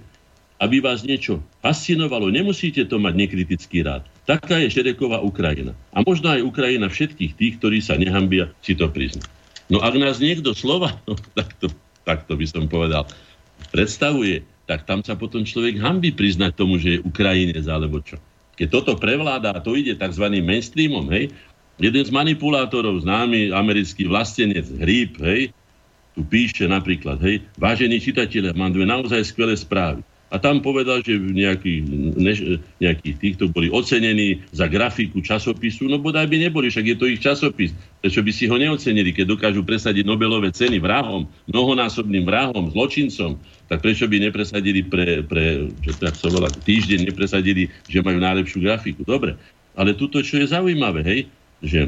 [0.62, 4.06] aby vás niečo fascinovalo, nemusíte to mať nekritický rád.
[4.24, 5.74] Taká je Šereková Ukrajina.
[5.90, 9.26] A možno aj Ukrajina všetkých tých, ktorí sa nehambia si to priznať.
[9.68, 11.68] No ak nás niekto slova, no, tak, to,
[12.06, 13.08] tak to by som povedal,
[13.74, 18.16] predstavuje, tak tam sa potom človek hambí priznať tomu, že je Ukrajinec alebo čo.
[18.54, 20.24] Keď toto prevláda a to ide tzv.
[20.40, 21.34] mainstreamom, hej,
[21.82, 25.50] jeden z manipulátorov, známy americký vlastenec Hríb, hej,
[26.14, 30.06] tu píše napríklad, hej, vážení čitatelia, mám dve naozaj skvelé správy.
[30.32, 31.84] A tam povedal, že nejakí,
[32.18, 37.06] ne, nejakí týchto boli ocenení za grafiku časopisu, no bodaj by neboli, však je to
[37.06, 37.70] ich časopis.
[38.00, 43.38] Prečo by si ho neocenili, keď dokážu presadiť Nobelové ceny vrahom, mnohonásobným vrahom, zločincom,
[43.68, 48.58] tak prečo by nepresadili pre, pre čo tak sa volá, týždeň nepresadili, že majú najlepšiu
[48.64, 49.06] grafiku.
[49.06, 49.38] Dobre,
[49.76, 51.20] ale tuto, čo je zaujímavé, hej,
[51.62, 51.80] že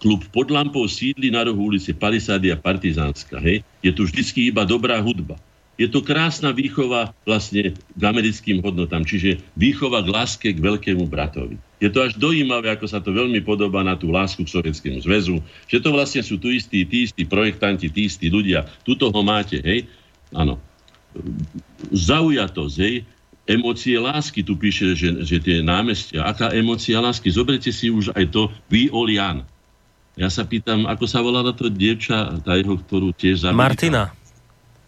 [0.00, 4.96] klub pod lampou sídli na rohu ulice Palisádia Partizánska, hej, je tu vždycky iba dobrá
[5.02, 5.36] hudba
[5.74, 11.58] je to krásna výchova vlastne k americkým hodnotám, čiže výchova k láske k veľkému bratovi.
[11.82, 15.42] Je to až dojímavé, ako sa to veľmi podobá na tú lásku k Sovietskému zväzu,
[15.66, 18.70] že to vlastne sú tu istí, tí istí projektanti, tí istí ľudia.
[18.86, 19.90] Tuto ho máte, hej?
[20.30, 20.62] Áno.
[21.90, 23.02] Zaujatosť, hej?
[23.44, 26.24] Emócie lásky, tu píše, že, že tie námestia.
[26.24, 27.28] Aká emócia lásky?
[27.28, 29.44] Zoberte si už aj to Violian.
[30.14, 33.60] Ja sa pýtam, ako sa volá to dievča, tá jeho, ktorú tiež zabili.
[33.60, 34.23] Martina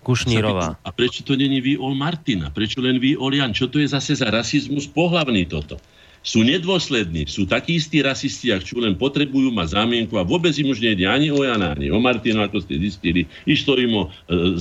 [0.07, 0.79] Kušnírová.
[0.87, 2.55] A prečo to není Viol Martina?
[2.55, 3.51] Prečo len Violian?
[3.51, 5.83] Čo to je zase za rasizmus pohlavný toto?
[6.27, 10.75] sú nedôslední, sú takí istí rasisti, ak čo len potrebujú mať zámienku a vôbec im
[10.75, 13.31] už nejde ani o Jana, ani o Martinu, ako ste zistili.
[13.47, 14.11] Išlo im o e,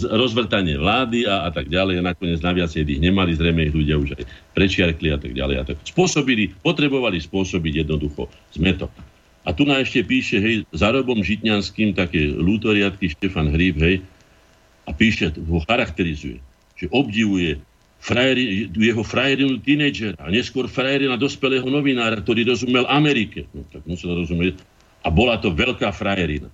[0.06, 4.14] rozvrtanie vlády a, a tak ďalej a nakoniec naviac ich nemali, zrejme ich ľudia už
[4.14, 4.24] aj
[4.54, 5.56] prečiarkli a tak ďalej.
[5.58, 8.94] A tak spôsobili, potrebovali spôsobiť jednoducho zmetok.
[9.46, 14.06] A tu na ešte píše, hej, za Robom Žitňanským také lútoriadky Štefan Hríb, hej,
[14.86, 16.40] a píše, ho charakterizuje,
[16.78, 17.58] že obdivuje
[18.06, 23.50] frajeri, jeho frajerinu tínedžera a neskôr frajerina dospelého novinára, ktorý rozumel Amerike.
[23.50, 24.62] No, tak musel rozumieť.
[25.02, 26.50] A bola to veľká frajerina.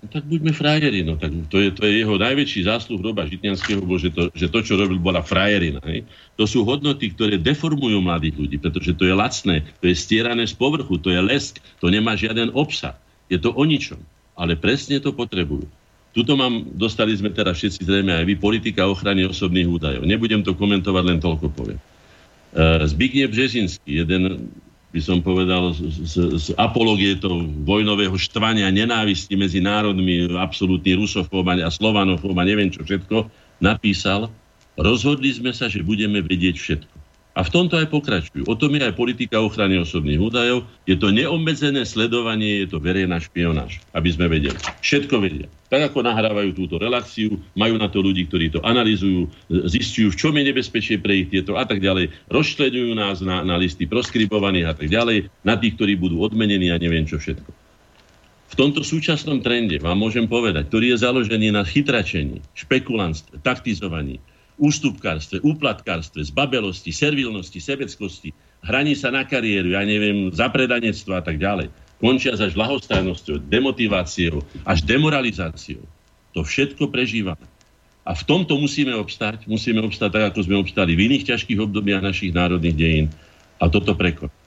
[0.00, 1.02] No, tak buďme frajeri.
[1.02, 4.46] No, tak to, je, to je jeho najväčší zásluh roba Žitňanského, bol, že to, že
[4.48, 5.82] to, čo robil, bola frajerina.
[5.84, 6.06] Hej.
[6.38, 10.54] To sú hodnoty, ktoré deformujú mladých ľudí, pretože to je lacné, to je stierané z
[10.56, 12.96] povrchu, to je lesk, to nemá žiaden obsah.
[13.28, 14.00] Je to o ničom.
[14.38, 15.68] Ale presne to potrebujú.
[16.10, 20.02] Tuto mám, dostali sme teraz všetci zrejme aj vy, politika ochrany osobných údajov.
[20.02, 21.78] Nebudem to komentovať, len toľko poviem.
[21.78, 21.84] E,
[22.82, 24.50] Zbigniew Březinský, jeden
[24.90, 32.34] by som povedal, z, z apologietou vojnového štvania, nenávisti medzi národmi, absolútny rusofób a slovanofób
[32.34, 33.30] a neviem čo všetko,
[33.62, 34.26] napísal,
[34.74, 36.99] rozhodli sme sa, že budeme vedieť všetko.
[37.30, 38.42] A v tomto aj pokračujú.
[38.50, 40.66] O tom je aj politika ochrany osobných údajov.
[40.82, 44.58] Je to neobmedzené sledovanie, je to verejná špionáž, aby sme vedeli.
[44.82, 45.46] Všetko vedia.
[45.70, 50.34] Tak ako nahrávajú túto reláciu, majú na to ľudí, ktorí to analizujú, zistujú, v čom
[50.34, 52.10] je nebezpečie pre ich tieto a tak ďalej.
[52.26, 56.82] Rozšledujú nás na, na listy proskribovaných a tak ďalej, na tých, ktorí budú odmenení a
[56.82, 57.46] neviem čo všetko.
[58.50, 64.18] V tomto súčasnom trende vám môžem povedať, ktorý je založený na chytračení, špekulantstve, taktizovaní,
[64.60, 68.30] ústupkárstve, úplatkárstve, zbabelosti, servilnosti, sebeckosti,
[68.60, 71.72] hraní sa na kariéru, ja neviem, zapredanectvo a tak ďalej.
[72.00, 75.84] Končia až ľahostajnosťou, demotiváciou, až demoralizáciou.
[76.36, 77.44] To všetko prežívame.
[78.08, 79.44] A v tomto musíme obstať.
[79.44, 83.06] Musíme obstať tak, ako sme obstali v iných ťažkých obdobiach našich národných dejín.
[83.60, 84.39] A toto prekonať.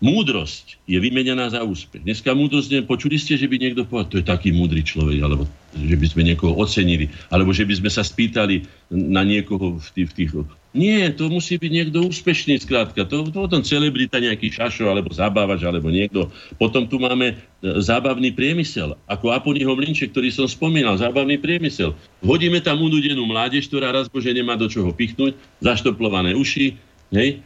[0.00, 2.00] Múdrosť je vymenená za úspech.
[2.08, 5.44] Dneska múdrosť, neviem, počuli ste, že by niekto povedal, to je taký múdry človek, alebo
[5.76, 10.08] že by sme niekoho ocenili, alebo že by sme sa spýtali na niekoho v tých...
[10.08, 10.30] V tých...
[10.72, 13.04] Nie, to musí byť niekto úspešný, skrátka.
[13.12, 16.32] To, to potom celebrita, nejaký šašo, alebo zabávač, alebo niekto.
[16.56, 21.92] Potom tu máme e, zábavný priemysel, ako Aponiho mlinček, ktorý som spomínal, zábavný priemysel.
[22.24, 26.72] Hodíme tam unudenú mládež, ktorá raz bože nemá do čoho pichnúť, zaštoplované uši,
[27.12, 27.44] hej,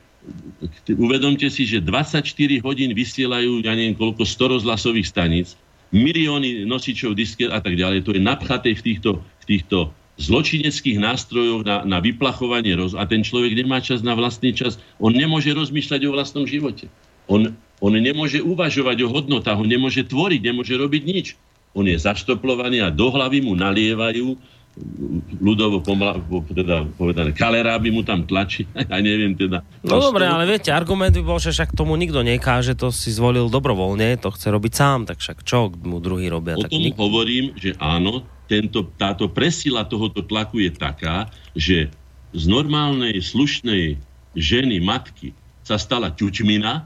[0.96, 2.24] uvedomte si, že 24
[2.64, 5.56] hodín vysielajú, ja neviem koľko, 100 rozhlasových staníc,
[5.94, 8.02] milióny nosičov disket a tak ďalej.
[8.08, 12.94] To je napchaté v týchto, v týchto zločineckých nástrojoch na, na vyplachovanie roz...
[12.94, 14.78] a ten človek nemá čas na vlastný čas.
[15.02, 16.86] On nemôže rozmýšľať o vlastnom živote.
[17.26, 17.50] On,
[17.82, 21.26] on nemôže uvažovať o hodnotách, on nemôže tvoriť, nemôže robiť nič.
[21.74, 24.38] On je zaštoplovaný a do hlavy mu nalievajú
[25.38, 26.18] ľudovo pomla,
[26.50, 29.62] teda povedané, kaleráby mu tam tlačí, ja neviem teda.
[29.86, 33.46] No dobre, ale viete, argument by bol, že však tomu nikto nekáže, to si zvolil
[33.46, 36.58] dobrovoľne, to chce robiť sám, tak však čo mu druhý robia?
[36.58, 41.88] O tak tom nik- hovorím, že áno, tento, táto presila tohoto tlaku je taká, že
[42.34, 43.94] z normálnej, slušnej
[44.34, 45.30] ženy, matky
[45.62, 46.82] sa stala ťučmina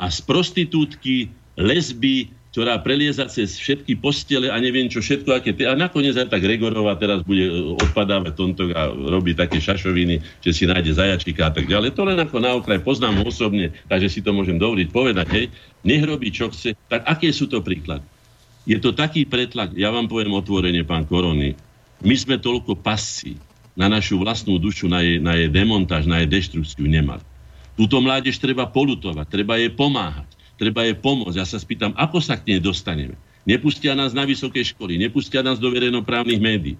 [0.00, 1.28] a z prostitútky,
[1.60, 6.40] lesby, ktorá prelieza cez všetky postele a neviem čo všetko, aké a nakoniec aj tak
[6.40, 11.52] Gregorová teraz bude e, odpadávať tonto a robí také šašoviny, že si nájde zajačika a
[11.52, 11.92] tak ďalej.
[11.92, 15.46] To len ako na okraj poznám osobne, takže si to môžem dovoliť povedať, hej.
[15.84, 16.72] Nech robí čo chce.
[16.88, 18.08] Tak aké sú to príklady?
[18.64, 21.52] Je to taký pretlak, ja vám poviem otvorenie, pán Korony.
[22.00, 23.36] My sme toľko pasí
[23.76, 27.20] na našu vlastnú dušu, na jej, na jej demontáž, na jej deštrukciu nemali.
[27.76, 31.36] Túto mládež treba polutovať, treba jej pomáhať treba je pomôcť.
[31.36, 33.16] Ja sa spýtam, ako sa k nej dostaneme.
[33.46, 36.74] Nepustia nás na vysoké školy, nepustia nás do verejnoprávnych médií.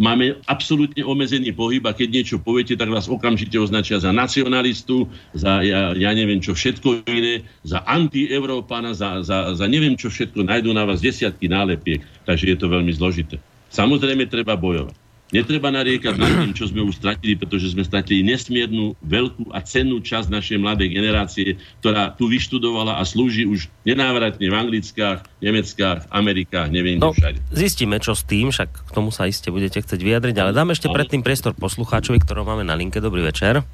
[0.00, 5.04] Máme absolútne obmedzený pohyb a keď niečo poviete, tak vás okamžite označia za nacionalistu,
[5.36, 10.48] za ja, ja neviem čo všetko iné, za anti-Európana, za, za, za neviem čo všetko.
[10.48, 13.36] Najdú na vás desiatky nálepiek, takže je to veľmi zložité.
[13.68, 15.05] Samozrejme treba bojovať.
[15.34, 19.98] Netreba nariekať na tým, čo sme už stratili, pretože sme stratili nesmiernu, veľkú a cennú
[19.98, 26.70] časť našej mladej generácie, ktorá tu vyštudovala a slúži už nenávratne v Anglickách, Nemeckách, Amerikách,
[26.70, 27.42] neviem no, všade.
[27.50, 30.86] Zistíme, čo s tým, však k tomu sa iste budete chcieť vyjadriť, ale dám ešte
[30.86, 33.02] predtým priestor poslucháčovi, ktorého máme na linke.
[33.02, 33.66] Dobrý večer.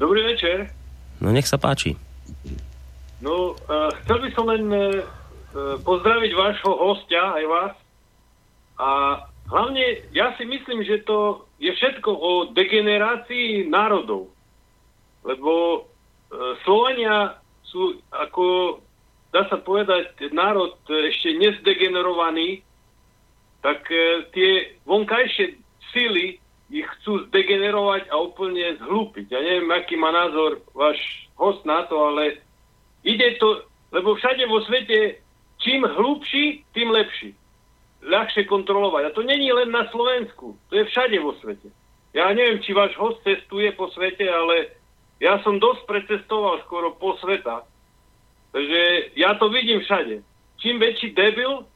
[0.00, 0.72] Dobrý večer.
[1.20, 1.92] No nech sa páči.
[3.20, 7.72] No, uh, chcel by som len uh, pozdraviť vášho hostia, aj vás,
[8.80, 8.88] a
[9.50, 14.30] hlavne ja si myslím, že to je všetko o degenerácii národov.
[15.26, 15.80] Lebo e,
[16.62, 18.78] Slovania sú ako,
[19.34, 22.62] dá sa povedať, národ ešte nezdegenerovaný,
[23.62, 24.50] tak e, tie
[24.86, 25.58] vonkajšie
[25.90, 26.38] síly
[26.70, 29.30] ich chcú zdegenerovať a úplne zhlúpiť.
[29.30, 30.98] Ja neviem, aký má názor váš
[31.38, 32.42] host na to, ale
[33.06, 33.62] ide to,
[33.94, 35.22] lebo všade vo svete
[35.62, 37.34] čím hlúbší, tým lepší.
[38.06, 39.10] Ľahšie kontrolovať.
[39.10, 40.54] A to není len na Slovensku.
[40.70, 41.68] To je všade vo svete.
[42.14, 44.72] Ja neviem, či váš host cestuje po svete, ale
[45.18, 47.66] ja som dosť precestoval skoro po sveta.
[48.54, 50.22] Takže ja to vidím všade.
[50.56, 51.66] Čím väčší debil,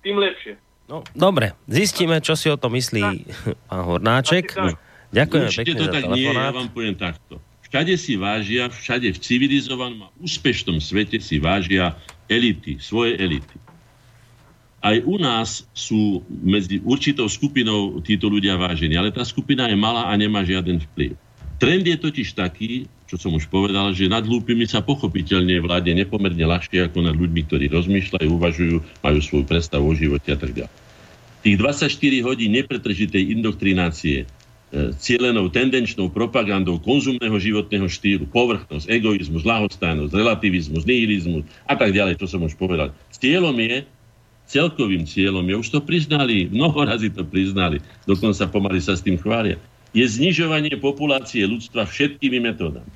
[0.00, 0.56] tým lepšie.
[0.88, 3.28] No, dobre, zistíme, čo si o to myslí
[3.68, 4.56] pán Hornáček.
[5.10, 7.42] Ďakujem pekne to za tak nie, ja vám poviem takto.
[7.70, 11.94] Všade si vážia, všade v civilizovanom a úspešnom svete si vážia
[12.26, 13.56] elity, svoje elity.
[14.80, 20.08] Aj u nás sú medzi určitou skupinou títo ľudia vážení, ale tá skupina je malá
[20.08, 21.12] a nemá žiaden vplyv.
[21.60, 26.40] Trend je totiž taký, čo som už povedal, že nad hlúpimi sa pochopiteľne vláde nepomerne
[26.40, 30.72] ľahšie ako nad ľuďmi, ktorí rozmýšľajú, uvažujú, majú svoju predstavu o živote a tak ďalej.
[31.44, 34.26] Tých 24 hodín nepretržitej indoktrinácie e,
[34.96, 42.24] cielenou tendenčnou propagandou konzumného životného štýlu, povrchnosť, egoizmus, lahostajnosť, relativizmus, nihilizmus a tak ďalej, čo
[42.24, 42.96] som už povedal.
[43.12, 43.84] Cieľom je,
[44.50, 49.14] celkovým cieľom je, už to priznali, mnoho razy to priznali, dokonca pomaly sa s tým
[49.14, 49.56] chvália,
[49.94, 52.90] je znižovanie populácie ľudstva všetkými metódami.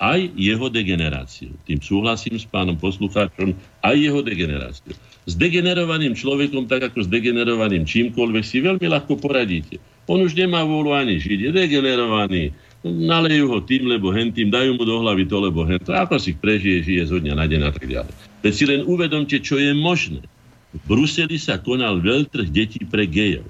[0.00, 1.52] Aj jeho degeneráciu.
[1.68, 3.52] Tým súhlasím s pánom poslucháčom,
[3.84, 4.96] aj jeho degeneráciu
[5.28, 9.78] s degenerovaným človekom, tak ako s degenerovaným čímkoľvek, si veľmi ľahko poradíte.
[10.08, 12.56] On už nemá vôľu ani žiť, je degenerovaný.
[12.82, 15.92] Nalejú ho tým, lebo hentým, dajú mu do hlavy to, lebo hento.
[15.92, 18.12] Ako si prežije, žije zo dňa na deň a tak ďalej.
[18.40, 20.24] Veď si len uvedomte, čo je možné.
[20.70, 23.46] V Bruseli sa konal veľtrh detí pre gejov.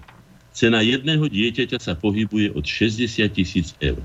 [0.56, 4.00] Cena jedného dieťaťa sa pohybuje od 60 tisíc eur.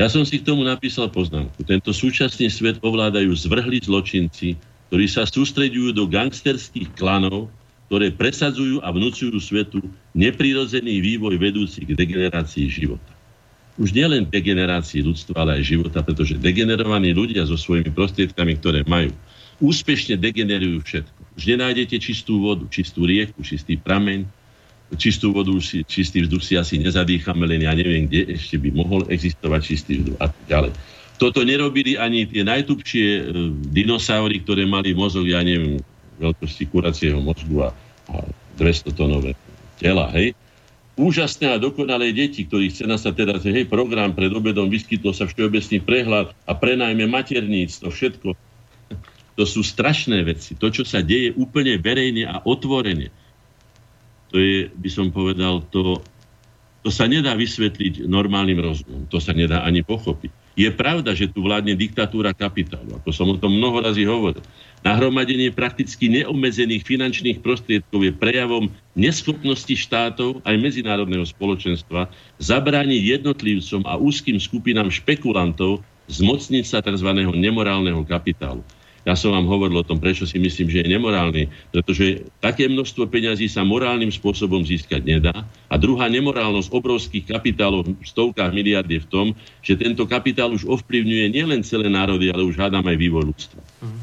[0.00, 1.64] Ja som si k tomu napísal poznámku.
[1.68, 4.56] Tento súčasný svet ovládajú zvrhli zločinci,
[4.88, 7.52] ktorí sa sústreďujú do gangsterských klanov,
[7.88, 9.84] ktoré presadzujú a vnúcujú svetu
[10.16, 13.12] neprirodzený vývoj vedúci k degenerácii života.
[13.76, 19.12] Už nielen degenerácii ľudstva, ale aj života, pretože degenerovaní ľudia so svojimi prostriedkami, ktoré majú,
[19.62, 21.20] úspešne degenerujú všetko.
[21.38, 24.26] Už nenájdete čistú vodu, čistú rieku, čistý prameň,
[24.98, 25.54] čistú vodu,
[25.88, 30.18] čistý vzduch si asi nezadýchame, len ja neviem, kde ešte by mohol existovať čistý vzduch
[30.20, 30.72] a tak ďalej.
[31.16, 33.22] Toto nerobili ani tie najtupšie e,
[33.70, 35.78] dinosaury, ktoré mali mozog, ja neviem,
[36.18, 37.70] veľkosti kuracieho mozgu a,
[38.10, 38.26] a
[38.58, 39.38] 200 tonové
[39.78, 40.34] tela, hej.
[40.92, 45.80] Úžasné a dokonalé deti, ktorých chce sa teraz, hej, program pred obedom, vyskytol sa všeobecný
[45.80, 48.28] prehľad a prenajme materníctvo, všetko.
[49.42, 50.54] To sú strašné veci.
[50.54, 53.10] To, čo sa deje úplne verejne a otvorene,
[54.30, 55.98] to je, by som povedal, to,
[56.86, 59.10] to sa nedá vysvetliť normálnym rozumom.
[59.10, 60.30] To sa nedá ani pochopiť.
[60.54, 64.46] Je pravda, že tu vládne diktatúra kapitálu, ako som o tom mnoho razy hovoril.
[64.86, 72.06] Nahromadenie prakticky neobmedzených finančných prostriedkov je prejavom neschopnosti štátov aj medzinárodného spoločenstva
[72.38, 77.10] zabrániť jednotlivcom a úzkým skupinám špekulantov zmocniť sa tzv.
[77.34, 78.62] nemorálneho kapitálu.
[79.02, 83.10] Ja som vám hovoril o tom, prečo si myslím, že je nemorálny, pretože také množstvo
[83.10, 85.34] peňazí sa morálnym spôsobom získať nedá.
[85.66, 89.26] A druhá nemorálnosť obrovských kapitálov v stovkách miliard je v tom,
[89.58, 93.60] že tento kapitál už ovplyvňuje nielen celé národy, ale už hádam aj vývoj ľudstva.
[93.82, 94.01] Mm.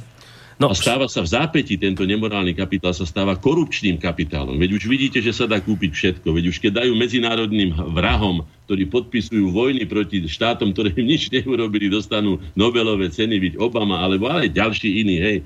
[0.59, 0.67] No.
[0.67, 4.59] A stáva sa v zápäti, tento nemorálny kapitál sa stáva korupčným kapitálom.
[4.59, 6.35] Veď už vidíte, že sa dá kúpiť všetko.
[6.35, 11.87] Veď už keď dajú medzinárodným vrahom, ktorí podpisujú vojny proti štátom, ktoré im nič neurobili,
[11.87, 15.37] dostanú Nobelové ceny, byť Obama, alebo ale ďalší iný, hej.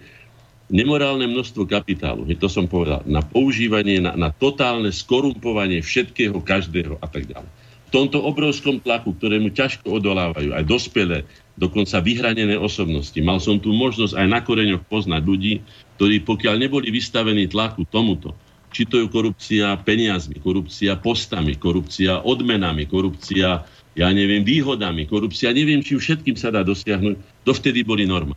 [0.73, 7.06] Nemorálne množstvo kapitálu, to som povedal, na používanie, na, na totálne skorumpovanie všetkého, každého a
[7.06, 7.45] tak ďalej.
[7.94, 13.17] Tomto obrovskom tlaku, ktorému ťažko odolávajú aj dospelé, dokonca vyhranené osobnosti.
[13.21, 15.53] Mal som tu možnosť aj na koreňoch poznať ľudí,
[15.97, 18.34] ktorí pokiaľ neboli vystavení tlaku tomuto,
[18.73, 23.61] či to je korupcia peniazmi, korupcia postami, korupcia odmenami, korupcia,
[23.93, 28.34] ja neviem, výhodami, korupcia, neviem, či všetkým sa dá dosiahnuť, dovtedy boli norma.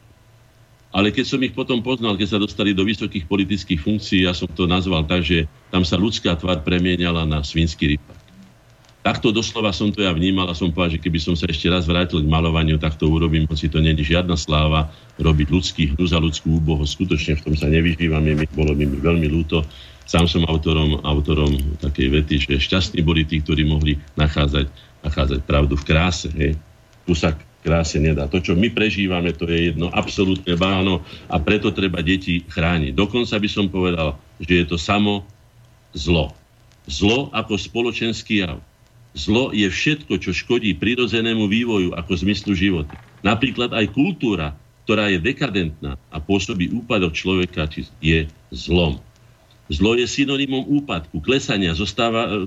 [0.93, 4.49] Ale keď som ich potom poznal, keď sa dostali do vysokých politických funkcií, ja som
[4.49, 8.26] to nazval tak, že tam sa ľudská tvár premieniala na svinský rypak.
[9.07, 11.87] Takto doslova som to ja vnímal a som povedal, že keby som sa ešte raz
[11.87, 14.91] vrátil k malovaniu, tak to urobím, hoci to není žiadna sláva
[15.23, 16.83] robiť ľudský hnus a ľudskú úboho.
[16.83, 19.63] Skutočne v tom sa nevyžívam, mi, bolo mi veľmi ľúto.
[20.11, 24.67] Sám som autorom, autorom takej vety, že šťastní boli tí, ktorí mohli nachádzať,
[25.07, 26.27] nachádzať pravdu v kráse.
[26.35, 26.59] Hej.
[27.07, 28.27] Tu sa kráse nedá.
[28.27, 32.91] To, čo my prežívame, to je jedno absolútne báno a preto treba deti chrániť.
[32.91, 35.23] Dokonca by som povedal, že je to samo
[35.95, 36.35] zlo
[36.87, 38.63] Zlo ako spoločenský jav.
[39.17, 42.93] Zlo je všetko, čo škodí prirodzenému vývoju ako zmyslu života.
[43.25, 44.53] Napríklad aj kultúra,
[44.85, 47.65] ktorá je dekadentná a pôsobí úpadok človeka,
[48.05, 49.01] je zlom.
[49.67, 52.47] Zlo je synonymom úpadku, klesania, zostáva,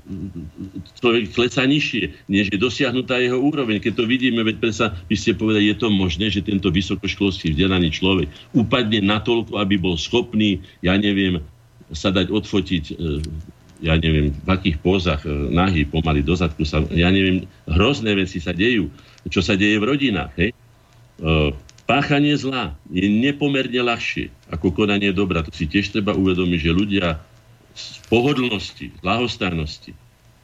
[0.96, 3.76] človek klesá nižšie, než je dosiahnutá jeho úroveň.
[3.76, 7.92] Keď to vidíme, veď predsa by ste povedali, je to možné, že tento vysokoškolský vzdelaný
[7.92, 11.44] človek upadne natoľko, aby bol schopný, ja neviem,
[11.92, 13.20] sa dať odfotiť e,
[13.80, 18.38] ja neviem, v akých pózach, e, nahý, pomaly do zadku sa, ja neviem, hrozné veci
[18.38, 18.92] sa dejú,
[19.28, 20.50] čo sa deje v rodinách, hej.
[20.52, 20.56] E,
[21.88, 25.42] páchanie zla je nepomerne ľahšie ako konanie dobra.
[25.42, 27.08] To si tiež treba uvedomiť, že ľudia
[27.74, 29.92] z pohodlnosti, z lahostajnosti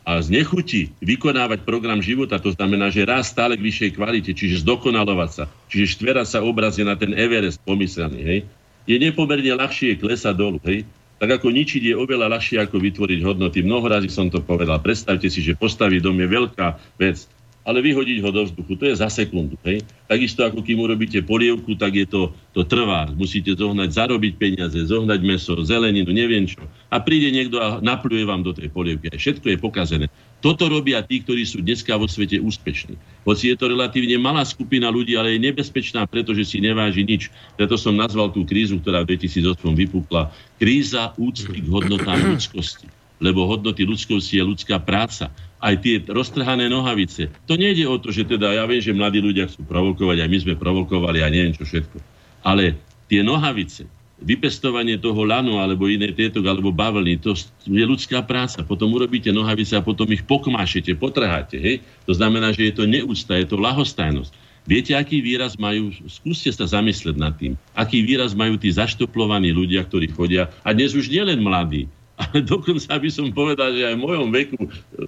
[0.06, 4.62] a z nechuti vykonávať program života, to znamená, že raz stále k vyššej kvalite, čiže
[4.62, 8.40] zdokonalovať sa, čiže štverať sa obrazie na ten Everest pomyselný, hej,
[8.86, 13.64] je nepomerne ľahšie klesať dolu, hej, tak ako ničiť je oveľa ľahšie ako vytvoriť hodnoty.
[13.64, 14.76] Mnoho razy som to povedal.
[14.80, 16.66] Predstavte si, že postaviť dom je veľká
[17.00, 17.24] vec,
[17.66, 19.58] ale vyhodiť ho do vzduchu, to je za sekundu.
[19.66, 19.82] Hej?
[20.06, 23.10] Takisto ako kým urobíte polievku, tak je to, to trvá.
[23.10, 26.62] Musíte zohnať, zarobiť peniaze, zohnať meso, zeleninu, neviem čo.
[26.94, 29.10] A príde niekto a napluje vám do tej polievky.
[29.10, 30.06] Všetko je pokazené.
[30.44, 32.94] Toto robia tí, ktorí sú dneska vo svete úspešní.
[33.24, 37.32] Hoci je to relatívne malá skupina ľudí, ale je nebezpečná, pretože si neváži nič.
[37.56, 40.30] Preto som nazval tú krízu, ktorá v 2008 vypukla,
[40.60, 42.86] kríza úcty k hodnotám ľudskosti.
[43.16, 45.32] Lebo hodnoty ľudskosti je ľudská práca.
[45.56, 47.32] Aj tie roztrhané nohavice.
[47.48, 50.38] To nejde o to, že teda ja viem, že mladí ľudia chcú provokovať, aj my
[50.44, 51.96] sme provokovali a neviem čo všetko.
[52.44, 52.76] Ale
[53.08, 57.36] tie nohavice, vypestovanie toho lanu alebo iné tieto, alebo bavlny, to
[57.68, 58.64] je ľudská práca.
[58.64, 61.60] Potom urobíte nohavice a potom ich pokmášete, potrháte.
[61.60, 61.84] Hej?
[62.08, 64.32] To znamená, že je to neústa, je to lahostajnosť.
[64.66, 69.86] Viete, aký výraz majú, skúste sa zamysleť nad tým, aký výraz majú tí zaštoplovaní ľudia,
[69.86, 71.86] ktorí chodia, a dnes už nielen mladí,
[72.22, 74.58] ale dokonca by som povedal, že aj v mojom veku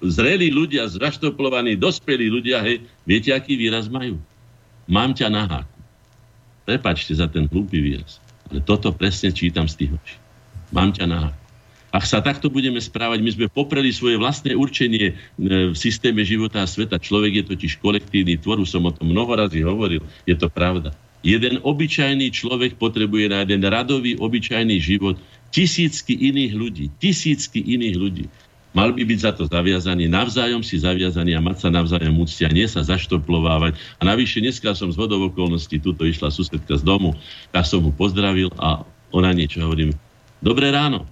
[0.07, 4.15] zrelí ľudia, zaštoplovaní, dospelí ľudia, hej, viete, aký výraz majú?
[4.87, 5.79] Mám ťa na háku.
[6.63, 8.21] Prepačte za ten hlúpy výraz.
[8.49, 10.15] Ale toto presne čítam z tých očí.
[10.73, 11.33] Mám ťa na
[11.89, 15.13] Ak sa takto budeme správať, my sme popreli svoje vlastné určenie e,
[15.73, 17.01] v systéme života a sveta.
[17.01, 20.93] Človek je totiž kolektívny tvor, som o tom mnoho razy hovoril, je to pravda.
[21.25, 25.17] Jeden obyčajný človek potrebuje na jeden radový, obyčajný život
[25.49, 26.85] tisícky iných ľudí.
[27.01, 28.25] Tisícky iných ľudí.
[28.79, 32.63] Mal by byť za to zaviazaný, navzájom si zaviazaný a mať sa navzájom úcti nie
[32.63, 33.75] sa zaštoplovávať.
[33.99, 37.11] A navyše dneska som z vodov okolností, tuto išla susedka z domu,
[37.51, 39.91] tak som mu pozdravil a ona niečo hovorím,
[40.39, 41.03] dobré ráno.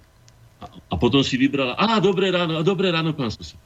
[0.63, 3.59] A, a potom si vybrala, a dobré ráno, a dobré ráno, pán sused.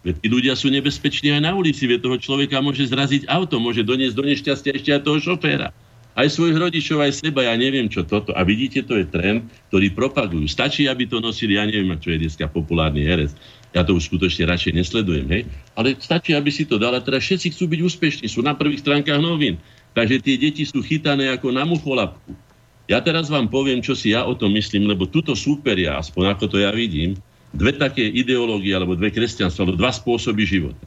[0.00, 3.84] Veď tí ľudia sú nebezpeční aj na ulici, veď toho človeka môže zraziť auto, môže
[3.84, 5.76] doniesť do nešťastia ešte aj toho šoféra
[6.12, 8.36] aj svojich rodičov, aj seba, ja neviem čo toto.
[8.36, 10.44] A vidíte, to je trend, ktorý propagujú.
[10.44, 13.32] Stačí, aby to nosili, ja neviem, čo je dneska populárny herec.
[13.72, 15.42] Ja to už skutočne radšej nesledujem, hej.
[15.72, 17.00] Ale stačí, aby si to dala.
[17.00, 19.56] Teda všetci chcú byť úspešní, sú na prvých stránkach novín.
[19.96, 22.36] Takže tie deti sú chytané ako na mucholapku.
[22.92, 26.44] Ja teraz vám poviem, čo si ja o tom myslím, lebo tuto súperia, aspoň ako
[26.52, 27.16] to ja vidím,
[27.56, 30.84] dve také ideológie, alebo dve kresťanstva, alebo dva spôsoby života.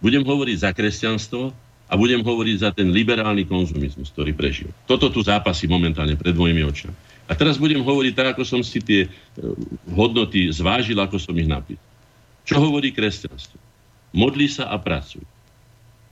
[0.00, 1.52] Budem hovoriť za kresťanstvo
[1.84, 4.72] a budem hovoriť za ten liberálny konzumizmus, ktorý prežil.
[4.88, 6.96] Toto tu zápasí momentálne pred mojimi očami.
[7.24, 9.08] A teraz budem hovoriť tak, ako som si tie e,
[9.92, 11.80] hodnoty zvážil, ako som ich napísal.
[12.44, 13.56] Čo hovorí kresťanstvo?
[14.12, 15.24] Modli sa a pracuj.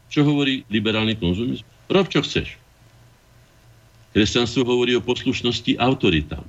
[0.08, 1.64] Čo hovorí liberálny konzumizmus?
[1.88, 2.56] Rob, čo chceš.
[4.12, 6.44] Kresťanstvo hovorí o poslušnosti autoritám.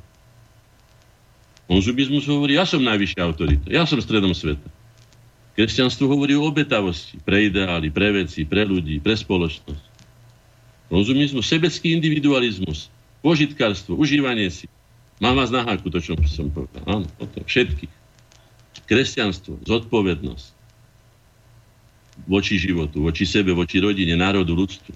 [1.68, 4.68] Konzumizmus hovorí, ja som najvyššia autorita, ja som stredom sveta.
[5.54, 9.86] Kresťanstvo hovorí o obetavosti pre ideály, pre veci, pre ľudí, pre spoločnosť.
[10.90, 12.90] Rozumizmus, sebecký individualizmus,
[13.22, 14.66] požitkárstvo, užívanie si.
[15.22, 16.82] Mám vás na háku, to, čo som povedal.
[16.90, 17.94] Áno, o to, všetkých.
[18.90, 20.46] Kresťanstvo, zodpovednosť
[22.26, 24.94] voči životu, voči sebe, voči rodine, národu, ľudstvu.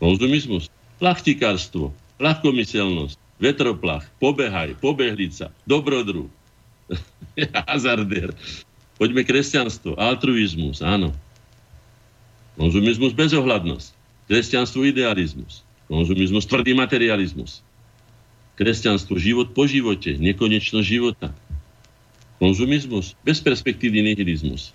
[0.00, 0.68] Konzumizmus,
[1.00, 6.28] plachtikárstvo, ľahkomyselnosť, vetroplach, pobehaj, pobehlica, dobrodruh,
[7.68, 8.36] hazardér,
[8.94, 11.10] Poďme kresťanstvo, altruizmus, áno.
[12.54, 13.90] Konzumizmus bezohľadnosť.
[14.30, 15.66] Kresťanstvo idealizmus.
[15.90, 17.60] Konzumizmus tvrdý materializmus.
[18.54, 21.34] Kresťanstvo život po živote, nekonečnosť života.
[22.38, 24.70] Konzumizmus bezperspektívny nihilizmus.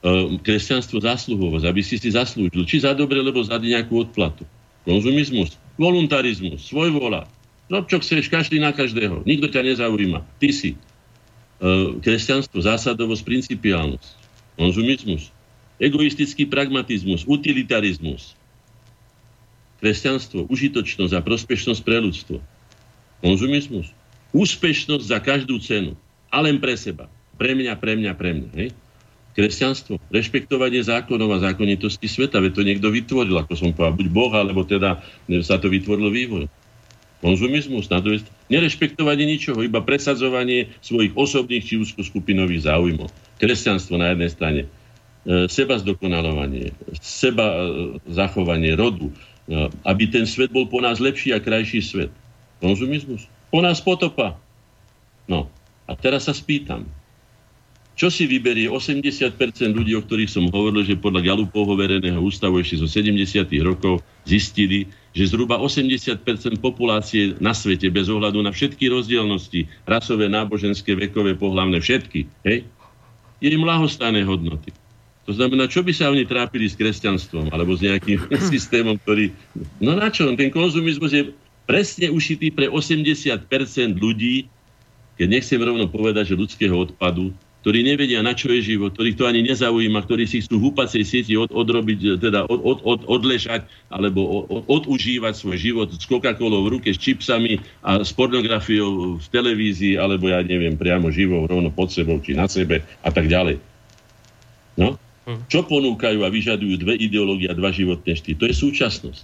[0.00, 4.48] E, kresťanstvo zásluhovosť, aby si si zaslúžil, či za dobre, lebo za nejakú odplatu.
[4.88, 7.28] Konzumizmus, voluntarizmus, svojvola.
[7.68, 9.28] Rob, čo chceš, každý na každého.
[9.28, 10.24] Nikto ťa nezaujíma.
[10.40, 10.80] Ty si.
[11.58, 14.10] E, kresťanstvo, zásadovosť, principiálnosť,
[14.54, 15.34] konzumizmus,
[15.82, 18.38] egoistický pragmatizmus, utilitarizmus,
[19.82, 22.38] kresťanstvo, užitočnosť a prospešnosť pre ľudstvo,
[23.22, 23.90] konzumizmus,
[24.30, 25.98] úspešnosť za každú cenu
[26.30, 28.50] a len pre seba, Pre mňa, pre mňa, pre mňa.
[28.58, 28.68] Hej?
[29.38, 34.32] Kresťanstvo, rešpektovanie zákonov a zákonitosti sveta, veď to niekto vytvoril, ako som povedal, buď Boh,
[34.34, 34.98] alebo teda
[35.46, 36.44] sa to vytvorilo vývoj.
[37.22, 43.08] Konzumizmus, na druhej nerešpektovanie ničoho, iba presadzovanie svojich osobných či úzkoskupinových záujmov.
[43.38, 44.68] Kresťanstvo na jednej strane, e,
[45.46, 47.58] seba zdokonalovanie, seba e,
[48.08, 49.14] zachovanie rodu, e,
[49.84, 52.10] aby ten svet bol po nás lepší a krajší svet.
[52.58, 53.28] Konzumizmus.
[53.52, 54.34] Po nás potopa.
[55.28, 55.46] No,
[55.84, 56.88] a teraz sa spýtam,
[57.98, 59.34] čo si vyberie 80%
[59.74, 63.26] ľudí, o ktorých som hovoril, že podľa Galupovho verejného ústavu ešte zo 70.
[63.58, 64.84] rokov zistili,
[65.16, 66.20] že zhruba 80%
[66.60, 72.68] populácie na svete, bez ohľadu na všetky rozdielnosti, rasové, náboženské, vekové, pohlavné, všetky, hej,
[73.40, 74.70] je im lahostajné hodnoty.
[75.24, 79.32] To znamená, čo by sa oni trápili s kresťanstvom alebo s nejakým systémom, ktorý...
[79.80, 80.28] No na čo?
[80.36, 81.32] Ten konzumizmus je
[81.68, 83.44] presne ušitý pre 80%
[83.96, 84.48] ľudí,
[85.20, 87.36] keď nechcem rovno povedať, že ľudského odpadu,
[87.68, 91.04] ktorí nevedia, na čo je život, ktorých to ani nezaujíma, ktorí si chcú v húpacej
[91.04, 96.64] sieti od, odrobiť, teda od, od, od, odležať alebo od, odužívať svoj život s Coca-Colou
[96.64, 101.68] v ruke, s čipsami a s pornografiou v televízii, alebo ja neviem, priamo živou, rovno
[101.68, 103.60] pod sebou či na sebe a tak ďalej.
[104.80, 104.96] No?
[105.28, 105.44] Hm.
[105.52, 108.40] Čo ponúkajú a vyžadujú dve ideológie a dva životné štýly?
[108.40, 109.22] To je súčasnosť.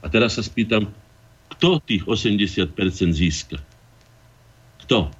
[0.00, 0.86] A teraz sa spýtam,
[1.58, 2.78] kto tých 80%
[3.10, 3.58] získa?
[4.86, 5.10] Kto?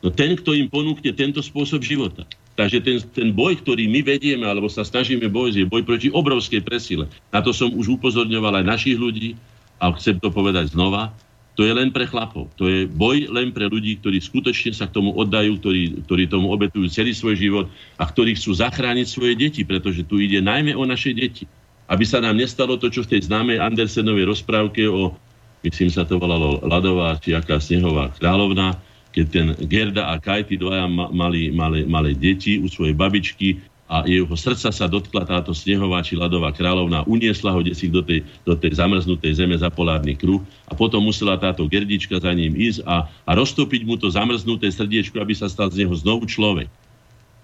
[0.00, 2.24] No ten, kto im ponúkne tento spôsob života.
[2.56, 6.64] Takže ten, ten boj, ktorý my vedieme, alebo sa snažíme bojovať, je boj proti obrovskej
[6.64, 7.08] presile.
[7.32, 9.36] Na to som už upozorňoval aj našich ľudí
[9.80, 11.12] a chcem to povedať znova.
[11.60, 12.48] To je len pre chlapov.
[12.56, 16.48] To je boj len pre ľudí, ktorí skutočne sa k tomu oddajú, ktorí, ktorí tomu
[16.48, 17.66] obetujú celý svoj život
[18.00, 21.44] a ktorí chcú zachrániť svoje deti, pretože tu ide najmä o naše deti.
[21.90, 25.12] Aby sa nám nestalo to, čo v tej známej Andersenovej rozprávke o,
[25.60, 28.78] myslím sa to volalo Ladová, či aká snehová kráľovná,
[29.10, 33.58] keď ten Gerda a Kaj, tí dvaja mali malé, malé deti u svojej babičky
[33.90, 38.22] a jeho srdca sa dotkla táto snehová či ľadová kráľovna, uniesla ho desi do tej,
[38.46, 40.38] do tej zamrznutej zeme za polárny kruh
[40.70, 45.18] a potom musela táto Gerdička za ním ísť a, a roztopiť mu to zamrznuté srdiečko,
[45.18, 46.70] aby sa stal z neho znovu človek.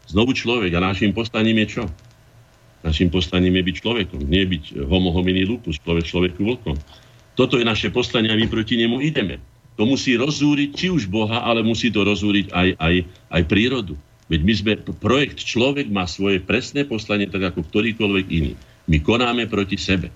[0.07, 0.71] Znovu človek.
[0.79, 1.85] A našim postaním je čo?
[2.87, 6.79] Našim postaním je byť človekom, nie byť homo homini lupus, človek človeku vlkom.
[7.35, 9.43] Toto je naše poslanie a my proti nemu ideme.
[9.77, 12.95] To musí rozúriť či už Boha, ale musí to rozúriť aj, aj,
[13.33, 13.95] aj prírodu.
[14.27, 18.53] Veď my sme, projekt Človek má svoje presné poslanie, tak ako ktorýkoľvek iný.
[18.91, 20.11] My konáme proti sebe,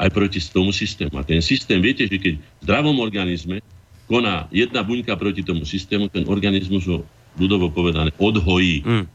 [0.00, 1.12] aj proti tomu systému.
[1.20, 3.60] A ten systém, viete, že keď v zdravom organizme
[4.10, 7.06] koná jedna buňka proti tomu systému, ten organizmus ho
[7.38, 8.82] ľudovo povedané, odhojí.
[8.82, 9.06] Mm.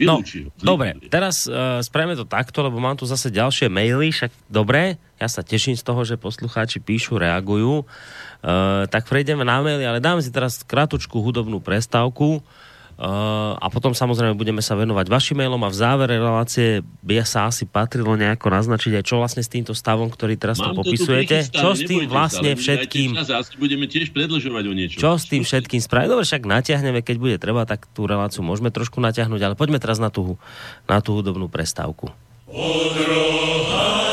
[0.00, 0.24] No,
[0.56, 5.28] dobre, teraz uh, spravíme to takto, lebo mám tu zase ďalšie maily, však dobre, ja
[5.28, 7.84] sa teším z toho, že poslucháči píšu, reagujú.
[8.38, 12.38] Uh, tak prejdeme na maily, ale dáme si teraz kratučku hudobnú prestávku.
[12.98, 17.46] Uh, a potom samozrejme budeme sa venovať vašim mailom a v závere relácie by sa
[17.46, 21.46] asi patrilo nejako naznačiť aj čo vlastne s týmto stavom, ktorý teraz Mám tu popisujete.
[21.46, 23.14] čo s tým vlastne všetkým...
[23.54, 24.98] budeme tiež predlžovať o niečo.
[24.98, 26.10] Čo s tým všetkým spraviť?
[26.10, 30.02] Dobre, však natiahneme, keď bude treba, tak tú reláciu môžeme trošku natiahnuť, ale poďme teraz
[30.02, 30.34] na tú,
[30.90, 32.10] na tú hudobnú prestávku.
[32.50, 34.07] Odrohačov.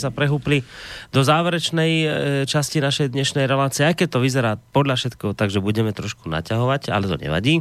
[0.00, 0.64] Sa prehúpli
[1.12, 2.06] do záverečnej e,
[2.48, 7.04] časti našej dnešnej relácie, aj keď to vyzerá podľa všetkého, takže budeme trošku naťahovať, ale
[7.04, 7.60] to nevadí.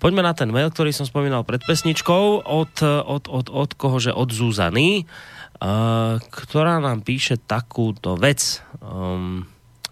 [0.00, 4.16] Poďme na ten mail, ktorý som spomínal pred pesničkou, od, od, od, od koho, že
[4.16, 8.64] od Zuzany, uh, ktorá nám píše takúto vec.
[8.80, 9.44] Um,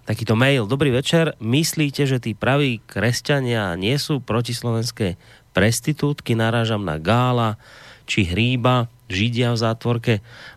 [0.05, 0.69] takýto mail.
[0.69, 1.37] Dobrý večer.
[1.41, 5.17] Myslíte, že tí praví kresťania nie sú protislovenské
[5.57, 6.37] prestitútky?
[6.37, 7.57] Narážam na Gála
[8.05, 10.15] či Hríba Židia v zátvorke.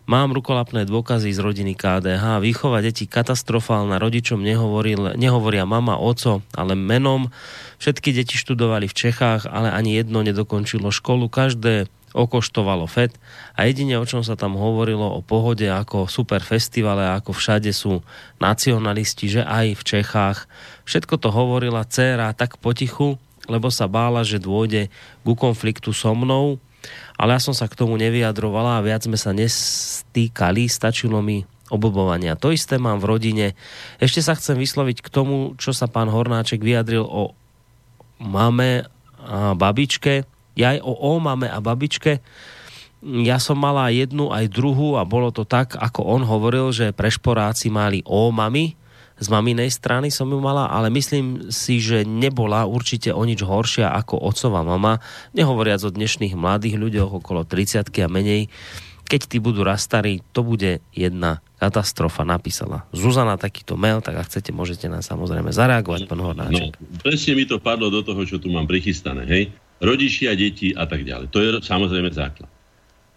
[0.08, 2.40] Mám rukolapné dôkazy z rodiny KDH.
[2.40, 4.00] Výchova detí katastrofálna.
[4.00, 7.28] Rodičom nehovoril, nehovoria mama, oco, ale menom.
[7.76, 11.28] Všetky deti študovali v Čechách, ale ani jedno nedokončilo školu.
[11.28, 13.12] Každé okoštovalo FED
[13.52, 18.00] a jedine o čom sa tam hovorilo o pohode ako super festivale, ako všade sú
[18.40, 20.38] nacionalisti, že aj v Čechách.
[20.88, 24.88] Všetko to hovorila dcéra tak potichu, lebo sa bála, že dôjde
[25.20, 26.56] ku konfliktu so mnou,
[27.18, 32.38] ale ja som sa k tomu nevyjadrovala a viac sme sa nestýkali, stačilo mi obobovania.
[32.38, 33.46] To isté mám v rodine.
[33.98, 37.34] Ešte sa chcem vysloviť k tomu, čo sa pán Hornáček vyjadril o
[38.22, 38.86] mame
[39.18, 40.24] a babičke.
[40.54, 42.22] Ja aj o, o mame a babičke.
[43.02, 47.70] Ja som mala jednu aj druhú a bolo to tak, ako on hovoril, že prešporáci
[47.70, 48.78] mali o mami
[49.18, 53.90] z maminej strany som ju mala, ale myslím si, že nebola určite o nič horšia
[53.90, 55.02] ako otcová mama,
[55.34, 58.46] nehovoriac o dnešných mladých ľuďoch okolo 30 a menej.
[59.08, 64.28] Keď tí budú raz starí, to bude jedna katastrofa, napísala Zuzana takýto mail, tak ak
[64.28, 66.76] chcete, môžete nám samozrejme zareagovať, pán Hornáček.
[66.76, 69.50] No, presne mi to padlo do toho, čo tu mám prichystané, hej?
[69.80, 71.26] Rodičia, deti a tak ďalej.
[71.32, 72.50] To je samozrejme základ.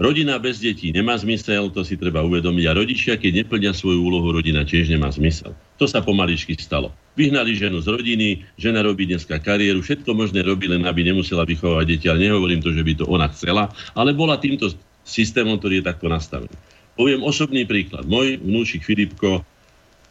[0.01, 2.65] Rodina bez detí nemá zmysel, to si treba uvedomiť.
[2.65, 5.53] A rodičia, keď neplnia svoju úlohu, rodina tiež nemá zmysel.
[5.77, 6.89] To sa pomaličky stalo.
[7.13, 11.85] Vyhnali ženu z rodiny, žena robí dneska kariéru, všetko možné robí, len aby nemusela vychovávať
[11.85, 12.09] deti.
[12.09, 14.73] Ale nehovorím to, že by to ona chcela, ale bola týmto
[15.05, 16.55] systémom, ktorý je takto nastavený.
[16.97, 18.09] Poviem osobný príklad.
[18.09, 19.45] Môj vnúčik Filipko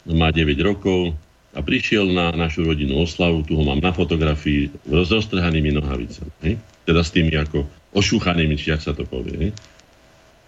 [0.06, 1.18] má 9 rokov
[1.50, 6.54] a prišiel na našu rodinnú oslavu, tu ho mám na fotografii, s roztrhanými nohavicami.
[6.86, 9.50] Teda s tými ako ošúchanými, či ak sa to povie.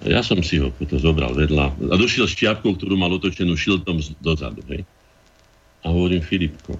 [0.03, 4.03] Ja som si ho potom zobral vedľa a došiel s čiapkou, ktorú mal otočenú šiltom
[4.19, 4.59] dozadu.
[4.66, 4.83] Hej.
[5.87, 6.74] A hovorím, Filipko,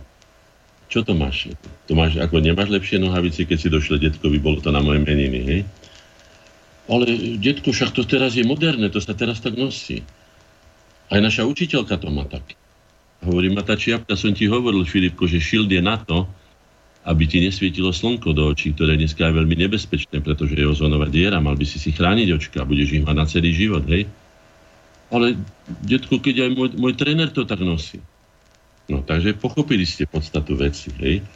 [0.90, 1.55] čo to máš?
[1.86, 5.40] To máš, ako nemáš lepšie nohavice, keď si došiel detkovi, bolo to na moje meniny,
[5.40, 5.61] hej?
[6.90, 7.07] Ale
[7.39, 10.03] detko, však to teraz je moderné, to sa teraz tak nosí.
[11.09, 12.59] Aj naša učiteľka to má tak.
[13.23, 16.27] Hovorím, a tá čiapka, som ti hovoril, Filipko, že šild je na to,
[17.03, 21.43] aby ti nesvietilo slnko do očí, ktoré dneska je veľmi nebezpečné, pretože je ozónová diera,
[21.43, 24.07] mal by si si chrániť očka, budeš ich mať na celý život, hej?
[25.11, 25.35] Ale,
[25.83, 27.99] detko, keď aj môj, môj tréner to tak nosí.
[28.87, 31.27] No, takže pochopili ste podstatu veci, hej?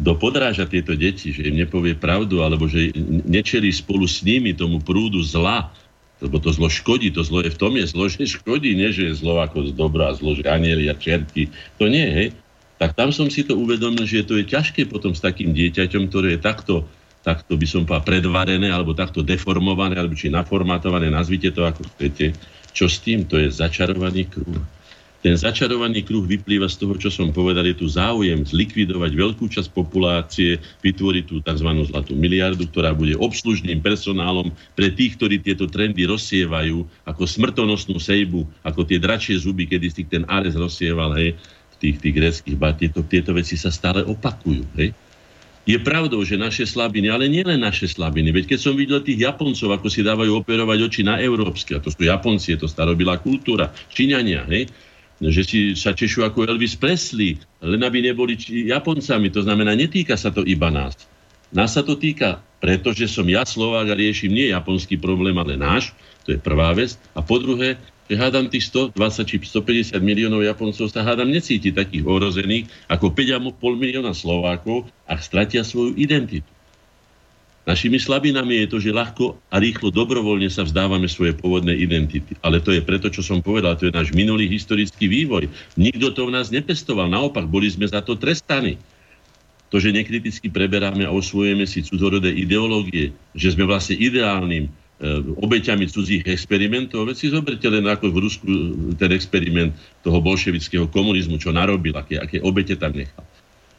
[0.00, 2.94] Kto podráža tieto deti, že im nepovie pravdu, alebo že
[3.28, 5.68] nečelí spolu s nimi tomu prúdu zla,
[6.24, 9.12] lebo to zlo škodí, to zlo je v tom je zlo, že škodí, nie že
[9.12, 12.28] je zlo ako z dobra, zlo, že anieli a čerky, to nie, hej?
[12.80, 16.34] Tak tam som si to uvedomil, že to je ťažké potom s takým dieťaťom, ktoré
[16.34, 16.88] je takto,
[17.20, 22.32] takto by som povedal, predvarené, alebo takto deformované, alebo či naformatované, nazvite to ako chcete.
[22.72, 23.28] Čo s tým?
[23.28, 24.64] To je začarovaný kruh.
[25.20, 29.68] Ten začarovaný kruh vyplýva z toho, čo som povedal, je tu záujem zlikvidovať veľkú časť
[29.76, 31.68] populácie, vytvoriť tú tzv.
[31.92, 38.48] zlatú miliardu, ktorá bude obslužným personálom pre tých, ktorí tieto trendy rozsievajú ako smrtonosnú sejbu,
[38.64, 41.36] ako tie dračie zuby, kedy si ten Ares rozsieval, hej,
[41.80, 44.62] tých, tých greckých bát, tieto, veci sa stále opakujú.
[44.76, 44.92] Hej?
[45.64, 49.76] Je pravdou, že naše slabiny, ale nielen naše slabiny, veď keď som videl tých Japoncov,
[49.76, 53.72] ako si dávajú operovať oči na európske, a to sú Japonci, je to starobilá kultúra,
[53.92, 54.68] Číňania, hej?
[55.20, 60.32] že si sa češu ako Elvis Presley, len aby neboli Japoncami, to znamená, netýka sa
[60.32, 60.96] to iba nás.
[61.52, 65.90] Nás sa to týka, pretože som ja Slovák a riešim nie japonský problém, ale náš,
[66.22, 66.94] to je prvá vec.
[67.16, 67.74] A po druhé,
[68.10, 73.54] že hádam tých 120 či 150 miliónov Japoncov sa hádam necíti takých ohrozených ako 5,5
[73.62, 76.50] milióna Slovákov a stratia svoju identitu.
[77.70, 82.34] Našimi slabinami je to, že ľahko a rýchlo dobrovoľne sa vzdávame svoje pôvodné identity.
[82.42, 85.46] Ale to je preto, čo som povedal, to je náš minulý historický vývoj.
[85.78, 88.74] Nikto to v nás nepestoval, naopak boli sme za to trestaní.
[89.70, 94.66] To, že nekriticky preberáme a osvojujeme si cudzorodé ideológie, že sme vlastne ideálnym
[95.40, 97.08] obeťami cudzích experimentov.
[97.08, 98.60] Veď si zoberte len ako v Rusku eh,
[99.00, 99.72] ten experiment
[100.04, 103.24] toho bolševického komunizmu, čo narobil, aké, aké obete tam nechal.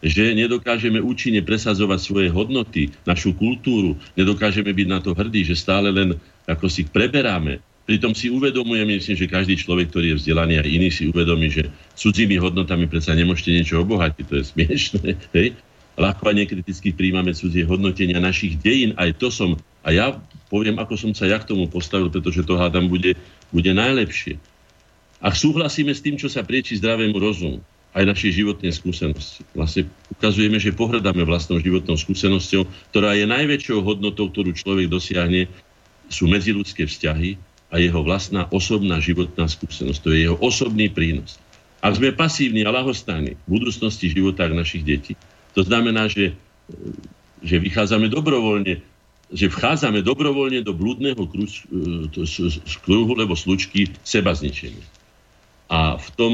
[0.01, 5.93] Že nedokážeme účinne presadzovať svoje hodnoty, našu kultúru, nedokážeme byť na to hrdí, že stále
[5.93, 6.17] len
[6.49, 7.61] ako si preberáme.
[7.85, 11.69] Pritom si uvedomujeme, myslím, že každý človek, ktorý je vzdelaný a iný si uvedomí, že
[11.97, 15.07] cudzími hodnotami predsa nemôžete niečo obohatiť, to je smiešné.
[15.37, 15.53] Hej?
[15.99, 18.95] ľahko a nekriticky príjmame cudzie hodnotenia našich dejín.
[18.95, 20.17] Aj to som, a ja
[20.51, 23.15] poviem, ako som sa ja k tomu postavil, pretože to hádam bude,
[23.55, 24.35] bude najlepšie.
[25.23, 29.43] Ak súhlasíme s tým, čo sa prieči zdravému rozumu, aj našej životnej skúsenosti.
[29.51, 29.83] Vlastne
[30.15, 32.63] ukazujeme, že pohrdáme vlastnou životnou skúsenosťou,
[32.95, 35.51] ktorá je najväčšou hodnotou, ktorú človek dosiahne,
[36.07, 37.35] sú medziludské vzťahy
[37.71, 39.99] a jeho vlastná osobná životná skúsenosť.
[40.03, 41.39] To je jeho osobný prínos.
[41.83, 45.13] Ak sme pasívni a lahostáni v budúcnosti života našich detí,
[45.51, 46.35] to znamená, že,
[47.43, 48.79] že vychádzame dobrovoľne,
[49.31, 51.23] že vchádzame dobrovoľne do blúdneho
[52.83, 54.83] kruhu, lebo slučky seba zničenia.
[55.71, 56.33] A v tom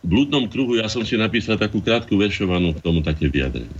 [0.00, 3.76] blúdnom kruhu ja som si napísal takú krátku veršovanú k tomu také vyjadrenie.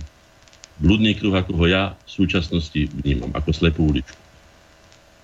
[0.79, 4.15] Blúdny kruh, ako ho ja v súčasnosti vnímam, ako slepú uličku.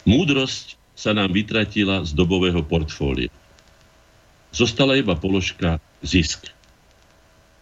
[0.09, 3.29] Múdrosť sa nám vytratila z dobového portfólia.
[4.49, 6.49] Zostala iba položka zisk.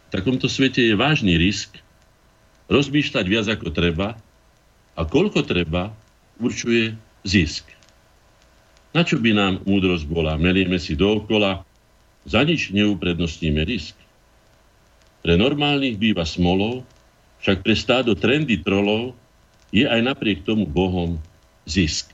[0.08, 1.76] V takomto svete je vážny risk
[2.72, 4.16] rozmýšľať viac ako treba
[4.94, 5.90] a koľko treba
[6.38, 6.94] určuje
[7.26, 7.66] zisk.
[8.94, 10.38] Na čo by nám múdrosť bola?
[10.38, 11.66] Melieme si dookola,
[12.24, 13.98] za nič neuprednostníme risk.
[15.26, 16.86] Pre normálnych býva smolov,
[17.42, 19.18] však pre stádo trendy trolov
[19.74, 21.18] je aj napriek tomu Bohom
[21.66, 22.14] zisk.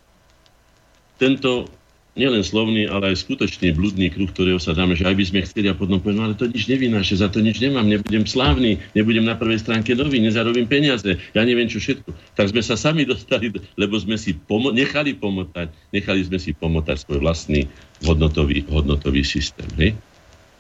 [1.20, 1.68] Tento
[2.18, 5.68] nielen slovný, ale aj skutočný blúdny kruh, ktorého sa dáme, že aj by sme chceli
[5.70, 9.38] a potom poviem, ale to nič nevynáše, za to nič nemám, nebudem slávny, nebudem na
[9.38, 12.10] prvej stránke nový, nezarobím peniaze, ja neviem čo všetko.
[12.34, 17.06] Tak sme sa sami dostali, lebo sme si pomo- nechali pomotať, nechali sme si pomotať
[17.06, 17.70] svoj vlastný
[18.04, 19.68] hodnotový, hodnotový systém.
[19.78, 19.92] Hej?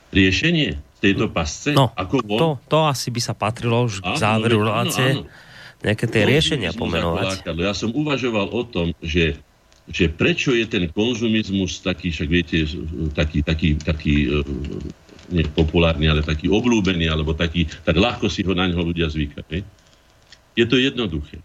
[0.09, 1.73] Riešenie tejto pasce?
[1.73, 2.39] No, ako bol?
[2.39, 5.23] To, to asi by sa patrilo už k záveru relácie.
[5.80, 7.47] Nejaké tie riešenia pomenovať.
[7.55, 9.39] Ja som uvažoval o tom, že
[9.90, 12.61] že prečo je ten konzumizmus taký, však viete,
[13.18, 14.45] taký, taký, taký e,
[15.34, 19.66] nie populárny, ale taký obľúbený, alebo taký, tak ľahko si ho na ňo ľudia zvykajú.
[20.57, 21.41] Je to jednoduché.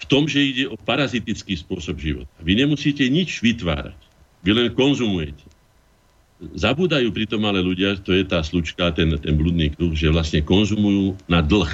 [0.00, 2.32] V tom, že ide o parazitický spôsob života.
[2.42, 3.96] Vy nemusíte nič vytvárať.
[4.42, 5.44] Vy len konzumujete.
[6.58, 11.14] Zabúdajú pritom ale ľudia, to je tá slučka, ten, ten blúdny kruh, že vlastne konzumujú
[11.30, 11.70] na dlh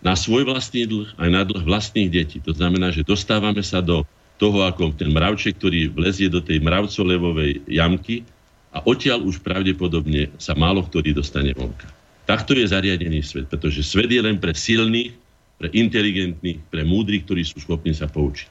[0.00, 2.40] na svoj vlastný dlh, aj na dlh vlastných detí.
[2.44, 4.04] To znamená, že dostávame sa do
[4.40, 8.24] toho, ako ten mravček, ktorý vlezie do tej mravcolevovej jamky
[8.72, 11.92] a odtiaľ už pravdepodobne sa málo ktorý dostane vonka.
[12.24, 15.12] Takto je zariadený svet, pretože svet je len pre silných,
[15.60, 18.48] pre inteligentných, pre múdrych, ktorí sú schopní sa poučiť.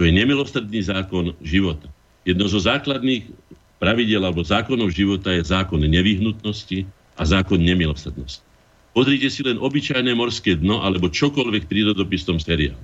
[0.00, 1.86] To je nemilostredný zákon života.
[2.26, 3.30] Jedno zo základných
[3.78, 8.49] pravidel alebo zákonov života je zákon nevyhnutnosti a zákon nemilosrdnosti.
[8.90, 12.82] Pozrite si len obyčajné morské dno alebo čokoľvek prírodopisnom seriálu.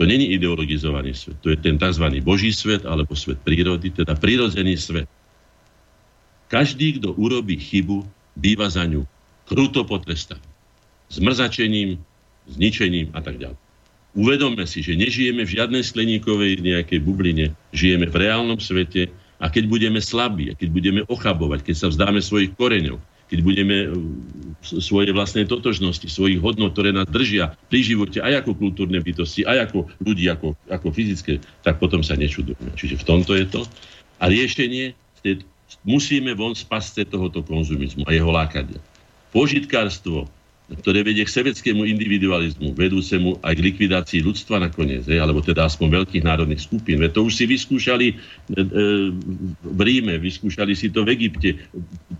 [0.00, 1.36] To není ideologizovaný svet.
[1.42, 2.06] To je ten tzv.
[2.22, 5.10] Boží svet alebo svet prírody, teda prírodzený svet.
[6.48, 8.06] Každý, kto urobí chybu,
[8.38, 9.04] býva za ňu
[9.48, 10.44] kruto potrestaný.
[11.12, 12.00] Zmrzačením,
[12.48, 13.58] zničením a tak ďalej.
[14.12, 19.08] Uvedomme si, že nežijeme v žiadnej skleníkovej nejakej bubline, žijeme v reálnom svete
[19.40, 23.00] a keď budeme slabí, a keď budeme ochabovať, keď sa vzdáme svojich koreňov,
[23.32, 23.86] keď budeme e,
[24.60, 29.72] svoje vlastnej totožnosti, svojich hodnot, ktoré nás držia pri živote aj ako kultúrne bytosti, aj
[29.72, 32.76] ako ľudí, ako, ako fyzické, tak potom sa nečudujeme.
[32.76, 33.64] Čiže v tomto je to.
[34.20, 34.92] A riešenie,
[35.88, 38.76] musíme von z pasce tohoto konzumizmu a jeho lákania.
[39.32, 40.28] Požitkárstvo,
[40.70, 46.02] ktoré vedie k sebeckému individualizmu, vedúcemu aj k likvidácii ľudstva nakoniec, je, alebo teda aspoň
[46.02, 47.02] veľkých národných skupín.
[47.02, 48.60] Veď to už si vyskúšali e, e,
[49.60, 51.60] v Ríme, vyskúšali si to v Egypte.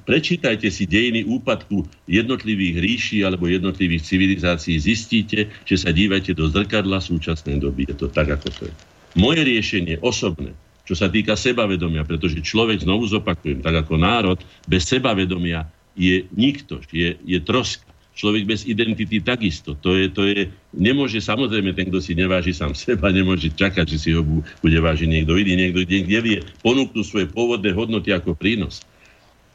[0.04, 4.76] Prečítajte si dejiny úpadku jednotlivých ríší alebo jednotlivých civilizácií.
[4.76, 7.88] Zistíte, že sa dívajte do zrkadla súčasnej doby.
[7.88, 8.74] Je to tak, ako to je.
[9.16, 10.52] Moje riešenie osobné,
[10.82, 16.80] čo sa týka sebavedomia, pretože človek, znovu zopakujem, tak ako národ, bez sebavedomia je nikto,
[16.88, 19.72] je, je troska človek bez identity takisto.
[19.80, 23.98] To je, to je, nemôže samozrejme ten, kto si neváži sám seba, nemôže čakať, že
[23.98, 24.20] si ho
[24.60, 28.84] bude vážiť niekto iný, niekto niekde vie ponúknuť svoje pôvodné hodnoty ako prínos.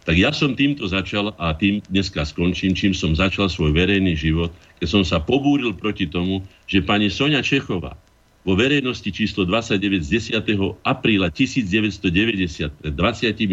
[0.07, 4.55] Tak ja som týmto začal a tým dneska skončím, čím som začal svoj verejný život,
[4.79, 7.99] keď som sa pobúril proti tomu, že pani Sonia Čechová,
[8.47, 10.79] vo verejnosti číslo 29 z 10.
[10.87, 13.51] apríla 1990, pred 28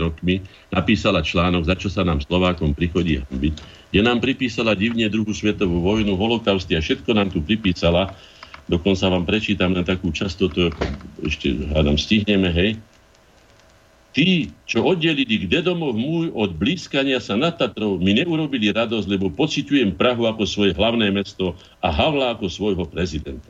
[0.00, 0.40] rokmi,
[0.72, 5.82] napísala článok, za čo sa nám Slovákom prichodí hambiť, kde nám pripísala divne druhú svetovú
[5.82, 8.14] vojnu, holokausty a všetko nám tu pripísala.
[8.70, 10.70] Dokonca vám prečítam na takú častotu,
[11.26, 12.78] ešte hádam, stihneme, hej.
[14.10, 19.30] Tí, čo oddelili kde domov môj od blízkania sa na Tatrov, mi neurobili radosť, lebo
[19.30, 23.46] pociťujem Prahu ako svoje hlavné mesto a Havla ako svojho prezidenta.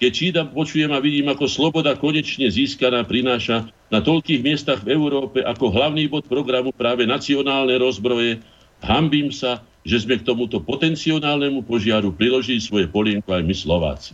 [0.00, 5.44] Keď čítam, počujem a vidím, ako sloboda konečne získaná prináša na toľkých miestach v Európe
[5.44, 8.40] ako hlavný bod programu práve nacionálne rozbroje,
[8.80, 14.12] hambím sa, že sme k tomuto potenciálnemu požiaru priložili svoje polienko aj my Slováci.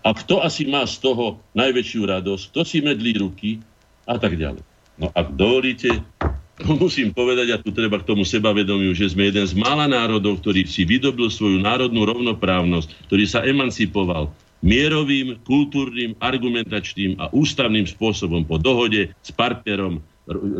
[0.00, 3.60] A kto asi má z toho najväčšiu radosť, kto si medlí ruky
[4.08, 4.64] a tak ďalej.
[4.96, 6.00] No ak dovolíte,
[6.80, 10.64] musím povedať, a tu treba k tomu sebavedomiu, že sme jeden z mála národov, ktorý
[10.64, 18.60] si vydobil svoju národnú rovnoprávnosť, ktorý sa emancipoval mierovým, kultúrnym, argumentačným a ústavným spôsobom po
[18.60, 20.04] dohode s partnerom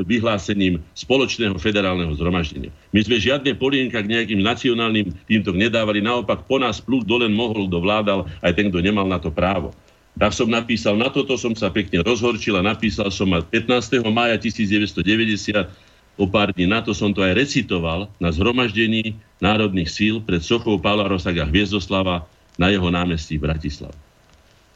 [0.09, 2.73] vyhlásením spoločného federálneho zhromaždenia.
[2.91, 7.71] My sme žiadne polienka k nejakým nacionálnym týmto nedávali, naopak po nás plúk dolen mohol,
[7.71, 9.71] kto vládal, aj ten, kto nemal na to právo.
[10.19, 14.03] Tak som napísal, na toto som sa pekne rozhorčil a napísal som 15.
[14.11, 15.71] mája 1990,
[16.19, 20.77] o pár dní na to som to aj recitoval na zhromaždení národných síl pred sochou
[20.77, 22.27] Pavla Rosaga Hviezdoslava
[22.61, 24.10] na jeho námestí v Bratislave.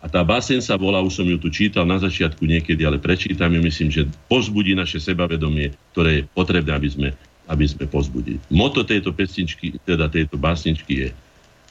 [0.04, 3.48] A tá básen sa volá, už som ju tu čítal na začiatku niekedy, ale prečítam
[3.56, 7.08] ju, myslím, že pozbudí naše sebavedomie, ktoré je potrebné, aby sme,
[7.48, 8.36] aby sme pozbudili.
[8.52, 11.08] Moto tejto pesničky, teda tejto básničky je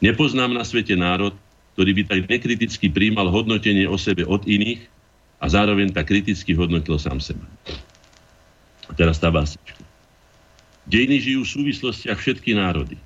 [0.04, 1.32] Nepoznám na svete národ,
[1.80, 4.84] ktorý by tak nekriticky príjmal hodnotenie o sebe od iných
[5.40, 7.48] a zároveň tak kriticky hodnotil sám seba.
[8.88, 9.80] A teraz tá básnička.
[10.84, 13.00] Dejiny žijú v súvislostiach všetky národy.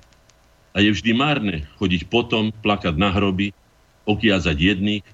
[0.74, 3.54] A je vždy márne chodiť potom, plakať na hroby,
[4.02, 5.06] okiazať jedných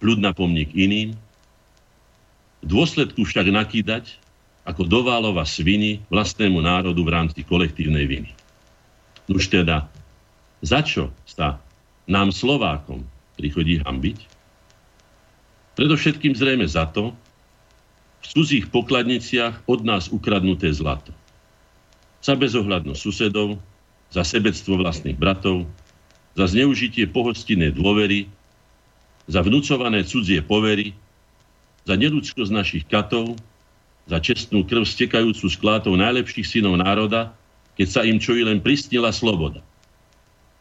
[0.00, 1.16] ľud na pomník iným,
[2.64, 4.20] dôsledku však nakýdať
[4.68, 8.30] ako doválova sviny vlastnému národu v rámci kolektívnej viny.
[9.30, 9.88] Už teda,
[10.60, 11.62] za čo sa
[12.04, 13.06] nám Slovákom
[13.40, 14.18] prichodí hambiť?
[15.78, 17.16] Predovšetkým zrejme za to,
[18.20, 21.16] v cudzích pokladniciach od nás ukradnuté zlato.
[22.20, 23.56] Za bezohľadnosť susedov,
[24.12, 25.64] za sebectvo vlastných bratov,
[26.36, 28.28] za zneužitie pohostinnej dôvery
[29.30, 30.90] za vnúcované cudzie povery,
[31.86, 33.38] za neludskosť našich katov,
[34.10, 37.30] za čestnú krv stekajúcu z klátov najlepších synov národa,
[37.78, 39.62] keď sa im čo i len pristnila sloboda.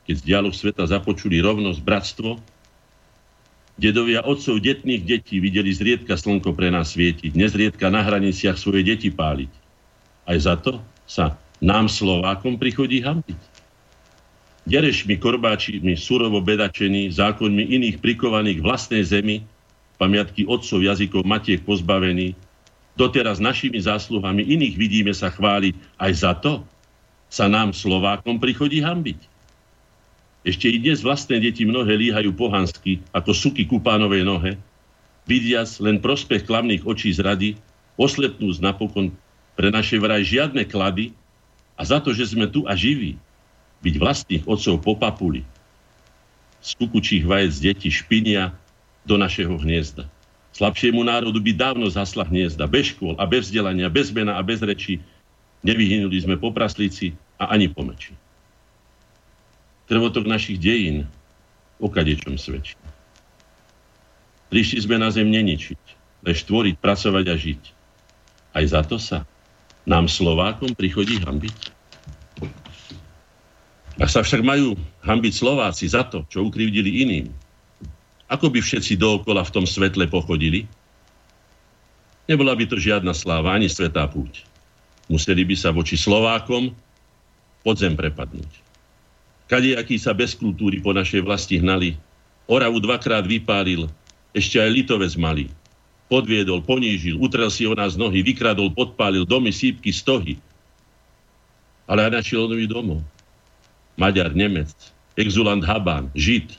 [0.05, 2.37] Keď z dialog sveta započuli rovnosť, bratstvo,
[3.81, 9.09] dedovia otcov detných detí videli zriedka slnko pre nás svietiť, nezriedka na hraniciach svoje deti
[9.09, 9.49] páliť.
[10.29, 10.77] Aj za to
[11.09, 13.58] sa nám Slovákom prichodí hambiť
[14.69, 19.41] derešmi, korbáčimi, surovo bedačení, zákonmi iných prikovaných vlastnej zemi,
[19.97, 22.37] pamiatky otcov jazykov matiek pozbavení,
[22.93, 26.61] doteraz našimi zásluhami iných vidíme sa chváliť, aj za to
[27.27, 29.19] sa nám Slovákom prichodí hambiť.
[30.45, 34.55] Ešte i dnes vlastné deti mnohé líhajú pohansky, ako suky ku pánovej nohe,
[35.27, 37.49] vidiac len prospech klamných očí z rady,
[37.99, 39.11] oslepnúc napokon
[39.59, 41.11] pre naše vraj žiadne klady
[41.75, 43.19] a za to, že sme tu a živí,
[43.79, 45.41] byť vlastných otcov po papuli.
[46.59, 48.51] Z kukučích vajec deti špinia
[49.07, 50.07] do našeho hniezda.
[50.51, 54.59] Slabšiemu národu by dávno zasla hniezda, bez škôl a bez vzdelania, bez mena a bez
[54.59, 54.99] reči.
[55.63, 58.11] Nevyhynuli sme po praslíci a ani po meči.
[59.87, 61.07] Trvotok našich dejín
[61.79, 62.75] o kadečom svedčí.
[64.49, 65.81] Prišli sme na zem neničiť,
[66.25, 67.61] lež tvoriť, pracovať a žiť.
[68.57, 69.23] Aj za to sa
[69.85, 71.68] nám Slovákom prichodí hambiť.
[73.99, 77.27] Ak sa však majú hambiť Slováci za to, čo ukrivdili iným,
[78.31, 80.63] ako by všetci dookola v tom svetle pochodili?
[82.31, 84.47] Nebola by to žiadna sláva ani svetá púť.
[85.11, 86.71] Museli by sa voči Slovákom
[87.59, 88.63] podzem prepadnúť.
[89.51, 91.99] aký sa bez kultúry po našej vlasti hnali,
[92.47, 93.91] Oravu dvakrát vypálil,
[94.31, 95.51] ešte aj Litovec malý.
[96.07, 100.39] Podviedol, ponížil, utrel si o nás nohy, vykradol, podpálil domy, sípky, stohy.
[101.85, 103.03] Ale aj našiel nový domov
[103.99, 104.71] Maďar, Nemec,
[105.19, 106.55] exulant Habán, Žid.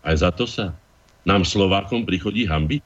[0.00, 0.72] Aj za to sa
[1.28, 2.80] nám Slovákom prichodí hambiť?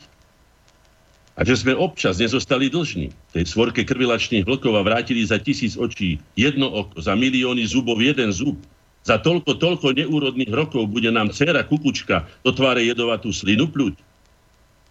[1.39, 6.19] A že sme občas nezostali dlžní tej svorke krvilačných vlkov a vrátili za tisíc očí
[6.35, 8.59] jedno oko, za milióny zubov jeden zub.
[9.07, 13.97] Za toľko, toľko neúrodných rokov bude nám dcera kukučka do tváre jedovatú slinu pľuť.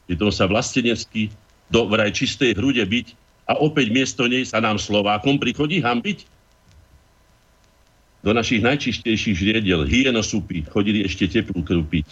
[0.10, 1.30] Pritom sa vlastenecky
[1.70, 3.14] do vraj čistej hrude byť
[3.46, 6.39] a opäť miesto nej sa nám Slovákom prichodí hambiť?
[8.20, 12.08] Do našich najčistejších žriediel, hyenosupy, chodili ešte teplú krv piť.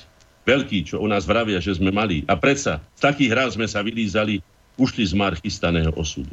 [0.48, 2.24] Veľký, čo o nás vravia, že sme mali.
[2.24, 4.40] A predsa, z takých hrám sme sa vylízali,
[4.80, 6.32] ušli z mar chystaného osudu.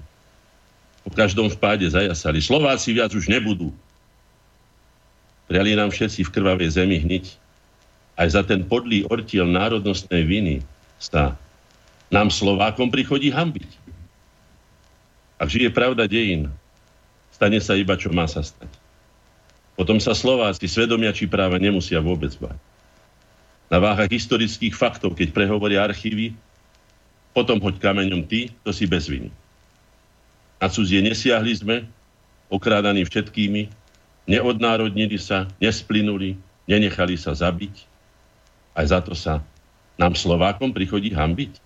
[1.02, 2.38] Po každom vpáde zajasali.
[2.38, 3.74] Slováci viac už nebudú.
[5.51, 7.26] Priali nám všetci v krvavej zemi hniť.
[8.14, 10.62] Aj za ten podlý ortiel národnostnej viny
[11.02, 11.34] sa
[12.14, 13.70] nám Slovákom prichodí hambiť.
[15.42, 16.46] Ak žije pravda dejín,
[17.34, 18.84] stane sa iba, čo má sa stať.
[19.74, 22.59] Potom sa Slováci svedomia či práva nemusia vôbec báť.
[23.66, 26.36] Na váhach historických faktov, keď prehovoria archívy,
[27.34, 29.34] potom hoď kameňom ty, to si bez viny.
[30.62, 31.76] Na cudzie nesiahli sme,
[32.46, 33.66] okrádaní všetkými,
[34.30, 36.38] neodnárodnili sa, nesplynuli,
[36.70, 37.74] nenechali sa zabiť.
[38.78, 39.42] Aj za to sa
[39.94, 41.62] Nám Slovákom prichodí hambiť.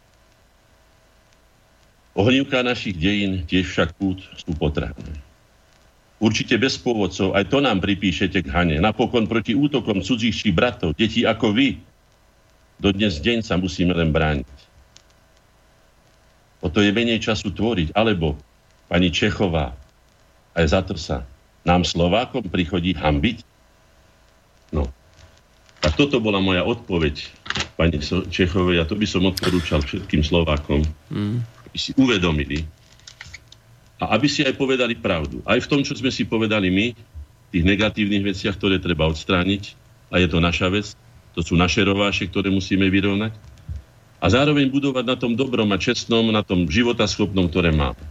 [2.13, 5.28] Ohnívka našich dejín tiež však pút sú potrebné.
[6.19, 8.83] Určite bez pôvodcov, aj to nám pripíšete k Hane.
[8.83, 11.79] Napokon proti útokom cudzích či bratov, detí ako vy,
[12.79, 14.59] do dnes deň sa musíme len brániť.
[16.59, 17.95] O to je menej času tvoriť.
[17.95, 18.35] Alebo,
[18.91, 19.75] pani Čechová,
[20.59, 21.23] aj za to sa
[21.63, 23.43] nám Slovákom prichodí hambiť?
[24.75, 24.91] No.
[25.83, 27.31] A toto bola moja odpoveď
[27.79, 30.83] pani Čechovej a to by som odporúčal všetkým Slovákom,
[31.15, 31.39] mm.
[31.71, 32.67] aby si uvedomili
[33.99, 35.43] a aby si aj povedali pravdu.
[35.43, 36.87] Aj v tom, čo sme si povedali my,
[37.51, 39.75] tých negatívnych veciach, ktoré treba odstrániť,
[40.09, 40.95] a je to naša vec,
[41.35, 43.35] to sú naše rováše, ktoré musíme vyrovnať,
[44.19, 48.03] a zároveň budovať na tom dobrom a čestnom, na tom životaschopnom, ktoré máme.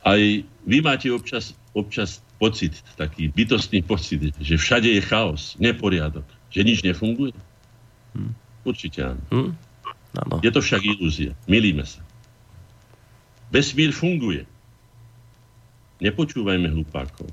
[0.00, 0.20] Aj
[0.64, 6.80] vy máte občas, občas pocit, taký bytostný pocit, že všade je chaos, neporiadok, že nič
[6.86, 7.34] nefunguje?
[8.16, 8.32] Hm.
[8.64, 9.22] Určite áno.
[9.34, 9.52] Hm.
[10.40, 11.36] Je to však ilúzia.
[11.44, 12.05] Milíme sa.
[13.56, 14.44] Vesmír funguje.
[16.04, 17.24] Nepočúvajme hlupákov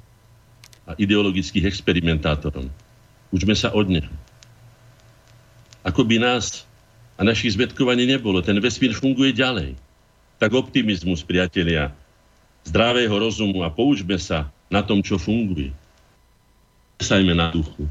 [0.87, 2.71] a ideologických experimentátorov.
[3.35, 4.13] Učme sa od neho.
[5.83, 6.63] Ako by nás
[7.19, 8.39] a našich zmetkovaní nebolo.
[8.39, 9.75] Ten vesmír funguje ďalej.
[10.39, 11.91] Tak optimizmus, priatelia,
[12.63, 15.75] zdravého rozumu a poučme sa na tom, čo funguje.
[17.03, 17.83] Sajme na duchu.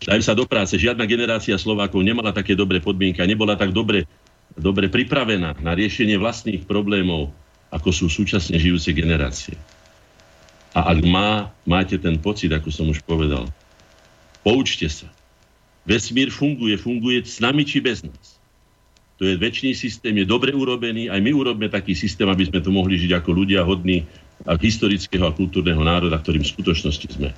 [0.00, 0.80] Dajme sa do práce.
[0.80, 4.08] Žiadna generácia Slovákov nemala také dobré podmienky nebola tak dobre,
[4.56, 7.36] dobre pripravená na riešenie vlastných problémov,
[7.70, 9.58] ako sú súčasne žijúce generácie.
[10.76, 13.48] A ak má, máte ten pocit, ako som už povedal,
[14.44, 15.08] poučte sa.
[15.88, 18.36] Vesmír funguje, funguje s nami či bez nás.
[19.16, 22.68] To je väčší systém, je dobre urobený, aj my urobíme taký systém, aby sme tu
[22.68, 24.04] mohli žiť ako ľudia hodní
[24.44, 27.32] a historického a kultúrneho národa, ktorým v skutočnosti sme.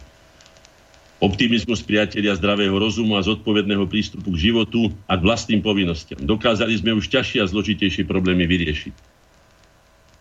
[1.23, 6.19] Optimizmus priatelia zdravého rozumu a zodpovedného prístupu k životu a k vlastným povinnostiam.
[6.19, 9.18] Dokázali sme už ťažšie a zložitejšie problémy vyriešiť.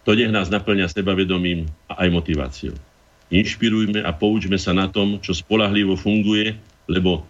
[0.08, 2.76] To nech nás naplňa sebavedomím a aj motiváciou.
[3.28, 6.56] Inšpirujme a poučme sa na tom, čo spolahlivo funguje,
[6.88, 7.28] lebo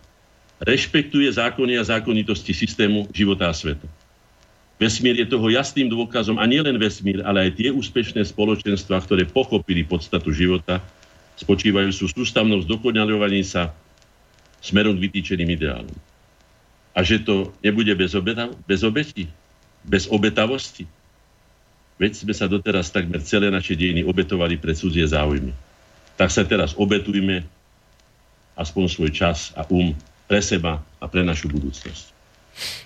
[0.62, 3.90] rešpektuje zákony a zákonitosti systému života a sveta.
[4.78, 9.82] Vesmír je toho jasným dôkazom a nielen vesmír, ale aj tie úspešné spoločenstva, ktoré pochopili
[9.82, 10.78] podstatu života,
[11.41, 13.74] spočívajú sú sústavnou zdokonalovaní sa
[14.62, 15.98] smerom k vytýčeným ideálom.
[16.94, 19.26] A že to nebude bez, obeta- bez obeti,
[19.82, 20.86] bez obetavosti.
[21.98, 25.49] Veď sme sa doteraz takmer celé naše dejiny obetovali pre cudzie záujmy.
[26.14, 27.41] Tak sa teraz obetujme
[28.57, 29.94] aspoň svoj čas a um
[30.28, 32.18] pre seba a pre našu budúcnosť.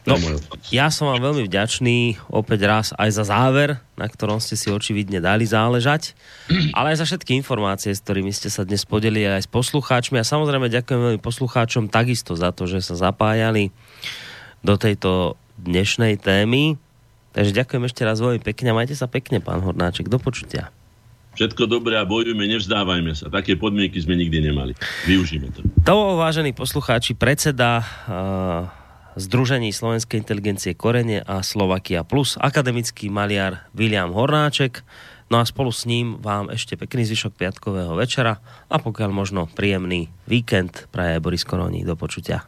[0.03, 0.19] No,
[0.67, 5.23] ja som vám veľmi vďačný opäť raz aj za záver, na ktorom ste si očividne
[5.23, 6.11] dali záležať,
[6.77, 10.27] ale aj za všetky informácie, s ktorými ste sa dnes podelili aj s poslucháčmi a
[10.27, 13.71] samozrejme ďakujem veľmi poslucháčom takisto za to, že sa zapájali
[14.59, 16.75] do tejto dnešnej témy.
[17.31, 20.11] Takže ďakujem ešte raz veľmi pekne a majte sa pekne, pán Hornáček.
[20.11, 20.71] Do počutia.
[21.39, 23.31] Všetko dobré a bojujme, nevzdávajme sa.
[23.31, 24.75] Také podmienky sme nikdy nemali.
[25.07, 25.63] Využíme to.
[25.87, 28.81] To, vážení poslucháči, predseda uh
[29.11, 34.87] Združení slovenskej inteligencie Korene a Slovakia Plus, akademický maliar William Hornáček.
[35.27, 38.39] No a spolu s ním vám ešte pekný zvyšok piatkového večera
[38.71, 41.83] a pokiaľ možno príjemný víkend praje Boris Koroni.
[41.83, 42.47] Do počutia.